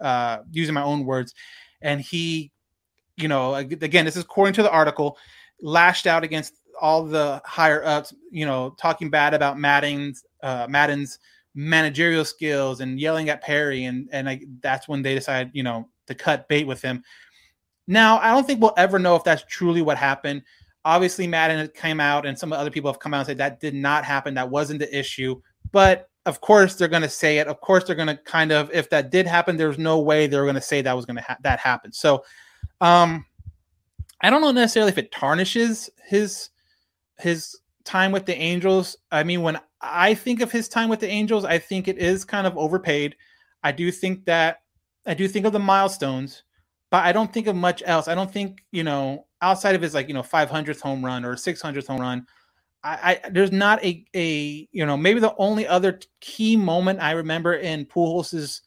uh, 0.00 0.38
using 0.50 0.74
my 0.74 0.82
own 0.82 1.04
words. 1.04 1.34
And 1.80 2.00
he, 2.00 2.52
you 3.16 3.28
know, 3.28 3.54
again, 3.54 4.04
this 4.04 4.16
is 4.16 4.22
according 4.22 4.54
to 4.54 4.62
the 4.62 4.70
article, 4.70 5.18
lashed 5.60 6.06
out 6.06 6.24
against 6.24 6.54
all 6.80 7.04
the 7.04 7.40
higher 7.44 7.84
ups, 7.84 8.14
you 8.30 8.46
know, 8.46 8.74
talking 8.78 9.10
bad 9.10 9.34
about 9.34 9.58
Maddon's 9.58 10.24
uh, 10.42 10.66
Maddon's 10.68 11.18
managerial 11.54 12.24
skills 12.24 12.80
and 12.80 12.98
yelling 12.98 13.28
at 13.28 13.42
Perry. 13.42 13.84
And, 13.84 14.08
and 14.12 14.58
that's 14.60 14.88
when 14.88 15.02
they 15.02 15.14
decided, 15.14 15.50
you 15.54 15.62
know, 15.62 15.88
to 16.06 16.14
cut 16.14 16.48
bait 16.48 16.66
with 16.66 16.82
him. 16.82 17.02
Now, 17.86 18.18
I 18.18 18.30
don't 18.30 18.46
think 18.46 18.60
we'll 18.60 18.74
ever 18.76 18.98
know 18.98 19.16
if 19.16 19.24
that's 19.24 19.44
truly 19.48 19.82
what 19.82 19.98
happened. 19.98 20.42
Obviously, 20.84 21.26
Madden 21.26 21.68
came 21.74 22.00
out 22.00 22.26
and 22.26 22.38
some 22.38 22.52
other 22.52 22.70
people 22.70 22.90
have 22.90 22.98
come 22.98 23.14
out 23.14 23.18
and 23.18 23.26
said 23.26 23.38
that 23.38 23.60
did 23.60 23.74
not 23.74 24.04
happen. 24.04 24.34
That 24.34 24.50
wasn't 24.50 24.80
the 24.80 24.98
issue. 24.98 25.40
But 25.70 26.08
of 26.26 26.40
course 26.40 26.76
they're 26.76 26.88
going 26.88 27.02
to 27.02 27.08
say 27.08 27.38
it. 27.38 27.48
Of 27.48 27.60
course 27.60 27.84
they're 27.84 27.96
going 27.96 28.08
to 28.08 28.16
kind 28.16 28.52
of 28.52 28.70
if 28.72 28.88
that 28.90 29.10
did 29.10 29.26
happen, 29.26 29.56
there's 29.56 29.78
no 29.78 30.00
way 30.00 30.26
they're 30.26 30.44
going 30.44 30.54
to 30.54 30.60
say 30.60 30.80
that 30.82 30.96
was 30.96 31.04
going 31.04 31.16
to 31.16 31.22
ha- 31.22 31.38
that 31.42 31.58
happen. 31.58 31.92
So, 31.92 32.24
um, 32.80 33.24
I 34.20 34.30
don't 34.30 34.40
know 34.40 34.52
necessarily 34.52 34.92
if 34.92 34.98
it 34.98 35.10
tarnishes 35.10 35.90
his 36.06 36.50
his 37.22 37.56
time 37.84 38.12
with 38.12 38.26
the 38.26 38.36
Angels. 38.36 38.96
I 39.10 39.22
mean, 39.24 39.42
when 39.42 39.58
I 39.80 40.14
think 40.14 40.40
of 40.40 40.52
his 40.52 40.68
time 40.68 40.88
with 40.88 41.00
the 41.00 41.08
Angels, 41.08 41.44
I 41.44 41.58
think 41.58 41.88
it 41.88 41.98
is 41.98 42.24
kind 42.24 42.46
of 42.46 42.56
overpaid. 42.56 43.16
I 43.62 43.72
do 43.72 43.90
think 43.90 44.24
that 44.26 44.58
I 45.06 45.14
do 45.14 45.26
think 45.26 45.46
of 45.46 45.52
the 45.52 45.58
milestones, 45.58 46.44
but 46.90 47.04
I 47.04 47.12
don't 47.12 47.32
think 47.32 47.46
of 47.46 47.56
much 47.56 47.82
else. 47.86 48.08
I 48.08 48.14
don't 48.14 48.32
think 48.32 48.64
you 48.70 48.84
know 48.84 49.26
outside 49.40 49.74
of 49.74 49.82
his 49.82 49.94
like 49.94 50.08
you 50.08 50.14
know 50.14 50.22
500th 50.22 50.80
home 50.80 51.04
run 51.04 51.24
or 51.24 51.34
600th 51.34 51.86
home 51.86 52.00
run. 52.00 52.26
I, 52.84 53.20
I, 53.24 53.30
there's 53.30 53.52
not 53.52 53.82
a 53.84 54.04
a 54.14 54.68
you 54.72 54.84
know 54.84 54.96
maybe 54.96 55.20
the 55.20 55.34
only 55.36 55.66
other 55.66 56.00
key 56.20 56.56
moment 56.56 57.00
I 57.00 57.12
remember 57.12 57.54
in 57.54 57.86
Pujols's 57.86 58.62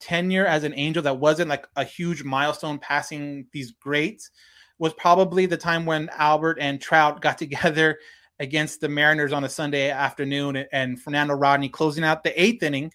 tenure 0.00 0.46
as 0.46 0.64
an 0.64 0.74
Angel 0.76 1.02
that 1.02 1.18
wasn't 1.18 1.48
like 1.48 1.66
a 1.76 1.84
huge 1.84 2.24
milestone 2.24 2.78
passing 2.78 3.46
these 3.52 3.72
greats 3.72 4.30
was 4.78 4.92
probably 4.94 5.46
the 5.46 5.56
time 5.56 5.86
when 5.86 6.10
Albert 6.16 6.58
and 6.60 6.80
Trout 6.80 7.20
got 7.20 7.38
together 7.44 7.98
against 8.40 8.80
the 8.80 8.88
Mariners 8.88 9.32
on 9.32 9.44
a 9.44 9.48
Sunday 9.48 9.90
afternoon 9.90 10.64
and 10.72 11.00
Fernando 11.00 11.34
Rodney 11.34 11.68
closing 11.68 12.04
out 12.04 12.24
the 12.24 12.40
eighth 12.40 12.62
inning, 12.62 12.92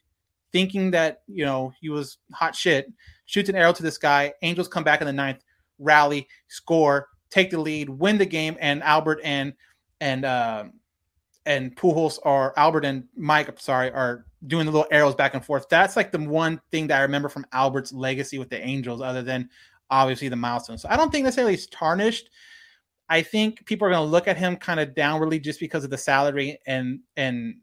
thinking 0.52 0.92
that 0.92 1.22
you 1.28 1.46
know 1.46 1.74
he 1.80 1.90
was 1.90 2.18
hot 2.34 2.56
shit, 2.56 2.92
shoots 3.26 3.50
an 3.50 3.56
arrow 3.56 3.74
to 3.74 3.84
this 3.84 3.98
guy. 3.98 4.34
Angels 4.42 4.68
come 4.68 4.84
back 4.84 5.02
in 5.02 5.08
the 5.08 5.14
ninth, 5.14 5.44
rally, 5.78 6.28
score, 6.48 7.08
take 7.30 7.52
the 7.52 7.60
lead, 7.60 7.90
win 7.90 8.18
the 8.18 8.26
game, 8.26 8.58
and 8.60 8.84
Albert 8.84 9.22
and 9.24 9.54
and 10.02 10.26
uh, 10.26 10.66
and 11.46 11.76
Pujols 11.76 12.20
or 12.24 12.58
Albert 12.58 12.86
and 12.86 13.06
Mike, 13.16 13.60
sorry, 13.60 13.92
are 13.92 14.26
doing 14.48 14.66
the 14.66 14.72
little 14.72 14.88
arrows 14.92 15.16
back 15.16 15.34
and 15.34 15.44
forth. 15.44 15.68
That's 15.70 15.96
like 15.96 16.12
the 16.12 16.20
one 16.20 16.62
thing 16.72 16.88
that 16.88 17.00
I 17.00 17.04
remember 17.04 17.30
from 17.30 17.46
Albert's 17.52 17.92
legacy 17.92 18.38
with 18.38 18.50
the 18.50 18.62
Angels, 18.62 19.02
other 19.02 19.22
than 19.22 19.50
obviously 19.90 20.30
the 20.30 20.36
milestones. 20.36 20.82
So 20.82 20.90
I 20.90 20.98
don't 20.98 21.12
think 21.12 21.24
necessarily 21.24 21.54
it's 21.54 21.68
tarnished. 21.68 22.30
I 23.10 23.22
think 23.24 23.66
people 23.66 23.88
are 23.88 23.92
going 23.92 24.06
to 24.06 24.12
look 24.12 24.28
at 24.28 24.38
him 24.38 24.56
kind 24.56 24.80
of 24.80 24.90
downwardly 24.90 25.42
just 25.42 25.60
because 25.60 25.84
of 25.84 25.90
the 25.90 25.98
salary 25.98 26.60
and 26.68 27.00
and 27.18 27.56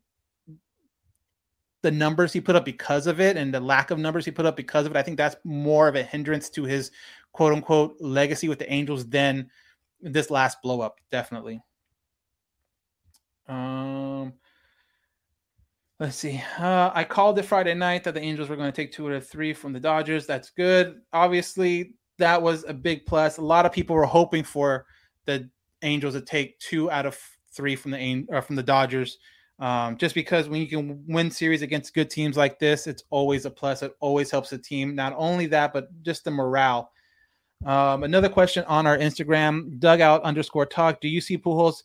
the 1.82 1.90
numbers 1.92 2.32
he 2.32 2.40
put 2.40 2.56
up 2.56 2.64
because 2.64 3.06
of 3.06 3.20
it 3.20 3.36
and 3.36 3.54
the 3.54 3.60
lack 3.60 3.92
of 3.92 3.98
numbers 3.98 4.24
he 4.24 4.32
put 4.32 4.44
up 4.46 4.56
because 4.56 4.86
of 4.86 4.92
it. 4.92 4.98
I 4.98 5.02
think 5.02 5.16
that's 5.16 5.36
more 5.44 5.86
of 5.86 5.94
a 5.94 6.02
hindrance 6.02 6.50
to 6.50 6.64
his 6.64 6.90
quote 7.32 7.52
unquote 7.52 7.96
legacy 8.00 8.48
with 8.48 8.58
the 8.58 8.70
Angels 8.72 9.06
than 9.06 9.48
this 10.00 10.30
last 10.30 10.60
blow 10.62 10.80
up, 10.80 10.98
definitely. 11.12 11.60
Um, 13.46 14.32
let's 16.00 16.16
see. 16.16 16.42
Uh, 16.58 16.90
I 16.92 17.04
called 17.04 17.38
it 17.38 17.44
Friday 17.44 17.74
night 17.74 18.02
that 18.04 18.14
the 18.14 18.20
Angels 18.20 18.48
were 18.48 18.56
going 18.56 18.72
to 18.72 18.76
take 18.76 18.90
two 18.90 19.06
out 19.06 19.12
of 19.12 19.28
three 19.28 19.52
from 19.52 19.72
the 19.72 19.78
Dodgers. 19.78 20.26
That's 20.26 20.50
good. 20.50 21.00
Obviously, 21.12 21.94
that 22.18 22.40
was 22.40 22.64
a 22.66 22.74
big 22.74 23.06
plus. 23.06 23.38
A 23.38 23.42
lot 23.42 23.66
of 23.66 23.72
people 23.72 23.96
were 23.96 24.06
hoping 24.06 24.44
for 24.44 24.86
the 25.24 25.48
Angels 25.82 26.14
to 26.14 26.20
take 26.20 26.58
two 26.58 26.90
out 26.90 27.06
of 27.06 27.18
three 27.52 27.76
from 27.76 27.90
the 27.90 28.26
or 28.28 28.42
from 28.42 28.56
the 28.56 28.62
Dodgers. 28.62 29.18
Um, 29.58 29.96
just 29.96 30.14
because 30.14 30.48
when 30.48 30.60
you 30.60 30.68
can 30.68 31.02
win 31.06 31.30
series 31.30 31.62
against 31.62 31.94
good 31.94 32.10
teams 32.10 32.36
like 32.36 32.58
this, 32.58 32.86
it's 32.86 33.04
always 33.10 33.46
a 33.46 33.50
plus. 33.50 33.82
It 33.82 33.92
always 34.00 34.30
helps 34.30 34.50
the 34.50 34.58
team. 34.58 34.94
Not 34.94 35.14
only 35.16 35.46
that, 35.46 35.72
but 35.72 35.88
just 36.02 36.24
the 36.24 36.30
morale. 36.30 36.90
Um, 37.64 38.02
another 38.02 38.28
question 38.28 38.64
on 38.66 38.86
our 38.86 38.98
Instagram, 38.98 39.78
dugout 39.78 40.22
underscore 40.22 40.66
talk. 40.66 41.00
Do 41.00 41.08
you 41.08 41.20
see 41.20 41.38
Pujols 41.38 41.82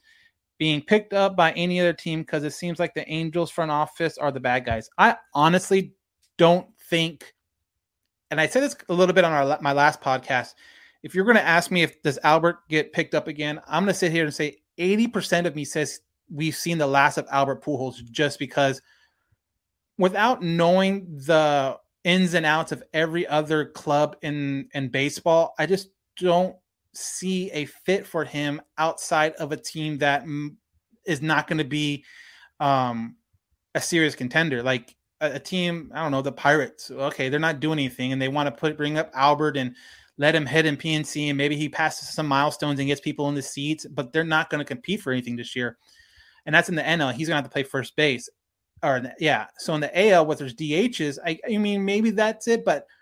being 0.61 0.79
picked 0.79 1.11
up 1.11 1.35
by 1.35 1.51
any 1.53 1.79
other 1.79 1.91
team 1.91 2.21
because 2.21 2.43
it 2.43 2.53
seems 2.53 2.77
like 2.77 2.93
the 2.93 3.09
Angels 3.11 3.49
front 3.49 3.71
office 3.71 4.19
are 4.19 4.31
the 4.31 4.39
bad 4.39 4.63
guys. 4.63 4.87
I 4.95 5.17
honestly 5.33 5.93
don't 6.37 6.67
think, 6.87 7.33
and 8.31 8.39
I 8.39 8.47
said 8.47 8.63
this 8.63 8.75
a 8.89 8.93
little 8.93 9.13
bit 9.13 9.25
on 9.25 9.33
our 9.33 9.59
my 9.61 9.73
last 9.73 10.01
podcast. 10.01 10.55
If 11.03 11.13
you're 11.13 11.25
going 11.25 11.35
to 11.35 11.45
ask 11.45 11.69
me 11.69 11.83
if 11.83 12.01
does 12.01 12.17
Albert 12.23 12.59
get 12.69 12.93
picked 12.93 13.13
up 13.13 13.27
again, 13.27 13.59
I'm 13.67 13.83
going 13.83 13.93
to 13.93 13.99
sit 13.99 14.11
here 14.11 14.23
and 14.23 14.33
say 14.33 14.57
80% 14.79 15.45
of 15.45 15.55
me 15.55 15.65
says 15.65 15.99
we've 16.33 16.55
seen 16.55 16.77
the 16.77 16.87
last 16.87 17.17
of 17.17 17.27
Albert 17.29 17.63
Pujols 17.63 18.03
just 18.09 18.39
because 18.39 18.81
without 19.97 20.41
knowing 20.41 21.05
the 21.25 21.77
ins 22.03 22.33
and 22.33 22.45
outs 22.45 22.71
of 22.71 22.83
every 22.93 23.27
other 23.27 23.65
club 23.65 24.15
in 24.21 24.69
in 24.73 24.87
baseball, 24.89 25.53
I 25.59 25.65
just 25.65 25.89
don't 26.17 26.55
see 26.93 27.51
a 27.51 27.65
fit 27.65 28.07
for 28.07 28.23
him 28.23 28.61
outside 28.77 29.33
of 29.33 29.51
a 29.51 29.57
team 29.57 29.97
that 29.99 30.23
is 31.05 31.21
not 31.21 31.47
going 31.47 31.57
to 31.57 31.63
be 31.65 32.05
um, 32.59 33.17
a 33.75 33.81
serious 33.81 34.15
contender. 34.15 34.63
Like 34.63 34.95
a, 35.21 35.33
a, 35.33 35.39
team, 35.39 35.91
I 35.93 36.01
don't 36.01 36.11
know, 36.11 36.21
the 36.21 36.31
Pirates. 36.31 36.91
Okay, 36.91 37.29
they're 37.29 37.39
not 37.39 37.59
doing 37.59 37.79
anything, 37.79 38.11
and 38.11 38.21
they 38.21 38.27
want 38.27 38.47
to 38.47 38.51
put 38.51 38.77
bring 38.77 38.97
up 38.97 39.11
Albert 39.13 39.55
and 39.55 39.75
let 40.17 40.35
him 40.35 40.45
hit 40.45 40.65
in 40.65 40.75
PNC, 40.75 41.29
and 41.29 41.37
maybe 41.37 41.55
he 41.55 41.69
passes 41.69 42.09
some 42.09 42.27
milestones 42.27 42.79
and 42.79 42.87
gets 42.87 43.01
people 43.01 43.29
in 43.29 43.35
the 43.35 43.41
seats, 43.41 43.85
but 43.85 44.11
they're 44.11 44.23
not 44.23 44.49
going 44.49 44.59
to 44.59 44.65
compete 44.65 45.01
for 45.01 45.11
anything 45.11 45.35
this 45.35 45.55
year. 45.55 45.77
And 46.45 46.53
that's 46.53 46.69
in 46.69 46.75
the 46.75 46.81
NL. 46.81 47.13
He's 47.13 47.27
going 47.27 47.35
to 47.35 47.43
have 47.43 47.45
to 47.45 47.49
play 47.49 47.63
first 47.63 47.95
base. 47.95 48.29
Or 48.83 49.01
yeah, 49.19 49.45
so 49.57 49.75
in 49.75 49.81
the 49.81 50.09
AL, 50.09 50.25
what 50.25 50.39
there's 50.39 50.55
DHs, 50.55 51.19
I, 51.25 51.39
I 51.47 51.57
mean, 51.57 51.85
maybe 51.85 52.11
that's 52.11 52.47
it, 52.47 52.65
but– 52.65 52.87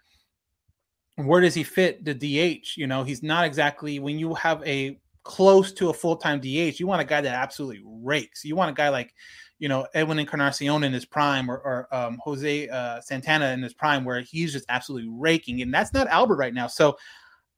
where 1.25 1.41
does 1.41 1.53
he 1.53 1.63
fit 1.63 2.05
the 2.05 2.13
DH? 2.13 2.77
You 2.77 2.87
know, 2.87 3.03
he's 3.03 3.21
not 3.21 3.45
exactly 3.45 3.99
when 3.99 4.17
you 4.17 4.33
have 4.35 4.63
a 4.65 4.99
close 5.23 5.71
to 5.73 5.89
a 5.89 5.93
full 5.93 6.15
time 6.15 6.39
DH, 6.39 6.79
you 6.79 6.87
want 6.87 7.01
a 7.01 7.05
guy 7.05 7.21
that 7.21 7.35
absolutely 7.35 7.81
rakes. 7.85 8.45
You 8.45 8.55
want 8.55 8.71
a 8.71 8.73
guy 8.73 8.89
like, 8.89 9.13
you 9.59 9.69
know 9.69 9.85
Edwin 9.93 10.19
Encarnacion 10.19 10.83
in 10.83 10.93
his 10.93 11.05
prime 11.05 11.49
or, 11.49 11.57
or 11.57 11.87
um, 11.95 12.19
Jose 12.23 12.67
uh, 12.69 13.01
Santana 13.01 13.51
in 13.51 13.61
his 13.61 13.73
prime, 13.73 14.03
where 14.03 14.21
he's 14.21 14.51
just 14.51 14.65
absolutely 14.69 15.09
raking, 15.11 15.61
and 15.61 15.73
that's 15.73 15.93
not 15.93 16.07
Albert 16.07 16.37
right 16.37 16.53
now. 16.53 16.67
So 16.67 16.97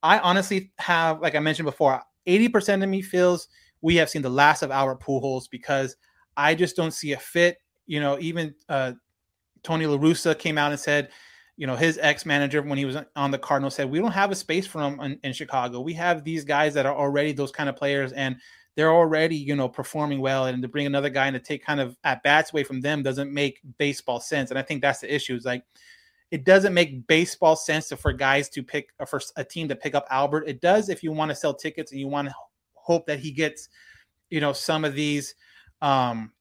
I 0.03 0.19
honestly 0.19 0.71
have, 0.79 1.21
like 1.21 1.35
I 1.35 1.39
mentioned 1.39 1.65
before, 1.65 2.01
eighty 2.25 2.49
percent 2.49 2.83
of 2.83 2.89
me 2.89 3.01
feels 3.01 3.47
we 3.81 3.95
have 3.95 4.09
seen 4.09 4.21
the 4.21 4.29
last 4.29 4.61
of 4.61 4.71
Albert 4.71 4.99
Pujols 4.99 5.49
because 5.49 5.95
I 6.37 6.55
just 6.55 6.75
don't 6.75 6.91
see 6.91 7.13
a 7.13 7.17
fit. 7.17 7.57
You 7.87 7.99
know, 7.99 8.17
even 8.19 8.53
uh, 8.69 8.93
Tony 9.63 9.85
La 9.85 9.97
Russa 9.97 10.37
came 10.37 10.57
out 10.57 10.71
and 10.71 10.79
said, 10.79 11.09
you 11.57 11.67
know, 11.67 11.75
his 11.75 11.99
ex 12.01 12.25
manager 12.25 12.61
when 12.61 12.77
he 12.77 12.85
was 12.85 12.97
on 13.15 13.31
the 13.31 13.37
Cardinals 13.37 13.75
said, 13.75 13.89
we 13.89 13.99
don't 13.99 14.11
have 14.11 14.31
a 14.31 14.35
space 14.35 14.65
for 14.65 14.81
him 14.81 14.99
in, 15.01 15.19
in 15.23 15.33
Chicago. 15.33 15.81
We 15.81 15.93
have 15.93 16.23
these 16.23 16.43
guys 16.43 16.73
that 16.75 16.85
are 16.85 16.95
already 16.95 17.33
those 17.33 17.51
kind 17.51 17.69
of 17.69 17.75
players 17.75 18.13
and 18.13 18.35
they're 18.75 18.91
already, 18.91 19.35
you 19.35 19.55
know, 19.55 19.67
performing 19.67 20.21
well. 20.21 20.45
And 20.45 20.61
to 20.61 20.67
bring 20.67 20.85
another 20.85 21.09
guy 21.09 21.27
and 21.27 21.33
to 21.33 21.39
take 21.39 21.65
kind 21.65 21.79
of 21.79 21.97
at 22.03 22.23
bats 22.23 22.53
away 22.53 22.63
from 22.63 22.81
them 22.81 23.03
doesn't 23.03 23.33
make 23.33 23.59
baseball 23.77 24.19
sense. 24.19 24.49
And 24.49 24.57
I 24.57 24.61
think 24.61 24.81
that's 24.81 24.99
the 24.99 25.13
issue. 25.13 25.35
Is 25.35 25.45
like 25.45 25.63
it 26.31 26.45
doesn't 26.45 26.73
make 26.73 27.05
baseball 27.07 27.55
sense 27.55 27.89
to, 27.89 27.97
for 27.97 28.13
guys 28.13 28.47
to 28.49 28.63
pick 28.63 28.89
for 29.05 29.21
a 29.35 29.43
team 29.43 29.67
to 29.67 29.75
pick 29.75 29.95
up 29.95 30.07
Albert. 30.09 30.45
It 30.47 30.61
does 30.61 30.89
if 30.89 31.03
you 31.03 31.11
want 31.11 31.29
to 31.29 31.35
sell 31.35 31.53
tickets 31.53 31.91
and 31.91 31.99
you 31.99 32.07
want 32.07 32.29
to 32.29 32.35
hope 32.73 33.05
that 33.07 33.19
he 33.19 33.31
gets, 33.31 33.69
you 34.29 34.39
know, 34.39 34.53
some 34.53 34.85
of 34.85 34.95
these 34.95 35.35
um 35.81 36.31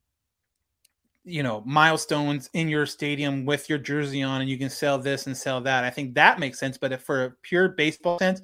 you 1.24 1.42
know 1.42 1.62
milestones 1.66 2.48
in 2.54 2.68
your 2.68 2.86
stadium 2.86 3.44
with 3.44 3.68
your 3.68 3.78
jersey 3.78 4.22
on 4.22 4.40
and 4.40 4.48
you 4.48 4.58
can 4.58 4.70
sell 4.70 4.98
this 4.98 5.26
and 5.26 5.36
sell 5.36 5.60
that 5.60 5.84
i 5.84 5.90
think 5.90 6.14
that 6.14 6.38
makes 6.38 6.58
sense 6.58 6.78
but 6.78 6.98
for 7.00 7.36
pure 7.42 7.68
baseball 7.68 8.18
sense 8.18 8.40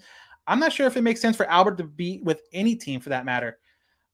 i'm 0.46 0.60
not 0.60 0.72
sure 0.72 0.86
if 0.86 0.96
it 0.96 1.02
makes 1.02 1.20
sense 1.20 1.36
for 1.36 1.46
albert 1.46 1.76
to 1.76 1.84
be 1.84 2.20
with 2.22 2.42
any 2.52 2.74
team 2.74 3.00
for 3.00 3.08
that 3.08 3.24
matter 3.24 3.58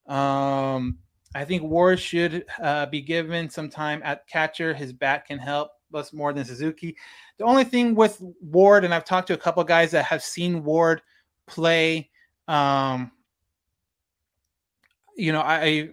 um, 0.07 0.99
I 1.35 1.45
think 1.45 1.63
Ward 1.63 1.99
should 1.99 2.45
uh, 2.61 2.87
be 2.87 3.01
given 3.01 3.49
some 3.49 3.71
time 3.71 4.03
at 4.05 4.27
catcher. 4.27 4.75
His 4.75 4.93
bat 4.93 5.27
can 5.27 5.39
help 5.39 5.71
us 5.95 6.13
more 6.13 6.33
than 6.33 6.45
Suzuki. 6.45 6.97
The 7.39 7.45
only 7.45 7.65
thing 7.65 7.95
with 7.95 8.23
Ward, 8.41 8.85
and 8.85 8.93
I've 8.93 9.05
talked 9.05 9.29
to 9.29 9.35
a 9.35 9.39
couple 9.39 9.63
guys 9.65 9.91
that 9.93 10.05
have 10.05 10.23
seen 10.23 10.65
Ward 10.65 11.03
play. 11.47 12.11
Um, 12.49 13.13
you 15.17 15.33
know, 15.33 15.41
I 15.41 15.91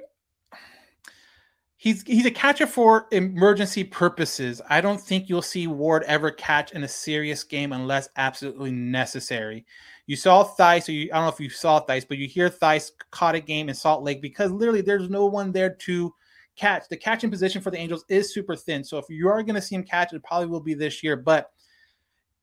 he's 1.80 2.04
he's 2.04 2.26
a 2.26 2.32
catcher 2.32 2.68
for 2.68 3.08
emergency 3.12 3.86
purposes. 3.86 4.62
I 4.70 4.82
don't 4.82 5.00
think 5.02 5.30
you'll 5.30 5.42
see 5.42 5.66
Ward 5.66 6.04
ever 6.04 6.30
catch 6.30 6.74
in 6.74 6.84
a 6.84 6.88
serious 6.88 7.44
game 7.44 7.72
unless 7.72 8.10
absolutely 8.18 8.72
necessary. 8.72 9.66
You 10.06 10.16
saw 10.16 10.44
Thaiss, 10.44 10.90
or 10.90 10.92
you, 10.92 11.10
I 11.12 11.16
don't 11.16 11.26
know 11.26 11.32
if 11.32 11.40
you 11.40 11.50
saw 11.50 11.84
Thaiss, 11.84 12.06
but 12.08 12.18
you 12.18 12.28
hear 12.28 12.50
Thaiss 12.50 12.92
caught 13.12 13.36
a 13.36 13.40
game 13.40 13.70
in 13.70 13.76
Salt 13.76 14.04
Lake 14.04 14.22
because 14.22 14.52
literally 14.52 14.82
there's 14.82 15.10
no 15.10 15.26
one 15.26 15.52
there 15.52 15.74
to 15.74 16.14
catch. 16.58 16.90
The 16.90 16.98
catching 16.98 17.32
position 17.32 17.62
for 17.62 17.72
the 17.72 17.78
Angels 17.78 18.04
is 18.10 18.34
super 18.34 18.56
thin. 18.56 18.84
So 18.84 18.98
if 18.98 19.06
you 19.08 19.30
are 19.30 19.42
going 19.42 19.56
to 19.56 19.62
see 19.62 19.76
him 19.76 19.84
catch, 19.84 20.12
it 20.12 20.24
probably 20.24 20.48
will 20.48 20.60
be 20.60 20.74
this 20.74 21.02
year. 21.02 21.16
But 21.16 21.52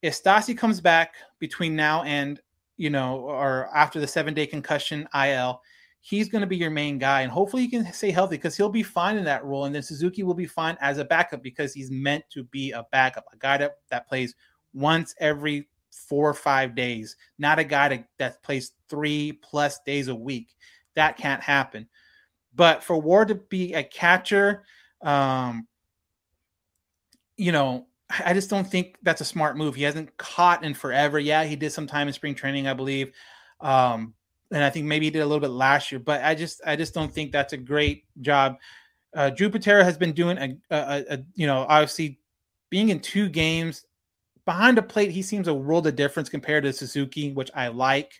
if 0.00 0.20
Stassi 0.20 0.56
comes 0.56 0.80
back 0.80 1.16
between 1.40 1.76
now 1.76 2.04
and, 2.04 2.40
you 2.78 2.88
know, 2.88 3.18
or 3.18 3.68
after 3.74 4.00
the 4.00 4.06
seven 4.06 4.32
day 4.32 4.46
concussion 4.46 5.06
IL, 5.14 5.60
he's 6.08 6.28
going 6.28 6.40
to 6.40 6.46
be 6.46 6.56
your 6.56 6.70
main 6.70 6.98
guy. 6.98 7.22
And 7.22 7.32
hopefully 7.32 7.62
he 7.62 7.68
can 7.68 7.92
stay 7.92 8.12
healthy 8.12 8.36
because 8.36 8.56
he'll 8.56 8.68
be 8.68 8.84
fine 8.84 9.16
in 9.16 9.24
that 9.24 9.44
role. 9.44 9.64
And 9.64 9.74
then 9.74 9.82
Suzuki 9.82 10.22
will 10.22 10.34
be 10.34 10.46
fine 10.46 10.78
as 10.80 10.98
a 10.98 11.04
backup 11.04 11.42
because 11.42 11.74
he's 11.74 11.90
meant 11.90 12.22
to 12.30 12.44
be 12.44 12.70
a 12.70 12.86
backup, 12.92 13.24
a 13.32 13.36
guy 13.36 13.56
that, 13.56 13.78
that 13.90 14.06
plays 14.06 14.36
once 14.72 15.16
every 15.18 15.68
four 15.90 16.30
or 16.30 16.34
five 16.34 16.76
days, 16.76 17.16
not 17.40 17.58
a 17.58 17.64
guy 17.64 17.88
to, 17.88 18.04
that 18.18 18.40
plays 18.44 18.74
three 18.88 19.32
plus 19.42 19.80
days 19.80 20.06
a 20.06 20.14
week. 20.14 20.54
That 20.94 21.16
can't 21.16 21.42
happen. 21.42 21.88
But 22.54 22.84
for 22.84 22.96
Ward 22.96 23.26
to 23.28 23.34
be 23.34 23.74
a 23.74 23.82
catcher, 23.82 24.62
um, 25.02 25.66
you 27.36 27.50
know, 27.50 27.88
I 28.24 28.32
just 28.32 28.48
don't 28.48 28.70
think 28.70 28.96
that's 29.02 29.22
a 29.22 29.24
smart 29.24 29.56
move. 29.56 29.74
He 29.74 29.82
hasn't 29.82 30.16
caught 30.18 30.62
in 30.62 30.72
forever. 30.72 31.18
Yeah, 31.18 31.42
he 31.42 31.56
did 31.56 31.72
some 31.72 31.88
time 31.88 32.06
in 32.06 32.14
spring 32.14 32.36
training, 32.36 32.68
I 32.68 32.74
believe. 32.74 33.10
Um, 33.60 34.14
and 34.52 34.62
I 34.62 34.70
think 34.70 34.86
maybe 34.86 35.06
he 35.06 35.10
did 35.10 35.22
a 35.22 35.26
little 35.26 35.40
bit 35.40 35.50
last 35.50 35.90
year, 35.90 35.98
but 35.98 36.22
I 36.22 36.34
just 36.34 36.60
I 36.66 36.76
just 36.76 36.94
don't 36.94 37.12
think 37.12 37.32
that's 37.32 37.52
a 37.52 37.56
great 37.56 38.04
job. 38.20 38.56
Uh, 39.14 39.30
Drew 39.30 39.50
Butera 39.50 39.82
has 39.82 39.96
been 39.96 40.12
doing 40.12 40.38
a, 40.38 40.56
a, 40.70 41.04
a, 41.10 41.18
you 41.34 41.46
know 41.46 41.66
obviously 41.68 42.20
being 42.70 42.90
in 42.90 43.00
two 43.00 43.28
games 43.28 43.86
behind 44.46 44.78
the 44.78 44.82
plate, 44.82 45.10
he 45.10 45.22
seems 45.22 45.48
a 45.48 45.54
world 45.54 45.86
of 45.86 45.96
difference 45.96 46.28
compared 46.28 46.64
to 46.64 46.72
Suzuki, 46.72 47.32
which 47.32 47.50
I 47.54 47.68
like. 47.68 48.12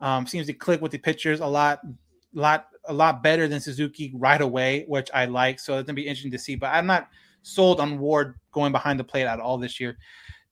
Um, 0.00 0.26
seems 0.26 0.48
to 0.48 0.52
click 0.52 0.82
with 0.82 0.90
the 0.90 0.98
pitchers 0.98 1.38
a 1.38 1.46
lot, 1.46 1.80
lot, 2.34 2.66
a 2.86 2.92
lot 2.92 3.22
better 3.22 3.46
than 3.46 3.60
Suzuki 3.60 4.12
right 4.16 4.40
away, 4.40 4.84
which 4.88 5.08
I 5.14 5.26
like. 5.26 5.60
So 5.60 5.78
it's 5.78 5.86
gonna 5.86 5.94
be 5.94 6.06
interesting 6.06 6.32
to 6.32 6.38
see. 6.38 6.56
But 6.56 6.74
I'm 6.74 6.86
not 6.86 7.08
sold 7.42 7.80
on 7.80 7.98
Ward 7.98 8.34
going 8.50 8.72
behind 8.72 8.98
the 8.98 9.04
plate 9.04 9.26
at 9.26 9.40
all 9.40 9.58
this 9.58 9.78
year. 9.78 9.96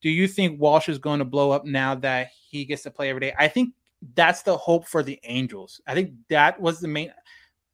Do 0.00 0.08
you 0.08 0.26
think 0.26 0.60
Walsh 0.60 0.88
is 0.88 0.98
going 0.98 1.18
to 1.18 1.24
blow 1.24 1.50
up 1.50 1.66
now 1.66 1.94
that 1.96 2.28
he 2.48 2.64
gets 2.64 2.82
to 2.84 2.90
play 2.90 3.10
every 3.10 3.20
day? 3.20 3.34
I 3.38 3.48
think 3.48 3.74
that's 4.14 4.42
the 4.42 4.56
hope 4.56 4.86
for 4.86 5.02
the 5.02 5.18
Angels. 5.24 5.80
I 5.86 5.94
think 5.94 6.12
that 6.28 6.60
was 6.60 6.80
the 6.80 6.88
main. 6.88 7.12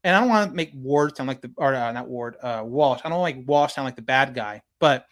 And 0.04 0.14
I 0.14 0.20
don't 0.20 0.28
want 0.28 0.50
to 0.50 0.56
make 0.56 0.70
Ward 0.74 1.16
sound 1.16 1.26
like 1.28 1.40
the 1.40 1.50
or 1.56 1.74
uh, 1.74 1.92
not 1.92 2.08
Ward, 2.08 2.36
uh, 2.42 2.62
Walsh. 2.64 3.00
I 3.04 3.08
don't 3.08 3.22
like 3.22 3.38
Walsh 3.46 3.74
sound 3.74 3.86
like 3.86 3.96
the 3.96 4.02
bad 4.02 4.34
guy, 4.34 4.62
but 4.78 5.06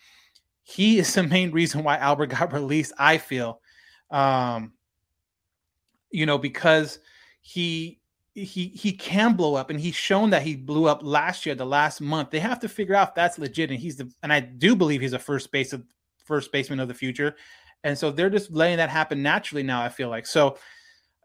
he 0.62 0.98
is 0.98 1.12
the 1.12 1.22
main 1.22 1.50
reason 1.50 1.84
why 1.84 1.96
Albert 1.98 2.26
got 2.26 2.52
released. 2.52 2.92
I 2.98 3.18
feel, 3.18 3.60
um, 4.10 4.72
you 6.10 6.26
know, 6.26 6.38
because 6.38 6.98
he 7.42 8.00
he 8.34 8.68
he 8.68 8.92
can 8.92 9.34
blow 9.34 9.54
up, 9.54 9.70
and 9.70 9.78
he's 9.78 9.94
shown 9.94 10.30
that 10.30 10.42
he 10.42 10.56
blew 10.56 10.86
up 10.86 11.00
last 11.02 11.44
year, 11.46 11.54
the 11.54 11.66
last 11.66 12.00
month. 12.00 12.30
They 12.30 12.40
have 12.40 12.60
to 12.60 12.68
figure 12.68 12.94
out 12.94 13.08
if 13.08 13.14
that's 13.14 13.38
legit, 13.38 13.70
and 13.70 13.78
he's 13.78 13.96
the 13.96 14.10
and 14.22 14.32
I 14.32 14.40
do 14.40 14.74
believe 14.74 15.00
he's 15.00 15.12
a 15.12 15.18
first 15.18 15.52
base 15.52 15.72
of 15.72 15.84
first 16.24 16.50
baseman 16.50 16.80
of 16.80 16.88
the 16.88 16.94
future, 16.94 17.36
and 17.84 17.96
so 17.96 18.10
they're 18.10 18.30
just 18.30 18.50
letting 18.50 18.78
that 18.78 18.90
happen 18.90 19.22
naturally 19.22 19.62
now. 19.62 19.82
I 19.82 19.88
feel 19.88 20.08
like 20.08 20.26
so. 20.26 20.56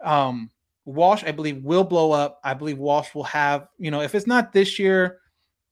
Um, 0.03 0.49
Walsh, 0.85 1.23
I 1.23 1.31
believe, 1.31 1.63
will 1.63 1.83
blow 1.83 2.11
up. 2.11 2.39
I 2.43 2.53
believe 2.53 2.77
Walsh 2.77 3.13
will 3.13 3.23
have, 3.23 3.67
you 3.77 3.91
know, 3.91 4.01
if 4.01 4.15
it's 4.15 4.27
not 4.27 4.53
this 4.53 4.79
year, 4.79 5.19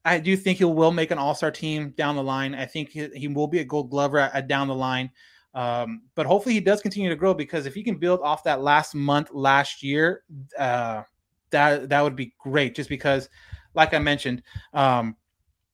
I 0.06 0.20
do 0.20 0.38
think 0.38 0.60
he 0.60 0.66
will 0.66 0.92
make 0.92 1.12
an 1.12 1.18
All 1.18 1.36
Star 1.36 1.52
team 1.52 1.94
down 1.98 2.16
the 2.16 2.24
line. 2.24 2.56
I 2.56 2.66
think 2.66 2.90
he, 2.90 3.08
he 3.14 3.28
will 3.28 3.48
be 3.48 3.60
a 3.60 3.66
Gold 3.66 3.90
Glover 3.90 4.20
at, 4.20 4.34
at 4.34 4.48
down 4.48 4.68
the 4.68 4.76
line. 4.76 5.10
Um, 5.54 6.04
but 6.14 6.28
hopefully 6.28 6.54
he 6.54 6.62
does 6.62 6.82
continue 6.82 7.10
to 7.10 7.16
grow 7.16 7.34
because 7.34 7.66
if 7.66 7.74
he 7.74 7.84
can 7.84 7.98
build 7.98 8.20
off 8.22 8.44
that 8.44 8.62
last 8.62 8.94
month 8.94 9.30
last 9.32 9.82
year, 9.82 10.24
uh, 10.58 11.02
that 11.50 11.90
that 11.90 12.02
would 12.02 12.16
be 12.16 12.34
great. 12.38 12.76
Just 12.76 12.90
because, 12.90 13.28
like 13.74 13.94
I 13.94 14.00
mentioned, 14.00 14.44
um, 14.74 15.16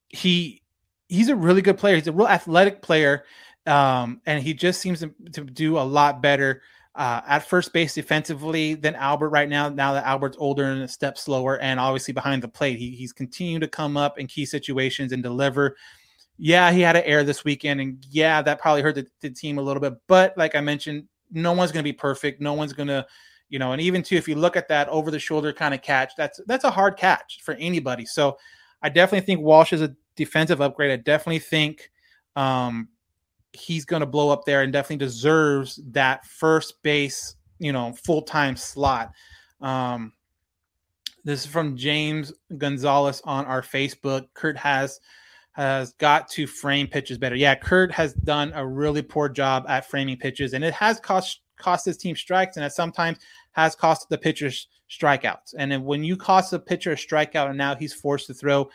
he 0.07 0.61
he's 1.09 1.29
a 1.29 1.35
really 1.35 1.61
good 1.61 1.77
player. 1.77 1.95
He's 1.95 2.07
a 2.07 2.13
real 2.13 2.27
athletic 2.27 2.81
player, 2.81 3.25
um, 3.67 4.21
and 4.25 4.41
he 4.41 4.53
just 4.53 4.79
seems 4.79 5.01
to, 5.01 5.13
to 5.33 5.43
do 5.43 5.77
a 5.77 5.81
lot 5.81 6.21
better 6.21 6.61
uh, 6.95 7.21
at 7.27 7.47
first 7.47 7.73
base 7.73 7.95
defensively 7.95 8.75
than 8.75 8.95
Albert 8.95 9.29
right 9.29 9.49
now. 9.49 9.69
Now 9.69 9.93
that 9.93 10.05
Albert's 10.05 10.37
older 10.39 10.65
and 10.65 10.83
a 10.83 10.87
step 10.87 11.17
slower, 11.17 11.59
and 11.59 11.79
obviously 11.79 12.13
behind 12.13 12.43
the 12.43 12.47
plate, 12.47 12.77
he, 12.77 12.91
he's 12.91 13.13
continued 13.13 13.61
to 13.61 13.67
come 13.67 13.97
up 13.97 14.19
in 14.19 14.27
key 14.27 14.45
situations 14.45 15.11
and 15.11 15.23
deliver. 15.23 15.75
Yeah, 16.37 16.71
he 16.71 16.81
had 16.81 16.95
an 16.95 17.03
error 17.05 17.23
this 17.23 17.43
weekend, 17.43 17.81
and 17.81 18.05
yeah, 18.09 18.41
that 18.41 18.59
probably 18.59 18.81
hurt 18.81 18.95
the, 18.95 19.07
the 19.21 19.29
team 19.29 19.57
a 19.57 19.61
little 19.61 19.81
bit. 19.81 19.93
But 20.07 20.37
like 20.37 20.55
I 20.55 20.61
mentioned, 20.61 21.07
no 21.31 21.53
one's 21.53 21.71
going 21.71 21.83
to 21.83 21.89
be 21.89 21.93
perfect. 21.93 22.41
No 22.41 22.53
one's 22.53 22.73
going 22.73 22.89
to, 22.89 23.05
you 23.49 23.59
know, 23.59 23.71
and 23.71 23.81
even 23.81 24.03
too, 24.03 24.15
if 24.15 24.27
you 24.27 24.35
look 24.35 24.55
at 24.55 24.67
that 24.67 24.87
over 24.89 25.09
the 25.09 25.19
shoulder 25.19 25.51
kind 25.51 25.73
of 25.73 25.81
catch, 25.81 26.13
that's 26.15 26.39
that's 26.45 26.63
a 26.63 26.71
hard 26.71 26.97
catch 26.97 27.39
for 27.43 27.55
anybody. 27.55 28.05
So 28.05 28.37
I 28.81 28.89
definitely 28.89 29.25
think 29.25 29.41
Walsh 29.41 29.73
is 29.73 29.81
a 29.81 29.95
defensive 30.15 30.61
upgrade. 30.61 30.91
I 30.91 30.97
definitely 30.97 31.39
think 31.39 31.89
um, 32.35 32.89
he's 33.53 33.85
going 33.85 34.01
to 34.01 34.05
blow 34.05 34.29
up 34.29 34.45
there 34.45 34.61
and 34.61 34.73
definitely 34.73 35.05
deserves 35.05 35.79
that 35.91 36.25
first 36.25 36.81
base, 36.83 37.35
you 37.59 37.71
know, 37.71 37.93
full 38.03 38.21
time 38.21 38.55
slot. 38.55 39.11
Um, 39.61 40.13
this 41.23 41.45
is 41.45 41.51
from 41.51 41.77
James 41.77 42.33
Gonzalez 42.57 43.21
on 43.23 43.45
our 43.45 43.61
Facebook. 43.61 44.27
Kurt 44.33 44.57
has 44.57 44.99
has 45.53 45.93
got 45.93 46.27
to 46.29 46.47
frame 46.47 46.87
pitches 46.87 47.17
better. 47.17 47.35
Yeah, 47.35 47.55
Kurt 47.55 47.91
has 47.91 48.13
done 48.13 48.51
a 48.55 48.65
really 48.65 49.03
poor 49.03 49.29
job 49.29 49.65
at 49.69 49.87
framing 49.87 50.17
pitches, 50.17 50.53
and 50.53 50.63
it 50.63 50.73
has 50.73 50.99
cost 50.99 51.41
cost 51.57 51.85
his 51.85 51.97
team 51.97 52.15
strikes, 52.15 52.57
and 52.57 52.65
it 52.65 52.73
sometimes 52.73 53.19
has 53.51 53.75
cost 53.75 54.09
the 54.09 54.17
pitchers 54.17 54.67
strikeouts. 54.89 55.53
And 55.57 55.71
then 55.71 55.83
when 55.83 56.03
you 56.03 56.17
cost 56.17 56.53
a 56.53 56.59
pitcher 56.59 56.91
a 56.91 56.95
strikeout, 56.95 57.49
and 57.49 57.57
now 57.57 57.75
he's 57.75 57.93
forced 57.93 58.27
to 58.27 58.33
throw 58.33 58.69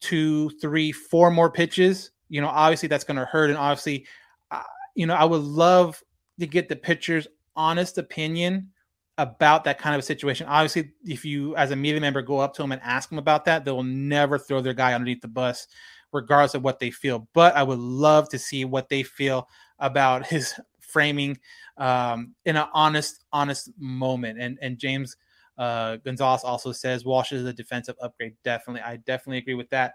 two, 0.00 0.50
three, 0.60 0.92
four 0.92 1.30
more 1.30 1.50
pitches, 1.50 2.10
you 2.28 2.40
know, 2.40 2.48
obviously 2.48 2.88
that's 2.88 3.04
going 3.04 3.16
to 3.16 3.24
hurt. 3.24 3.50
And 3.50 3.58
obviously, 3.58 4.06
uh, 4.50 4.62
you 4.94 5.06
know, 5.06 5.14
I 5.14 5.24
would 5.24 5.42
love 5.42 6.02
to 6.40 6.46
get 6.46 6.68
the 6.68 6.76
pitcher's 6.76 7.26
honest 7.56 7.98
opinion 7.98 8.70
about 9.18 9.64
that 9.64 9.78
kind 9.78 9.94
of 9.94 9.98
a 9.98 10.02
situation. 10.02 10.46
Obviously, 10.46 10.92
if 11.04 11.24
you, 11.24 11.56
as 11.56 11.72
a 11.72 11.76
media 11.76 12.00
member, 12.00 12.22
go 12.22 12.38
up 12.38 12.54
to 12.54 12.62
them 12.62 12.72
and 12.72 12.80
ask 12.82 13.08
them 13.08 13.18
about 13.18 13.44
that, 13.46 13.64
they 13.64 13.72
will 13.72 13.82
never 13.82 14.38
throw 14.38 14.60
their 14.60 14.74
guy 14.74 14.94
underneath 14.94 15.20
the 15.20 15.28
bus, 15.28 15.66
regardless 16.12 16.54
of 16.54 16.62
what 16.62 16.78
they 16.78 16.90
feel. 16.90 17.28
But 17.34 17.56
I 17.56 17.64
would 17.64 17.80
love 17.80 18.28
to 18.30 18.38
see 18.38 18.64
what 18.64 18.88
they 18.88 19.02
feel 19.02 19.48
about 19.78 20.26
his 20.28 20.54
framing 20.78 21.38
um, 21.76 22.34
in 22.44 22.56
an 22.56 22.66
honest, 22.72 23.24
honest 23.32 23.70
moment. 23.78 24.40
And 24.40 24.58
and 24.62 24.78
James 24.78 25.16
uh, 25.58 25.96
Gonzalez 25.96 26.44
also 26.44 26.70
says 26.72 27.04
Walsh 27.04 27.32
is 27.32 27.44
a 27.44 27.52
defensive 27.52 27.96
upgrade. 28.00 28.36
Definitely, 28.44 28.82
I 28.82 28.96
definitely 28.96 29.38
agree 29.38 29.54
with 29.54 29.70
that. 29.70 29.94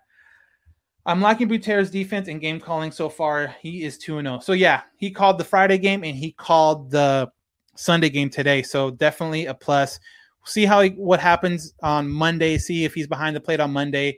I'm 1.06 1.22
liking 1.22 1.50
Butera's 1.50 1.92
defense 1.92 2.30
and 2.30 2.40
game 2.40 2.60
calling 2.60 2.92
so 2.92 3.10
far. 3.10 3.56
He 3.62 3.84
is 3.84 3.98
2 3.98 4.22
0. 4.22 4.40
So, 4.40 4.54
yeah, 4.54 4.84
he 4.98 5.12
called 5.12 5.38
the 5.38 5.44
Friday 5.44 5.78
game 5.78 6.04
and 6.04 6.16
he 6.16 6.32
called 6.32 6.92
the 6.92 7.30
Sunday 7.76 8.10
game 8.10 8.30
today. 8.30 8.64
So, 8.64 8.92
definitely 8.92 9.48
a 9.48 9.54
plus. 9.54 10.00
See 10.46 10.66
how 10.66 10.82
he, 10.82 10.92
what 10.92 11.20
happens 11.20 11.74
on 11.84 12.10
Monday. 12.10 12.58
See 12.58 12.86
if 12.86 12.94
he's 12.94 13.08
behind 13.08 13.36
the 13.36 13.42
plate 13.42 13.60
on 13.60 13.72
Monday. 13.72 14.18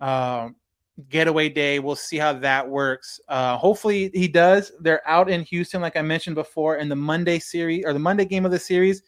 Uh, 0.00 0.50
getaway 1.08 1.48
day. 1.48 1.78
We'll 1.78 1.96
see 1.96 2.18
how 2.18 2.32
that 2.34 2.68
works. 2.68 3.20
Uh, 3.28 3.56
hopefully, 3.56 4.10
he 4.14 4.28
does. 4.28 4.72
They're 4.80 5.06
out 5.06 5.28
in 5.28 5.42
Houston, 5.42 5.82
like 5.82 5.96
I 5.96 6.02
mentioned 6.02 6.36
before, 6.36 6.76
and 6.76 6.90
the 6.90 6.96
Monday 6.96 7.38
series 7.38 7.84
or 7.84 7.92
the 7.92 7.98
Monday 7.98 8.24
game 8.24 8.44
of 8.44 8.50
the 8.50 8.58
series 8.58 9.02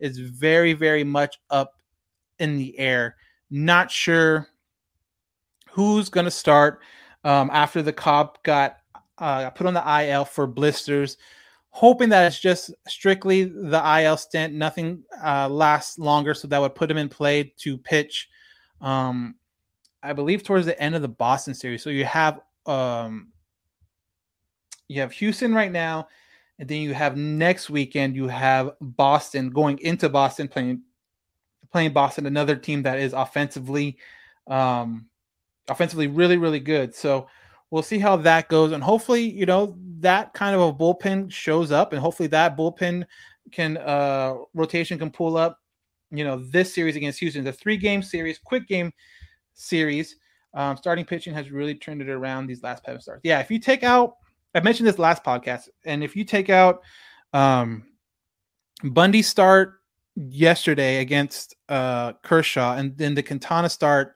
is 0.00 0.18
very, 0.18 0.72
very 0.72 1.04
much 1.04 1.38
up 1.50 1.74
in 2.38 2.56
the 2.56 2.76
air. 2.78 3.16
Not 3.50 3.90
sure 3.90 4.48
who's 5.74 6.08
going 6.08 6.24
to 6.24 6.30
start 6.30 6.80
um, 7.24 7.50
after 7.52 7.82
the 7.82 7.92
Cobb 7.92 8.38
got 8.44 8.76
uh, 9.18 9.50
put 9.50 9.66
on 9.66 9.74
the 9.74 10.02
IL 10.02 10.24
for 10.24 10.46
blisters. 10.46 11.16
Hoping 11.70 12.08
that 12.10 12.26
it's 12.26 12.38
just 12.38 12.72
strictly 12.86 13.42
the 13.42 14.00
IL 14.00 14.16
stint, 14.16 14.54
nothing 14.54 15.02
uh, 15.24 15.48
lasts 15.48 15.98
longer, 15.98 16.32
so 16.32 16.46
that 16.46 16.60
would 16.60 16.76
put 16.76 16.88
him 16.88 16.96
in 16.96 17.08
play 17.08 17.52
to 17.58 17.76
pitch. 17.76 18.28
Um, 18.80 19.34
I 20.00 20.12
believe 20.12 20.44
towards 20.44 20.66
the 20.66 20.80
end 20.80 20.94
of 20.94 21.02
the 21.02 21.08
Boston 21.08 21.54
series. 21.54 21.82
So 21.82 21.90
you 21.90 22.04
have 22.04 22.40
um, 22.66 23.32
you 24.86 25.00
have 25.00 25.10
Houston 25.10 25.52
right 25.52 25.72
now, 25.72 26.06
and 26.60 26.68
then 26.68 26.82
you 26.82 26.94
have 26.94 27.16
next 27.16 27.68
weekend 27.68 28.14
you 28.14 28.28
have 28.28 28.70
Boston 28.80 29.50
going 29.50 29.78
into 29.80 30.08
Boston 30.08 30.46
playing 30.46 30.82
playing 31.72 31.92
Boston, 31.92 32.26
another 32.26 32.54
team 32.54 32.84
that 32.84 33.00
is 33.00 33.12
offensively 33.12 33.98
um, 34.46 35.06
offensively 35.68 36.06
really, 36.06 36.36
really 36.36 36.60
good. 36.60 36.94
So 36.94 37.28
we'll 37.70 37.82
see 37.82 37.98
how 37.98 38.16
that 38.16 38.48
goes. 38.48 38.72
And 38.72 38.82
hopefully, 38.82 39.22
you 39.22 39.46
know, 39.46 39.76
that 40.00 40.32
kind 40.34 40.54
of 40.54 40.60
a 40.60 40.72
bullpen 40.72 41.30
shows 41.32 41.72
up 41.72 41.92
and 41.92 42.00
hopefully 42.00 42.26
that 42.28 42.56
bullpen 42.56 43.04
can 43.52 43.76
uh 43.78 44.34
rotation 44.54 44.98
can 44.98 45.10
pull 45.10 45.36
up, 45.36 45.58
you 46.10 46.24
know, 46.24 46.36
this 46.50 46.74
series 46.74 46.96
against 46.96 47.18
Houston. 47.20 47.44
The 47.44 47.52
three 47.52 47.76
game 47.76 48.02
series, 48.02 48.38
quick 48.38 48.68
game 48.68 48.92
series. 49.54 50.16
Um, 50.54 50.76
starting 50.76 51.04
pitching 51.04 51.34
has 51.34 51.50
really 51.50 51.74
turned 51.74 52.00
it 52.00 52.08
around 52.08 52.46
these 52.46 52.62
last 52.62 52.84
seven 52.84 53.00
starts. 53.00 53.22
Yeah, 53.24 53.40
if 53.40 53.50
you 53.50 53.58
take 53.58 53.82
out, 53.82 54.14
I 54.54 54.60
mentioned 54.60 54.86
this 54.86 55.00
last 55.00 55.24
podcast, 55.24 55.68
and 55.84 56.04
if 56.04 56.14
you 56.14 56.24
take 56.24 56.50
out 56.50 56.82
um 57.32 57.84
Bundy 58.84 59.22
start 59.22 59.80
yesterday 60.14 61.00
against 61.00 61.56
uh 61.68 62.12
Kershaw 62.22 62.76
and 62.76 62.96
then 62.96 63.14
the 63.14 63.22
Quintana 63.22 63.68
start 63.68 64.14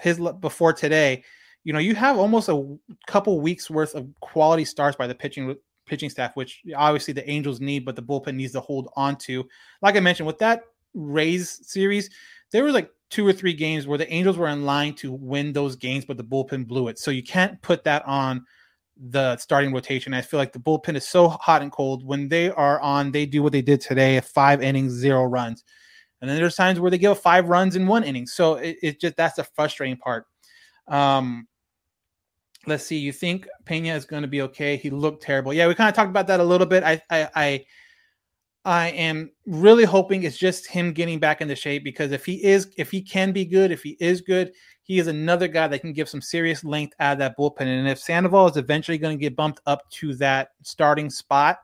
his 0.00 0.20
before 0.40 0.72
today, 0.72 1.24
you 1.64 1.72
know, 1.72 1.78
you 1.78 1.94
have 1.94 2.18
almost 2.18 2.48
a 2.48 2.76
couple 3.06 3.40
weeks 3.40 3.68
worth 3.70 3.94
of 3.94 4.08
quality 4.20 4.64
starts 4.64 4.96
by 4.96 5.06
the 5.06 5.14
pitching 5.14 5.56
pitching 5.86 6.10
staff, 6.10 6.36
which 6.36 6.62
obviously 6.76 7.14
the 7.14 7.28
Angels 7.28 7.60
need, 7.60 7.84
but 7.84 7.96
the 7.96 8.02
bullpen 8.02 8.34
needs 8.34 8.52
to 8.52 8.60
hold 8.60 8.88
on 8.96 9.16
to. 9.16 9.44
Like 9.82 9.96
I 9.96 10.00
mentioned, 10.00 10.26
with 10.26 10.38
that 10.38 10.62
Rays 10.94 11.60
series, 11.62 12.10
there 12.52 12.64
were 12.64 12.72
like 12.72 12.90
two 13.10 13.26
or 13.26 13.32
three 13.32 13.52
games 13.52 13.86
where 13.86 13.98
the 13.98 14.12
Angels 14.12 14.36
were 14.36 14.48
in 14.48 14.64
line 14.64 14.94
to 14.94 15.12
win 15.12 15.52
those 15.52 15.76
games, 15.76 16.04
but 16.04 16.16
the 16.16 16.24
bullpen 16.24 16.66
blew 16.66 16.88
it. 16.88 16.98
So 16.98 17.10
you 17.10 17.22
can't 17.22 17.60
put 17.62 17.84
that 17.84 18.04
on 18.06 18.44
the 18.96 19.36
starting 19.36 19.72
rotation. 19.72 20.14
I 20.14 20.22
feel 20.22 20.38
like 20.38 20.52
the 20.52 20.58
bullpen 20.58 20.96
is 20.96 21.06
so 21.06 21.28
hot 21.28 21.62
and 21.62 21.70
cold. 21.70 22.04
When 22.04 22.28
they 22.28 22.50
are 22.50 22.80
on, 22.80 23.12
they 23.12 23.26
do 23.26 23.42
what 23.42 23.52
they 23.52 23.62
did 23.62 23.80
today: 23.80 24.20
five 24.20 24.62
innings, 24.62 24.92
zero 24.92 25.24
runs. 25.24 25.64
And 26.20 26.30
then 26.30 26.36
there's 26.38 26.56
times 26.56 26.80
where 26.80 26.90
they 26.90 26.98
give 26.98 27.18
five 27.18 27.48
runs 27.48 27.76
in 27.76 27.86
one 27.86 28.04
inning. 28.04 28.26
So 28.26 28.54
it, 28.54 28.76
it 28.82 29.00
just 29.00 29.16
that's 29.16 29.36
the 29.36 29.44
frustrating 29.44 29.96
part. 29.96 30.26
Um, 30.88 31.46
let's 32.66 32.84
see. 32.84 32.98
You 32.98 33.12
think 33.12 33.46
Pena 33.64 33.94
is 33.94 34.04
going 34.04 34.22
to 34.22 34.28
be 34.28 34.42
okay? 34.42 34.76
He 34.76 34.90
looked 34.90 35.22
terrible. 35.22 35.52
Yeah, 35.52 35.68
we 35.68 35.74
kind 35.74 35.88
of 35.88 35.94
talked 35.94 36.10
about 36.10 36.26
that 36.28 36.40
a 36.40 36.44
little 36.44 36.66
bit. 36.66 36.82
I, 36.82 37.02
I, 37.10 37.28
I, 37.34 37.66
I 38.64 38.88
am 38.88 39.30
really 39.46 39.84
hoping 39.84 40.22
it's 40.22 40.36
just 40.36 40.66
him 40.66 40.92
getting 40.92 41.20
back 41.20 41.40
into 41.40 41.54
shape 41.54 41.84
because 41.84 42.10
if 42.12 42.24
he 42.24 42.42
is, 42.44 42.72
if 42.76 42.90
he 42.90 43.00
can 43.00 43.32
be 43.32 43.44
good, 43.44 43.70
if 43.70 43.82
he 43.82 43.96
is 44.00 44.20
good, 44.20 44.52
he 44.82 44.98
is 44.98 45.06
another 45.06 45.48
guy 45.48 45.68
that 45.68 45.80
can 45.80 45.92
give 45.92 46.08
some 46.08 46.20
serious 46.20 46.64
length 46.64 46.94
out 46.98 47.14
of 47.14 47.18
that 47.18 47.36
bullpen. 47.36 47.62
And 47.62 47.88
if 47.88 47.98
Sandoval 47.98 48.48
is 48.48 48.56
eventually 48.56 48.98
going 48.98 49.16
to 49.16 49.20
get 49.20 49.36
bumped 49.36 49.60
up 49.66 49.88
to 49.90 50.14
that 50.16 50.50
starting 50.62 51.10
spot, 51.10 51.58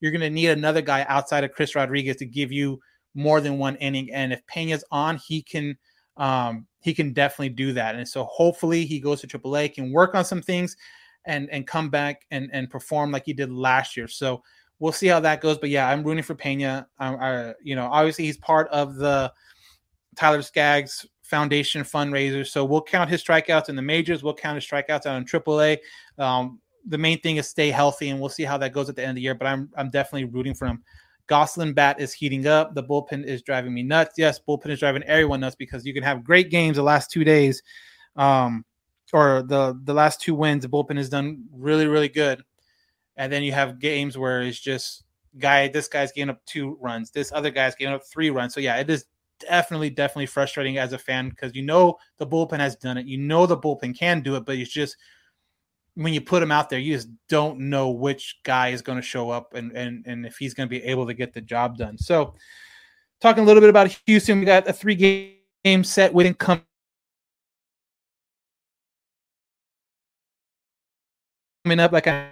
you're 0.00 0.12
going 0.12 0.20
to 0.20 0.30
need 0.30 0.48
another 0.48 0.82
guy 0.82 1.06
outside 1.08 1.44
of 1.44 1.52
Chris 1.52 1.74
Rodriguez 1.74 2.16
to 2.16 2.26
give 2.26 2.52
you 2.52 2.80
more 3.14 3.40
than 3.40 3.58
one 3.58 3.76
inning. 3.76 4.12
And 4.12 4.32
if 4.32 4.44
Pena's 4.46 4.84
on, 4.90 5.16
he 5.16 5.42
can 5.42 5.76
um, 6.16 6.66
he 6.80 6.94
can 6.94 7.12
definitely 7.12 7.48
do 7.50 7.72
that. 7.72 7.96
And 7.96 8.06
so 8.06 8.24
hopefully 8.24 8.84
he 8.84 9.00
goes 9.00 9.20
to 9.22 9.26
AAA, 9.26 9.74
can 9.74 9.92
work 9.92 10.14
on 10.14 10.24
some 10.24 10.42
things, 10.42 10.76
and 11.26 11.48
and 11.50 11.66
come 11.66 11.90
back 11.90 12.26
and 12.30 12.50
and 12.52 12.70
perform 12.70 13.10
like 13.10 13.24
he 13.24 13.32
did 13.32 13.50
last 13.50 13.96
year. 13.96 14.08
So 14.08 14.42
we'll 14.78 14.92
see 14.92 15.06
how 15.06 15.20
that 15.20 15.40
goes. 15.40 15.58
But 15.58 15.70
yeah, 15.70 15.88
I'm 15.88 16.02
rooting 16.02 16.22
for 16.22 16.34
Pena. 16.34 16.86
Um, 16.98 17.18
uh, 17.20 17.52
you 17.62 17.76
know, 17.76 17.88
obviously 17.90 18.26
he's 18.26 18.38
part 18.38 18.68
of 18.68 18.96
the 18.96 19.32
Tyler 20.16 20.42
Skaggs 20.42 21.06
Foundation 21.22 21.82
fundraiser, 21.82 22.46
so 22.46 22.64
we'll 22.64 22.82
count 22.82 23.10
his 23.10 23.24
strikeouts 23.24 23.68
in 23.68 23.76
the 23.76 23.82
majors. 23.82 24.22
We'll 24.22 24.34
count 24.34 24.56
his 24.56 24.64
strikeouts 24.64 25.06
out 25.06 25.16
in 25.16 25.24
AAA. 25.24 25.78
Um, 26.18 26.60
the 26.86 26.98
main 26.98 27.18
thing 27.20 27.36
is 27.36 27.48
stay 27.48 27.70
healthy, 27.70 28.10
and 28.10 28.20
we'll 28.20 28.28
see 28.28 28.44
how 28.44 28.58
that 28.58 28.72
goes 28.72 28.88
at 28.88 28.96
the 28.96 29.02
end 29.02 29.10
of 29.10 29.16
the 29.16 29.22
year. 29.22 29.34
But 29.34 29.46
I'm 29.46 29.70
I'm 29.76 29.90
definitely 29.90 30.26
rooting 30.26 30.54
for 30.54 30.66
him. 30.66 30.82
Gosselin 31.26 31.72
bat 31.72 32.00
is 32.00 32.12
heating 32.12 32.46
up. 32.46 32.74
The 32.74 32.82
bullpen 32.82 33.24
is 33.24 33.42
driving 33.42 33.72
me 33.72 33.82
nuts. 33.82 34.14
Yes, 34.18 34.40
bullpen 34.46 34.70
is 34.70 34.80
driving 34.80 35.02
everyone 35.04 35.40
nuts 35.40 35.56
because 35.56 35.86
you 35.86 35.94
can 35.94 36.02
have 36.02 36.24
great 36.24 36.50
games 36.50 36.76
the 36.76 36.82
last 36.82 37.10
two 37.10 37.24
days, 37.24 37.62
um, 38.16 38.64
or 39.12 39.42
the 39.42 39.78
the 39.84 39.94
last 39.94 40.20
two 40.20 40.34
wins. 40.34 40.62
The 40.62 40.68
bullpen 40.68 40.96
has 40.96 41.08
done 41.08 41.44
really 41.52 41.86
really 41.86 42.08
good, 42.08 42.42
and 43.16 43.32
then 43.32 43.42
you 43.42 43.52
have 43.52 43.78
games 43.78 44.18
where 44.18 44.42
it's 44.42 44.60
just 44.60 45.04
guy. 45.38 45.68
This 45.68 45.88
guy's 45.88 46.12
getting 46.12 46.30
up 46.30 46.44
two 46.46 46.76
runs. 46.80 47.10
This 47.10 47.32
other 47.32 47.50
guy's 47.50 47.74
getting 47.74 47.94
up 47.94 48.02
three 48.04 48.30
runs. 48.30 48.54
So 48.54 48.60
yeah, 48.60 48.76
it 48.76 48.90
is 48.90 49.06
definitely 49.40 49.90
definitely 49.90 50.26
frustrating 50.26 50.78
as 50.78 50.92
a 50.92 50.98
fan 50.98 51.28
because 51.28 51.54
you 51.54 51.62
know 51.62 51.96
the 52.18 52.26
bullpen 52.26 52.58
has 52.58 52.76
done 52.76 52.98
it. 52.98 53.06
You 53.06 53.18
know 53.18 53.46
the 53.46 53.56
bullpen 53.56 53.96
can 53.96 54.20
do 54.20 54.36
it, 54.36 54.44
but 54.44 54.56
it's 54.56 54.70
just 54.70 54.96
when 55.94 56.12
you 56.12 56.20
put 56.20 56.42
him 56.42 56.50
out 56.50 56.68
there, 56.70 56.78
you 56.78 56.94
just 56.94 57.08
don't 57.28 57.58
know 57.58 57.90
which 57.90 58.40
guy 58.44 58.70
is 58.70 58.82
going 58.82 58.96
to 58.96 59.02
show 59.02 59.30
up 59.30 59.54
and 59.54 59.72
and 59.72 60.04
and 60.06 60.26
if 60.26 60.36
he's 60.36 60.54
going 60.54 60.68
to 60.68 60.70
be 60.70 60.82
able 60.82 61.06
to 61.06 61.14
get 61.14 61.32
the 61.32 61.40
job 61.40 61.76
done. 61.76 61.96
So, 61.96 62.34
talking 63.20 63.44
a 63.44 63.46
little 63.46 63.60
bit 63.60 63.70
about 63.70 63.96
Houston, 64.06 64.40
we 64.40 64.46
got 64.46 64.68
a 64.68 64.72
three 64.72 64.96
game 65.64 65.84
set 65.84 66.12
with 66.12 66.36
coming 66.36 66.60
up. 71.78 71.92
Like 71.92 72.08
I 72.08 72.28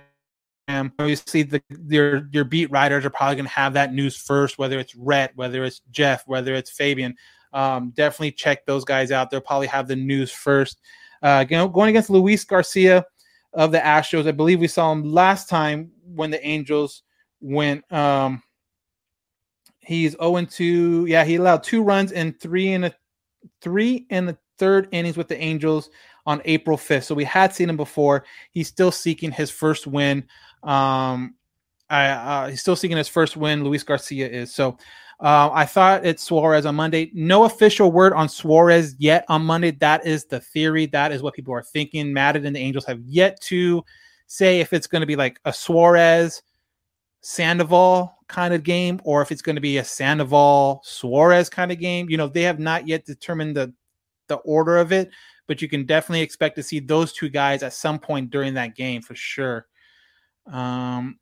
am, 0.68 0.92
obviously 0.98 1.44
the 1.44 1.62
your 1.88 2.28
your 2.32 2.44
beat 2.44 2.70
writers 2.70 3.04
are 3.04 3.10
probably 3.10 3.36
going 3.36 3.46
to 3.46 3.52
have 3.52 3.74
that 3.74 3.94
news 3.94 4.16
first, 4.16 4.58
whether 4.58 4.78
it's 4.78 4.94
Rhett, 4.96 5.32
whether 5.36 5.64
it's 5.64 5.82
Jeff, 5.90 6.26
whether 6.26 6.54
it's 6.54 6.70
Fabian. 6.70 7.14
Um, 7.52 7.92
definitely 7.94 8.32
check 8.32 8.64
those 8.66 8.84
guys 8.84 9.12
out. 9.12 9.30
They'll 9.30 9.40
probably 9.40 9.66
have 9.68 9.86
the 9.86 9.96
news 9.96 10.32
first. 10.32 10.80
Uh, 11.22 11.44
you 11.48 11.56
know, 11.56 11.68
going 11.68 11.90
against 11.90 12.10
Luis 12.10 12.44
Garcia 12.44 13.04
of 13.52 13.72
the 13.72 13.78
Astros. 13.78 14.26
I 14.26 14.32
believe 14.32 14.60
we 14.60 14.68
saw 14.68 14.92
him 14.92 15.12
last 15.12 15.48
time 15.48 15.90
when 16.04 16.30
the 16.30 16.44
Angels 16.46 17.02
went. 17.40 17.90
Um, 17.92 18.42
he's 19.80 20.12
0 20.12 20.44
2. 20.44 21.06
Yeah, 21.06 21.24
he 21.24 21.36
allowed 21.36 21.62
two 21.62 21.82
runs 21.82 22.12
and 22.12 22.38
three 22.40 22.72
in 22.72 22.84
a 22.84 22.94
three 23.60 24.06
in 24.10 24.26
the 24.26 24.38
third 24.58 24.88
innings 24.92 25.16
with 25.16 25.28
the 25.28 25.40
Angels 25.40 25.90
on 26.26 26.40
April 26.44 26.76
5th. 26.76 27.04
So 27.04 27.14
we 27.14 27.24
had 27.24 27.52
seen 27.52 27.68
him 27.68 27.76
before. 27.76 28.24
He's 28.52 28.68
still 28.68 28.92
seeking 28.92 29.32
his 29.32 29.50
first 29.50 29.86
win. 29.86 30.24
Um, 30.62 31.34
I, 31.90 32.08
uh, 32.08 32.48
he's 32.48 32.60
still 32.60 32.76
seeking 32.76 32.96
his 32.96 33.08
first 33.08 33.36
win. 33.36 33.64
Luis 33.64 33.82
Garcia 33.82 34.28
is 34.28 34.54
so. 34.54 34.78
Uh, 35.22 35.50
I 35.52 35.66
thought 35.66 36.04
it's 36.04 36.24
Suarez 36.24 36.66
on 36.66 36.74
Monday. 36.74 37.12
No 37.14 37.44
official 37.44 37.92
word 37.92 38.12
on 38.12 38.28
Suarez 38.28 38.96
yet 38.98 39.24
on 39.28 39.44
Monday. 39.44 39.70
That 39.70 40.04
is 40.04 40.24
the 40.24 40.40
theory. 40.40 40.86
That 40.86 41.12
is 41.12 41.22
what 41.22 41.34
people 41.34 41.54
are 41.54 41.62
thinking. 41.62 42.12
Maddon 42.12 42.44
and 42.44 42.56
the 42.56 42.60
Angels 42.60 42.84
have 42.86 43.00
yet 43.02 43.40
to 43.42 43.84
say 44.26 44.58
if 44.58 44.72
it's 44.72 44.88
going 44.88 45.00
to 45.00 45.06
be 45.06 45.14
like 45.14 45.38
a 45.44 45.52
Suarez 45.52 46.42
Sandoval 47.20 48.18
kind 48.26 48.52
of 48.52 48.64
game 48.64 49.00
or 49.04 49.22
if 49.22 49.30
it's 49.30 49.42
going 49.42 49.54
to 49.54 49.62
be 49.62 49.78
a 49.78 49.84
Sandoval 49.84 50.80
Suarez 50.82 51.48
kind 51.48 51.70
of 51.70 51.78
game. 51.78 52.10
You 52.10 52.16
know, 52.16 52.26
they 52.26 52.42
have 52.42 52.58
not 52.58 52.88
yet 52.88 53.04
determined 53.04 53.56
the 53.56 53.72
the 54.26 54.36
order 54.36 54.78
of 54.78 54.90
it, 54.90 55.10
but 55.46 55.62
you 55.62 55.68
can 55.68 55.86
definitely 55.86 56.22
expect 56.22 56.56
to 56.56 56.64
see 56.64 56.80
those 56.80 57.12
two 57.12 57.28
guys 57.28 57.62
at 57.62 57.74
some 57.74 57.98
point 58.00 58.30
during 58.30 58.54
that 58.54 58.74
game 58.74 59.02
for 59.02 59.14
sure. 59.14 59.66
Um, 60.50 61.20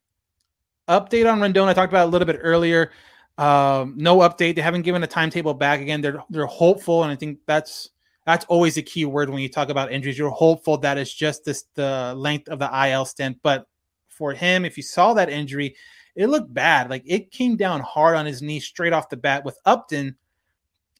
update 0.88 1.30
on 1.30 1.40
Rendon. 1.40 1.66
I 1.66 1.74
talked 1.74 1.92
about 1.92 2.08
a 2.08 2.10
little 2.10 2.26
bit 2.26 2.38
earlier. 2.40 2.92
Um, 3.38 3.94
no 3.96 4.18
update. 4.18 4.54
They 4.56 4.62
haven't 4.62 4.82
given 4.82 5.02
a 5.02 5.06
timetable 5.06 5.54
back 5.54 5.80
again. 5.80 6.00
They're 6.00 6.22
they're 6.28 6.46
hopeful, 6.46 7.02
and 7.02 7.12
I 7.12 7.16
think 7.16 7.38
that's 7.46 7.90
that's 8.26 8.44
always 8.46 8.76
a 8.76 8.82
key 8.82 9.04
word 9.06 9.30
when 9.30 9.40
you 9.40 9.48
talk 9.48 9.70
about 9.70 9.92
injuries. 9.92 10.18
You're 10.18 10.30
hopeful 10.30 10.76
that 10.78 10.98
it's 10.98 11.12
just 11.12 11.44
this 11.44 11.64
the 11.74 12.14
length 12.16 12.48
of 12.48 12.58
the 12.58 12.88
IL 12.88 13.04
stint. 13.06 13.38
But 13.42 13.66
for 14.08 14.32
him, 14.32 14.64
if 14.64 14.76
you 14.76 14.82
saw 14.82 15.14
that 15.14 15.30
injury, 15.30 15.74
it 16.14 16.26
looked 16.26 16.52
bad. 16.52 16.90
Like 16.90 17.02
it 17.06 17.30
came 17.30 17.56
down 17.56 17.80
hard 17.80 18.16
on 18.16 18.26
his 18.26 18.42
knee 18.42 18.60
straight 18.60 18.92
off 18.92 19.08
the 19.08 19.16
bat. 19.16 19.44
With 19.44 19.58
Upton, 19.64 20.16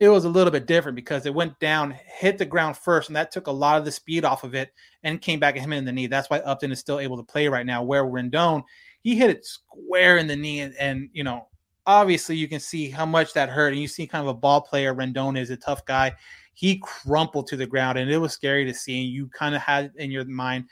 it 0.01 0.09
was 0.09 0.25
a 0.25 0.31
little 0.31 0.51
bit 0.51 0.67
different 0.67 0.97
because 0.97 1.27
it 1.27 1.35
went 1.35 1.59
down, 1.61 1.95
hit 2.07 2.39
the 2.39 2.47
ground 2.47 2.79
first, 2.79 3.11
and 3.11 3.17
that 3.17 3.31
took 3.31 3.47
a 3.47 3.53
lot 3.53 3.79
of 3.79 3.85
the 3.85 3.93
speed 3.93 4.25
off 4.25 4.45
of 4.45 4.55
it 4.55 4.73
and 5.03 5.21
came 5.21 5.39
back 5.39 5.55
hit 5.55 5.63
him 5.63 5.75
in 5.75 5.85
the 5.85 5.93
knee. 5.93 6.07
That's 6.07 6.31
why 6.31 6.39
Upton 6.39 6.73
is 6.73 6.81
still 6.81 7.01
able 7.01 7.19
to 7.19 7.23
play 7.23 7.49
right 7.49 7.67
now. 7.67 7.83
Where 7.83 8.05
Rendon, 8.05 8.63
he 9.03 9.15
hit 9.15 9.29
it 9.29 9.45
square 9.45 10.17
in 10.17 10.27
the 10.27 10.37
knee, 10.37 10.61
and, 10.61 10.75
and 10.81 11.11
you 11.13 11.23
know, 11.23 11.49
obviously 11.91 12.37
you 12.37 12.47
can 12.47 12.61
see 12.61 12.89
how 12.89 13.05
much 13.05 13.33
that 13.33 13.49
hurt. 13.49 13.73
And 13.73 13.83
you 13.83 13.89
see 13.89 14.07
kind 14.07 14.23
of 14.23 14.29
a 14.29 14.39
ball 14.39 14.61
player. 14.61 14.95
Rendon 14.95 15.37
is 15.37 15.51
a 15.51 15.57
tough 15.57 15.85
guy. 15.85 16.13
He 16.55 16.79
crumpled 16.79 17.49
to 17.49 17.57
the 17.57 17.67
ground, 17.67 17.99
and 17.99 18.11
it 18.11 18.19
was 18.19 18.33
scary 18.33 18.65
to 18.65 18.75
see. 18.75 19.03
And 19.03 19.11
you 19.11 19.29
kind 19.29 19.55
of 19.55 19.61
had 19.61 19.93
in 19.97 20.11
your 20.11 20.25
mind 20.25 20.67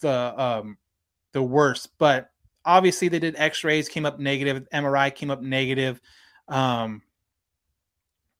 the 0.00 0.40
um 0.40 0.78
the 1.32 1.42
worst, 1.42 1.90
but 1.98 2.30
obviously 2.64 3.08
they 3.08 3.18
did 3.18 3.36
X-rays, 3.36 3.88
came 3.88 4.06
up 4.06 4.18
negative. 4.18 4.66
MRI 4.72 5.14
came 5.14 5.30
up 5.30 5.42
negative. 5.42 6.00
Um, 6.48 7.02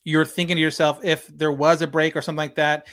you're 0.05 0.24
thinking 0.24 0.57
to 0.57 0.62
yourself 0.62 1.01
if 1.05 1.26
there 1.28 1.53
was 1.53 1.83
a 1.83 1.87
break 1.87 2.16
or 2.16 2.22
something 2.22 2.39
like 2.39 2.57
that, 2.57 2.87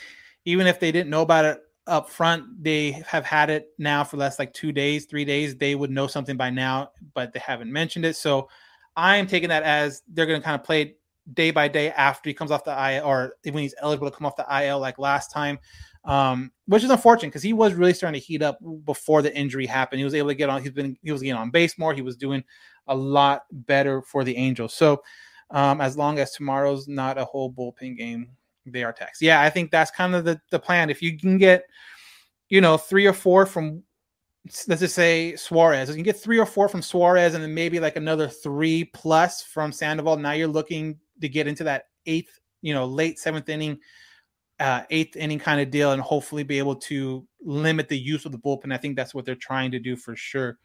even 0.45 0.67
if 0.67 0.79
they 0.79 0.91
didn't 0.91 1.09
know 1.09 1.21
about 1.21 1.45
it 1.45 1.61
up 1.87 2.09
front, 2.09 2.63
they 2.63 2.91
have 3.07 3.25
had 3.25 3.49
it 3.49 3.69
now 3.77 4.03
for 4.03 4.17
less 4.17 4.39
like 4.39 4.53
two 4.53 4.71
days, 4.71 5.05
three 5.05 5.25
days. 5.25 5.55
They 5.55 5.73
would 5.73 5.89
know 5.89 6.07
something 6.07 6.37
by 6.37 6.49
now, 6.49 6.91
but 7.13 7.33
they 7.33 7.39
haven't 7.39 7.71
mentioned 7.71 8.05
it. 8.05 8.15
So 8.15 8.47
I 8.97 9.15
am 9.15 9.27
taking 9.27 9.49
that 9.49 9.63
as 9.63 10.01
they're 10.11 10.25
going 10.25 10.41
to 10.41 10.45
kind 10.45 10.59
of 10.59 10.65
play 10.65 10.95
day 11.33 11.51
by 11.51 11.67
day 11.67 11.91
after 11.91 12.29
he 12.29 12.33
comes 12.33 12.51
off 12.51 12.63
the 12.63 12.71
IL 12.71 13.05
or 13.05 13.35
when 13.43 13.61
he's 13.61 13.75
eligible 13.81 14.09
to 14.09 14.15
come 14.15 14.25
off 14.25 14.35
the 14.35 14.65
IL 14.65 14.79
like 14.79 14.97
last 14.97 15.31
time, 15.31 15.59
um, 16.05 16.51
which 16.65 16.83
is 16.83 16.89
unfortunate 16.89 17.29
because 17.29 17.43
he 17.43 17.53
was 17.53 17.73
really 17.73 17.93
starting 17.93 18.19
to 18.19 18.25
heat 18.25 18.41
up 18.41 18.57
before 18.85 19.21
the 19.21 19.35
injury 19.35 19.65
happened. 19.65 19.99
He 19.99 20.05
was 20.05 20.15
able 20.15 20.29
to 20.29 20.35
get 20.35 20.49
on. 20.49 20.61
He's 20.61 20.71
been 20.71 20.97
he 21.03 21.11
was 21.11 21.21
getting 21.21 21.39
on 21.39 21.51
base 21.51 21.77
more. 21.77 21.93
He 21.93 22.01
was 22.01 22.17
doing 22.17 22.43
a 22.87 22.95
lot 22.95 23.43
better 23.51 24.01
for 24.01 24.23
the 24.23 24.35
Angels. 24.35 24.73
So 24.73 25.03
um, 25.51 25.79
as 25.81 25.97
long 25.97 26.19
as 26.19 26.31
tomorrow's 26.31 26.87
not 26.87 27.17
a 27.17 27.25
whole 27.25 27.51
bullpen 27.51 27.97
game, 27.97 28.29
they 28.65 28.83
are 28.83 28.93
taxed. 28.93 29.21
Yeah, 29.21 29.41
I 29.41 29.49
think 29.49 29.71
that's 29.71 29.91
kind 29.91 30.15
of 30.15 30.25
the, 30.25 30.39
the 30.51 30.59
plan. 30.59 30.89
If 30.89 31.01
you 31.01 31.17
can 31.17 31.37
get, 31.37 31.63
you 32.49 32.61
know, 32.61 32.77
three 32.77 33.05
or 33.05 33.13
four 33.13 33.45
from, 33.45 33.83
let's 34.67 34.81
just 34.81 34.95
say 34.95 35.35
Suarez, 35.35 35.89
you 35.89 35.95
can 35.95 36.03
get 36.03 36.19
three 36.19 36.39
or 36.39 36.45
four 36.45 36.67
from 36.67 36.81
Suarez 36.81 37.33
and 37.33 37.43
then 37.43 37.53
maybe 37.53 37.79
like 37.79 37.95
another 37.95 38.27
three 38.27 38.85
plus 38.85 39.43
from 39.43 39.71
Sandoval. 39.71 40.17
Now 40.17 40.31
you're 40.31 40.47
looking 40.47 40.99
to 41.21 41.29
get 41.29 41.47
into 41.47 41.63
that 41.65 41.85
eighth, 42.05 42.39
you 42.61 42.73
know, 42.73 42.85
late 42.85 43.19
seventh 43.19 43.49
inning, 43.49 43.79
uh, 44.59 44.83
eighth 44.89 45.15
inning 45.15 45.39
kind 45.39 45.61
of 45.61 45.71
deal 45.71 45.91
and 45.91 46.01
hopefully 46.01 46.43
be 46.43 46.57
able 46.57 46.75
to 46.75 47.25
limit 47.41 47.89
the 47.89 47.97
use 47.97 48.25
of 48.25 48.31
the 48.31 48.37
bullpen. 48.37 48.73
I 48.73 48.77
think 48.77 48.95
that's 48.95 49.13
what 49.13 49.25
they're 49.25 49.35
trying 49.35 49.71
to 49.71 49.79
do 49.79 49.95
for 49.95 50.15
sure. 50.15 50.57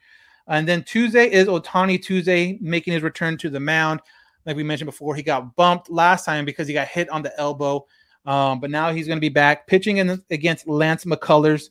And 0.47 0.67
then 0.67 0.83
Tuesday 0.83 1.31
is 1.31 1.47
Ohtani 1.47 2.01
Tuesday 2.01 2.57
making 2.61 2.93
his 2.93 3.03
return 3.03 3.37
to 3.37 3.49
the 3.49 3.59
mound 3.59 4.01
like 4.45 4.55
we 4.55 4.63
mentioned 4.63 4.87
before, 4.87 5.15
he 5.15 5.23
got 5.23 5.55
bumped 5.55 5.89
last 5.89 6.25
time 6.25 6.45
because 6.45 6.67
he 6.67 6.73
got 6.73 6.87
hit 6.87 7.09
on 7.09 7.21
the 7.21 7.37
elbow. 7.39 7.85
Um, 8.25 8.59
but 8.59 8.69
now 8.69 8.91
he's 8.91 9.07
going 9.07 9.17
to 9.17 9.21
be 9.21 9.29
back 9.29 9.67
pitching 9.67 9.97
in, 9.97 10.21
against 10.29 10.67
Lance 10.67 11.05
McCullers. 11.05 11.69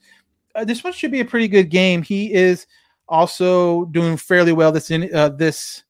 Uh, 0.55 0.65
this 0.65 0.85
one 0.85 0.93
should 0.93 1.11
be 1.11 1.21
a 1.21 1.25
pretty 1.25 1.49
good 1.49 1.71
game. 1.71 2.03
He 2.03 2.33
is 2.33 2.67
also 3.09 3.87
doing 3.87 4.17
fairly 4.17 4.53
well 4.53 4.73
this 4.73 4.91
in 4.91 5.15
uh, 5.15 5.31
this 5.31 5.85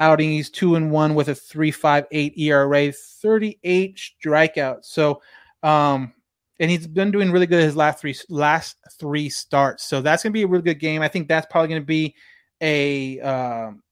outing. 0.00 0.30
He's 0.30 0.50
two 0.50 0.74
and 0.74 0.90
one 0.90 1.14
with 1.14 1.28
a 1.28 1.34
three 1.34 1.70
five 1.70 2.06
eight 2.10 2.36
ERA, 2.38 2.92
thirty 2.92 3.58
eight 3.64 3.98
strikeouts. 3.98 4.84
So, 4.84 5.22
um, 5.62 6.12
and 6.60 6.70
he's 6.70 6.86
been 6.86 7.10
doing 7.10 7.30
really 7.30 7.46
good 7.46 7.62
his 7.62 7.76
last 7.76 8.00
three 8.00 8.16
last 8.28 8.76
three 8.98 9.28
starts. 9.28 9.84
So 9.84 10.00
that's 10.00 10.22
to 10.22 10.30
be 10.30 10.42
a 10.42 10.48
really 10.48 10.62
good 10.62 10.80
game. 10.80 11.02
I 11.02 11.08
think 11.08 11.28
that's 11.28 11.46
probably 11.50 11.68
to 11.76 11.86
be 11.86 12.14
a 12.60 13.20
um, 13.20 13.82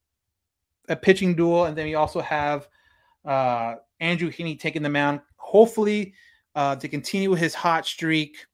a 0.88 0.96
pitching 0.96 1.34
duel, 1.34 1.66
and 1.66 1.76
then 1.76 1.86
we 1.86 1.94
also 1.94 2.20
have 2.20 2.68
uh, 3.24 3.76
Andrew 4.00 4.30
Heaney 4.30 4.58
taking 4.58 4.82
the 4.82 4.88
mound. 4.88 5.20
Hopefully, 5.36 6.14
uh, 6.54 6.76
to 6.76 6.88
continue 6.88 7.34
his 7.34 7.54
hot 7.54 7.86
streak. 7.86 8.46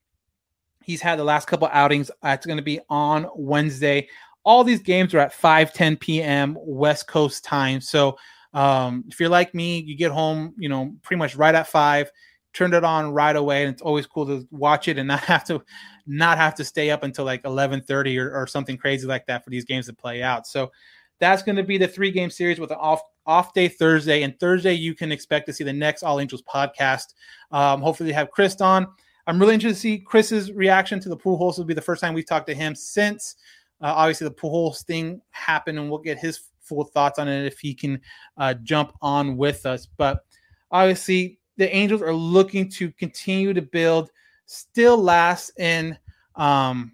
He's 0.85 1.01
had 1.01 1.19
the 1.19 1.25
last 1.25 1.47
couple 1.47 1.69
outings. 1.73 2.11
Uh, 2.11 2.31
it's 2.31 2.47
going 2.47 2.59
to 2.59 2.63
be 2.63 2.81
on 2.89 3.27
Wednesday. 3.35 4.09
All 4.45 4.65
these 4.65 4.83
games 4.83 5.15
are 5.15 5.21
at 5.21 5.33
5 5.33 5.73
10 5.73 5.97
p.m. 5.97 6.57
West 6.61 7.07
Coast 7.07 7.45
time. 7.45 7.81
So 7.81 8.17
um, 8.55 9.05
if 9.09 9.19
you're 9.19 9.29
like 9.29 9.55
me, 9.55 9.81
you 9.81 9.97
get 9.97 10.13
home, 10.13 10.55
you 10.59 10.69
know, 10.69 10.95
pretty 11.03 11.19
much 11.19 11.37
right 11.37 11.55
at 11.55 11.69
five, 11.69 12.11
turn 12.53 12.75
it 12.75 12.85
on 12.85 13.13
right 13.13 13.35
away, 13.35 13.65
and 13.65 13.73
it's 13.73 13.83
always 13.83 14.07
cool 14.07 14.27
to 14.27 14.47
watch 14.51 14.89
it 14.89 14.99
and 14.99 15.09
not 15.09 15.21
have 15.21 15.45
to 15.45 15.63
not 16.07 16.39
have 16.39 16.55
to 16.57 16.65
stay 16.65 16.91
up 16.91 17.03
until 17.03 17.25
like 17.25 17.43
11:30 17.45 18.19
or, 18.21 18.35
or 18.35 18.47
something 18.47 18.77
crazy 18.77 19.07
like 19.07 19.27
that 19.27 19.45
for 19.45 19.51
these 19.51 19.65
games 19.65 19.87
to 19.87 19.93
play 19.93 20.23
out. 20.23 20.47
So 20.47 20.71
that's 21.19 21.43
going 21.43 21.57
to 21.57 21.63
be 21.63 21.79
the 21.79 21.89
three 21.89 22.11
game 22.11 22.31
series 22.31 22.59
with 22.59 22.71
an 22.73 22.79
off 22.79 23.01
off 23.27 23.55
day 23.55 23.69
Thursday. 23.69 24.23
And 24.23 24.39
Thursday, 24.39 24.75
you 24.75 24.95
can 24.95 25.13
expect 25.13 25.47
to 25.47 25.53
see 25.53 25.65
the 25.65 25.73
next 25.73 26.03
All 26.03 26.21
Angels 26.21 26.43
podcast. 26.43 27.15
Um, 27.51 27.81
hopefully, 27.81 28.11
they 28.11 28.15
have 28.15 28.31
Chris 28.31 28.61
on. 28.61 28.87
I'm 29.27 29.39
really 29.39 29.55
interested 29.55 29.77
to 29.77 29.81
see 29.81 29.99
Chris's 29.99 30.53
reaction 30.53 31.01
to 31.01 31.09
the 31.09 31.17
Pujols. 31.17 31.59
Will 31.59 31.65
be 31.65 31.75
the 31.75 31.81
first 31.81 32.01
time 32.01 32.15
we've 32.15 32.27
talked 32.27 32.49
to 32.49 32.55
him 32.55 32.75
since 32.75 33.37
uh, 33.81 33.93
obviously 33.95 34.29
the 34.29 34.35
Pujols 34.35 34.85
thing 34.85 35.21
happened, 35.31 35.79
and 35.79 35.89
we'll 35.89 35.99
get 35.99 36.19
his 36.19 36.41
full 36.61 36.85
thoughts 36.85 37.19
on 37.19 37.29
it 37.29 37.47
if 37.47 37.59
he 37.59 37.75
can 37.75 38.01
uh, 38.37 38.55
jump 38.63 38.93
on 39.03 39.37
with 39.37 39.67
us. 39.67 39.87
But 39.97 40.25
obviously, 40.71 41.39
the 41.57 41.75
Angels 41.75 42.03
are 42.03 42.15
looking 42.15 42.69
to 42.71 42.91
continue 42.93 43.53
to 43.53 43.63
build, 43.63 44.11
still 44.47 44.97
last 44.97 45.51
in 45.59 45.99
um, 46.37 46.93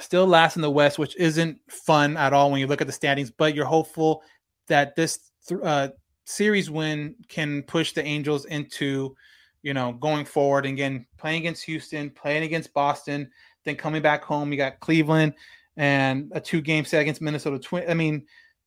still 0.00 0.26
last 0.26 0.56
in 0.56 0.62
the 0.62 0.70
West, 0.70 0.98
which 0.98 1.16
isn't 1.16 1.58
fun 1.68 2.16
at 2.16 2.32
all 2.32 2.50
when 2.50 2.60
you 2.60 2.66
look 2.66 2.80
at 2.80 2.86
the 2.86 2.92
standings. 2.92 3.30
But 3.30 3.54
you're 3.54 3.66
hopeful 3.66 4.22
that 4.68 4.96
this 4.96 5.30
uh, 5.62 5.88
series 6.24 6.70
win 6.70 7.14
can 7.28 7.62
push 7.62 7.92
the 7.92 8.04
Angels 8.04 8.44
into, 8.46 9.14
you 9.62 9.74
know, 9.74 9.92
going 9.92 10.24
forward. 10.24 10.66
And 10.66 10.74
again, 10.74 11.06
playing 11.18 11.40
against 11.40 11.64
Houston, 11.64 12.10
playing 12.10 12.42
against 12.42 12.72
Boston, 12.72 13.30
then 13.64 13.76
coming 13.76 14.02
back 14.02 14.24
home. 14.24 14.50
You 14.52 14.58
got 14.58 14.80
Cleveland 14.80 15.34
and 15.76 16.30
a 16.34 16.40
two 16.40 16.60
game 16.60 16.84
set 16.84 17.00
against 17.00 17.20
Minnesota 17.20 17.58
Twin. 17.58 17.88
I 17.88 17.94
mean, 17.94 18.26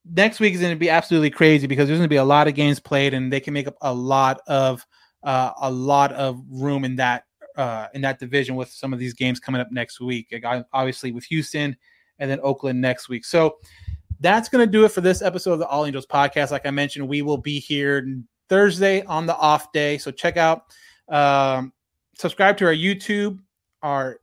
next 0.09 0.39
week 0.39 0.53
is 0.53 0.61
going 0.61 0.73
to 0.73 0.79
be 0.79 0.89
absolutely 0.89 1.29
crazy 1.29 1.67
because 1.67 1.87
there's 1.87 1.99
going 1.99 2.07
to 2.07 2.13
be 2.13 2.15
a 2.17 2.23
lot 2.23 2.47
of 2.47 2.55
games 2.55 2.79
played, 2.79 3.13
and 3.13 3.31
they 3.31 3.39
can 3.39 3.53
make 3.53 3.67
up 3.67 3.75
a 3.81 3.93
lot 3.93 4.41
of 4.47 4.85
uh, 5.23 5.51
a 5.61 5.71
lot 5.71 6.11
of 6.13 6.41
room 6.49 6.85
in 6.85 6.95
that 6.97 7.23
uh, 7.57 7.87
in 7.93 8.01
that 8.01 8.19
division 8.19 8.55
with 8.55 8.69
some 8.69 8.93
of 8.93 8.99
these 8.99 9.13
games 9.13 9.39
coming 9.39 9.61
up 9.61 9.71
next 9.71 9.99
week. 9.99 10.33
Obviously, 10.73 11.11
with 11.11 11.25
Houston 11.25 11.75
and 12.19 12.31
then 12.31 12.39
Oakland 12.41 12.79
next 12.79 13.09
week. 13.09 13.25
So 13.25 13.57
that's 14.19 14.49
going 14.49 14.65
to 14.65 14.71
do 14.71 14.85
it 14.85 14.91
for 14.91 15.01
this 15.01 15.21
episode 15.21 15.53
of 15.53 15.59
the 15.59 15.67
All 15.67 15.85
Angels 15.85 16.05
podcast. 16.05 16.51
Like 16.51 16.65
I 16.65 16.71
mentioned, 16.71 17.07
we 17.07 17.21
will 17.21 17.37
be 17.37 17.59
here 17.59 18.07
Thursday 18.49 19.03
on 19.03 19.25
the 19.25 19.35
off 19.35 19.71
day. 19.71 19.97
So 19.97 20.11
check 20.11 20.37
out, 20.37 20.63
um, 21.09 21.73
subscribe 22.17 22.57
to 22.57 22.65
our 22.65 22.73
YouTube, 22.73 23.39
our 23.81 24.19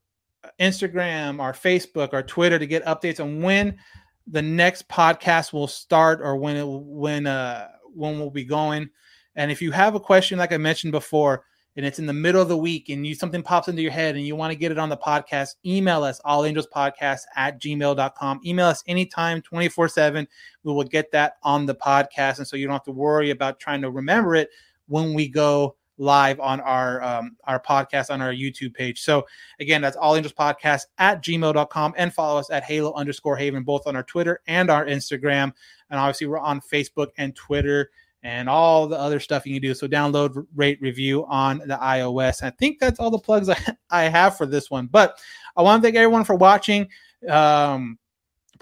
Instagram, 0.61 1.41
our 1.41 1.53
Facebook, 1.53 2.13
our 2.13 2.23
Twitter 2.23 2.59
to 2.59 2.67
get 2.67 2.85
updates 2.85 3.21
on 3.21 3.43
when 3.43 3.79
the 4.27 4.43
next 4.43 4.89
podcast 4.89 5.53
will 5.53 5.67
start 5.67 6.21
or 6.23 6.37
when 6.37 6.57
it 6.57 6.67
when 6.67 7.27
uh 7.27 7.69
when 7.95 8.19
we'll 8.19 8.31
be 8.31 8.45
going. 8.45 8.89
And 9.35 9.51
if 9.51 9.63
you 9.63 9.73
have 9.73 9.95
a 9.95 10.01
question, 10.01 10.39
like 10.39 10.53
I 10.53 10.59
mentioned 10.59 10.93
before, 10.93 11.45
and 11.77 11.87
it's 11.87 11.99
in 11.99 12.07
the 12.07 12.13
middle 12.13 12.43
of 12.43 12.49
the 12.49 12.57
week 12.57 12.91
and 12.91 13.07
you 13.07 13.15
something 13.15 13.43
pops 13.43 13.69
into 13.69 13.83
your 13.83 13.93
head 13.93 14.15
and 14.15 14.27
you 14.27 14.37
want 14.37 14.53
to 14.53 14.59
get 14.59 14.73
it 14.73 14.79
on 14.79 14.91
the 14.91 14.97
podcast, 14.97 15.55
email 15.65 16.05
us 16.05 16.21
allangelspodcast 16.27 17.21
at 17.35 17.61
gmail.com. 17.61 18.41
Email 18.45 18.67
us 18.67 18.85
anytime, 18.87 19.41
24 19.41 19.89
7. 19.89 20.29
We 20.65 20.73
will 20.73 20.85
get 20.85 21.11
that 21.13 21.37
on 21.43 21.67
the 21.67 21.75
podcast. 21.75 22.39
And 22.39 22.47
so 22.47 22.57
you 22.57 22.67
don't 22.67 22.75
have 22.75 22.85
to 22.85 22.93
worry 22.93 23.31
about 23.31 23.59
trying 23.59 23.81
to 23.83 23.91
remember 23.91 24.35
it 24.35 24.51
when 24.87 25.15
we 25.15 25.29
go 25.29 25.77
live 25.99 26.41
on 26.41 26.61
our 26.61 27.03
um, 27.03 27.37
our 27.45 27.61
podcast 27.61 28.11
on 28.11 28.21
our 28.21 28.33
YouTube 28.33 28.75
page. 28.75 29.01
So 29.01 29.27
again, 29.61 29.83
that's 29.83 29.97
all 29.97 30.17
angels 30.17 30.33
podcast 30.33 30.87
at 30.99 31.23
gmail.com 31.23 31.95
and 31.97 32.13
follow 32.13 32.39
us 32.39 32.51
at 32.51 32.65
halo 32.65 32.93
underscore 32.95 33.37
haven, 33.37 33.63
both 33.63 33.87
on 33.87 33.97
our 33.97 34.03
Twitter 34.03 34.41
and 34.47 34.71
our 34.71 34.87
Instagram. 34.87 35.53
And 35.91 36.01
obviously 36.01 36.27
we're 36.27 36.39
on 36.39 36.61
Facebook 36.61 37.09
and 37.19 37.35
Twitter 37.37 37.91
and 38.23 38.49
all 38.49 38.87
the 38.87 38.99
other 38.99 39.21
stuff 39.21 39.47
you 39.47 39.55
can 39.55 39.63
do. 39.63 39.75
So 39.75 39.89
download, 39.89 40.47
rate, 40.55 40.81
review 40.81 41.27
on 41.27 41.59
the 41.59 41.77
iOS. 41.77 42.43
I 42.43 42.51
think 42.51 42.79
that's 42.79 43.01
all 43.01 43.11
the 43.11 43.19
plugs 43.19 43.49
I, 43.49 43.59
I 43.91 44.03
have 44.05 44.37
for 44.37 44.47
this 44.47 44.71
one. 44.71 44.87
But 44.87 45.19
I 45.57 45.63
want 45.63 45.83
to 45.83 45.87
thank 45.87 45.97
everyone 45.97 46.25
for 46.25 46.35
watching, 46.35 46.89
um, 47.29 47.99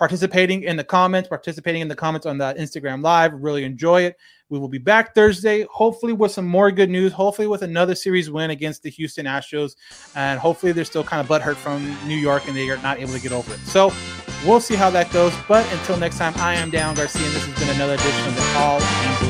participating 0.01 0.63
in 0.63 0.79
the 0.79 0.83
comments, 0.83 1.29
participating 1.29 1.83
in 1.83 1.87
the 1.87 1.95
comments 1.95 2.27
on 2.27 2.39
the 2.39 2.55
Instagram 2.59 3.03
Live. 3.05 3.35
Really 3.35 3.65
enjoy 3.65 4.03
it. 4.03 4.17
We 4.49 4.59
will 4.59 4.67
be 4.67 4.79
back 4.79 5.15
Thursday, 5.15 5.67
hopefully 5.71 6.15
with 6.15 6.33
some 6.33 6.47
more 6.47 6.71
good 6.71 6.89
news. 6.89 7.13
Hopefully 7.13 7.47
with 7.47 7.61
another 7.61 7.95
series 7.95 8.31
win 8.31 8.49
against 8.49 8.83
the 8.83 8.89
Houston 8.89 9.27
Astros, 9.27 9.77
and 10.17 10.41
hopefully 10.41 10.73
they're 10.73 10.87
still 10.87 11.05
kind 11.05 11.21
of 11.21 11.29
butthurt 11.29 11.57
from 11.57 11.85
New 12.09 12.17
York 12.17 12.49
and 12.49 12.57
they 12.57 12.69
are 12.71 12.79
not 12.79 12.99
able 12.99 13.13
to 13.13 13.21
get 13.21 13.31
over 13.31 13.53
it. 13.53 13.61
So 13.61 13.93
we'll 14.47 14.59
see 14.59 14.75
how 14.75 14.89
that 14.89 15.13
goes. 15.13 15.35
But 15.47 15.71
until 15.71 15.99
next 15.99 16.17
time, 16.17 16.33
I 16.39 16.55
am 16.55 16.71
Dan 16.71 16.95
Garcia, 16.95 17.23
and 17.23 17.35
this 17.35 17.45
has 17.45 17.59
been 17.59 17.77
another 17.77 17.95
edition 17.95 18.27
of 18.27 18.35
the 18.35 18.43
All 18.57 18.81
Angels 18.81 19.30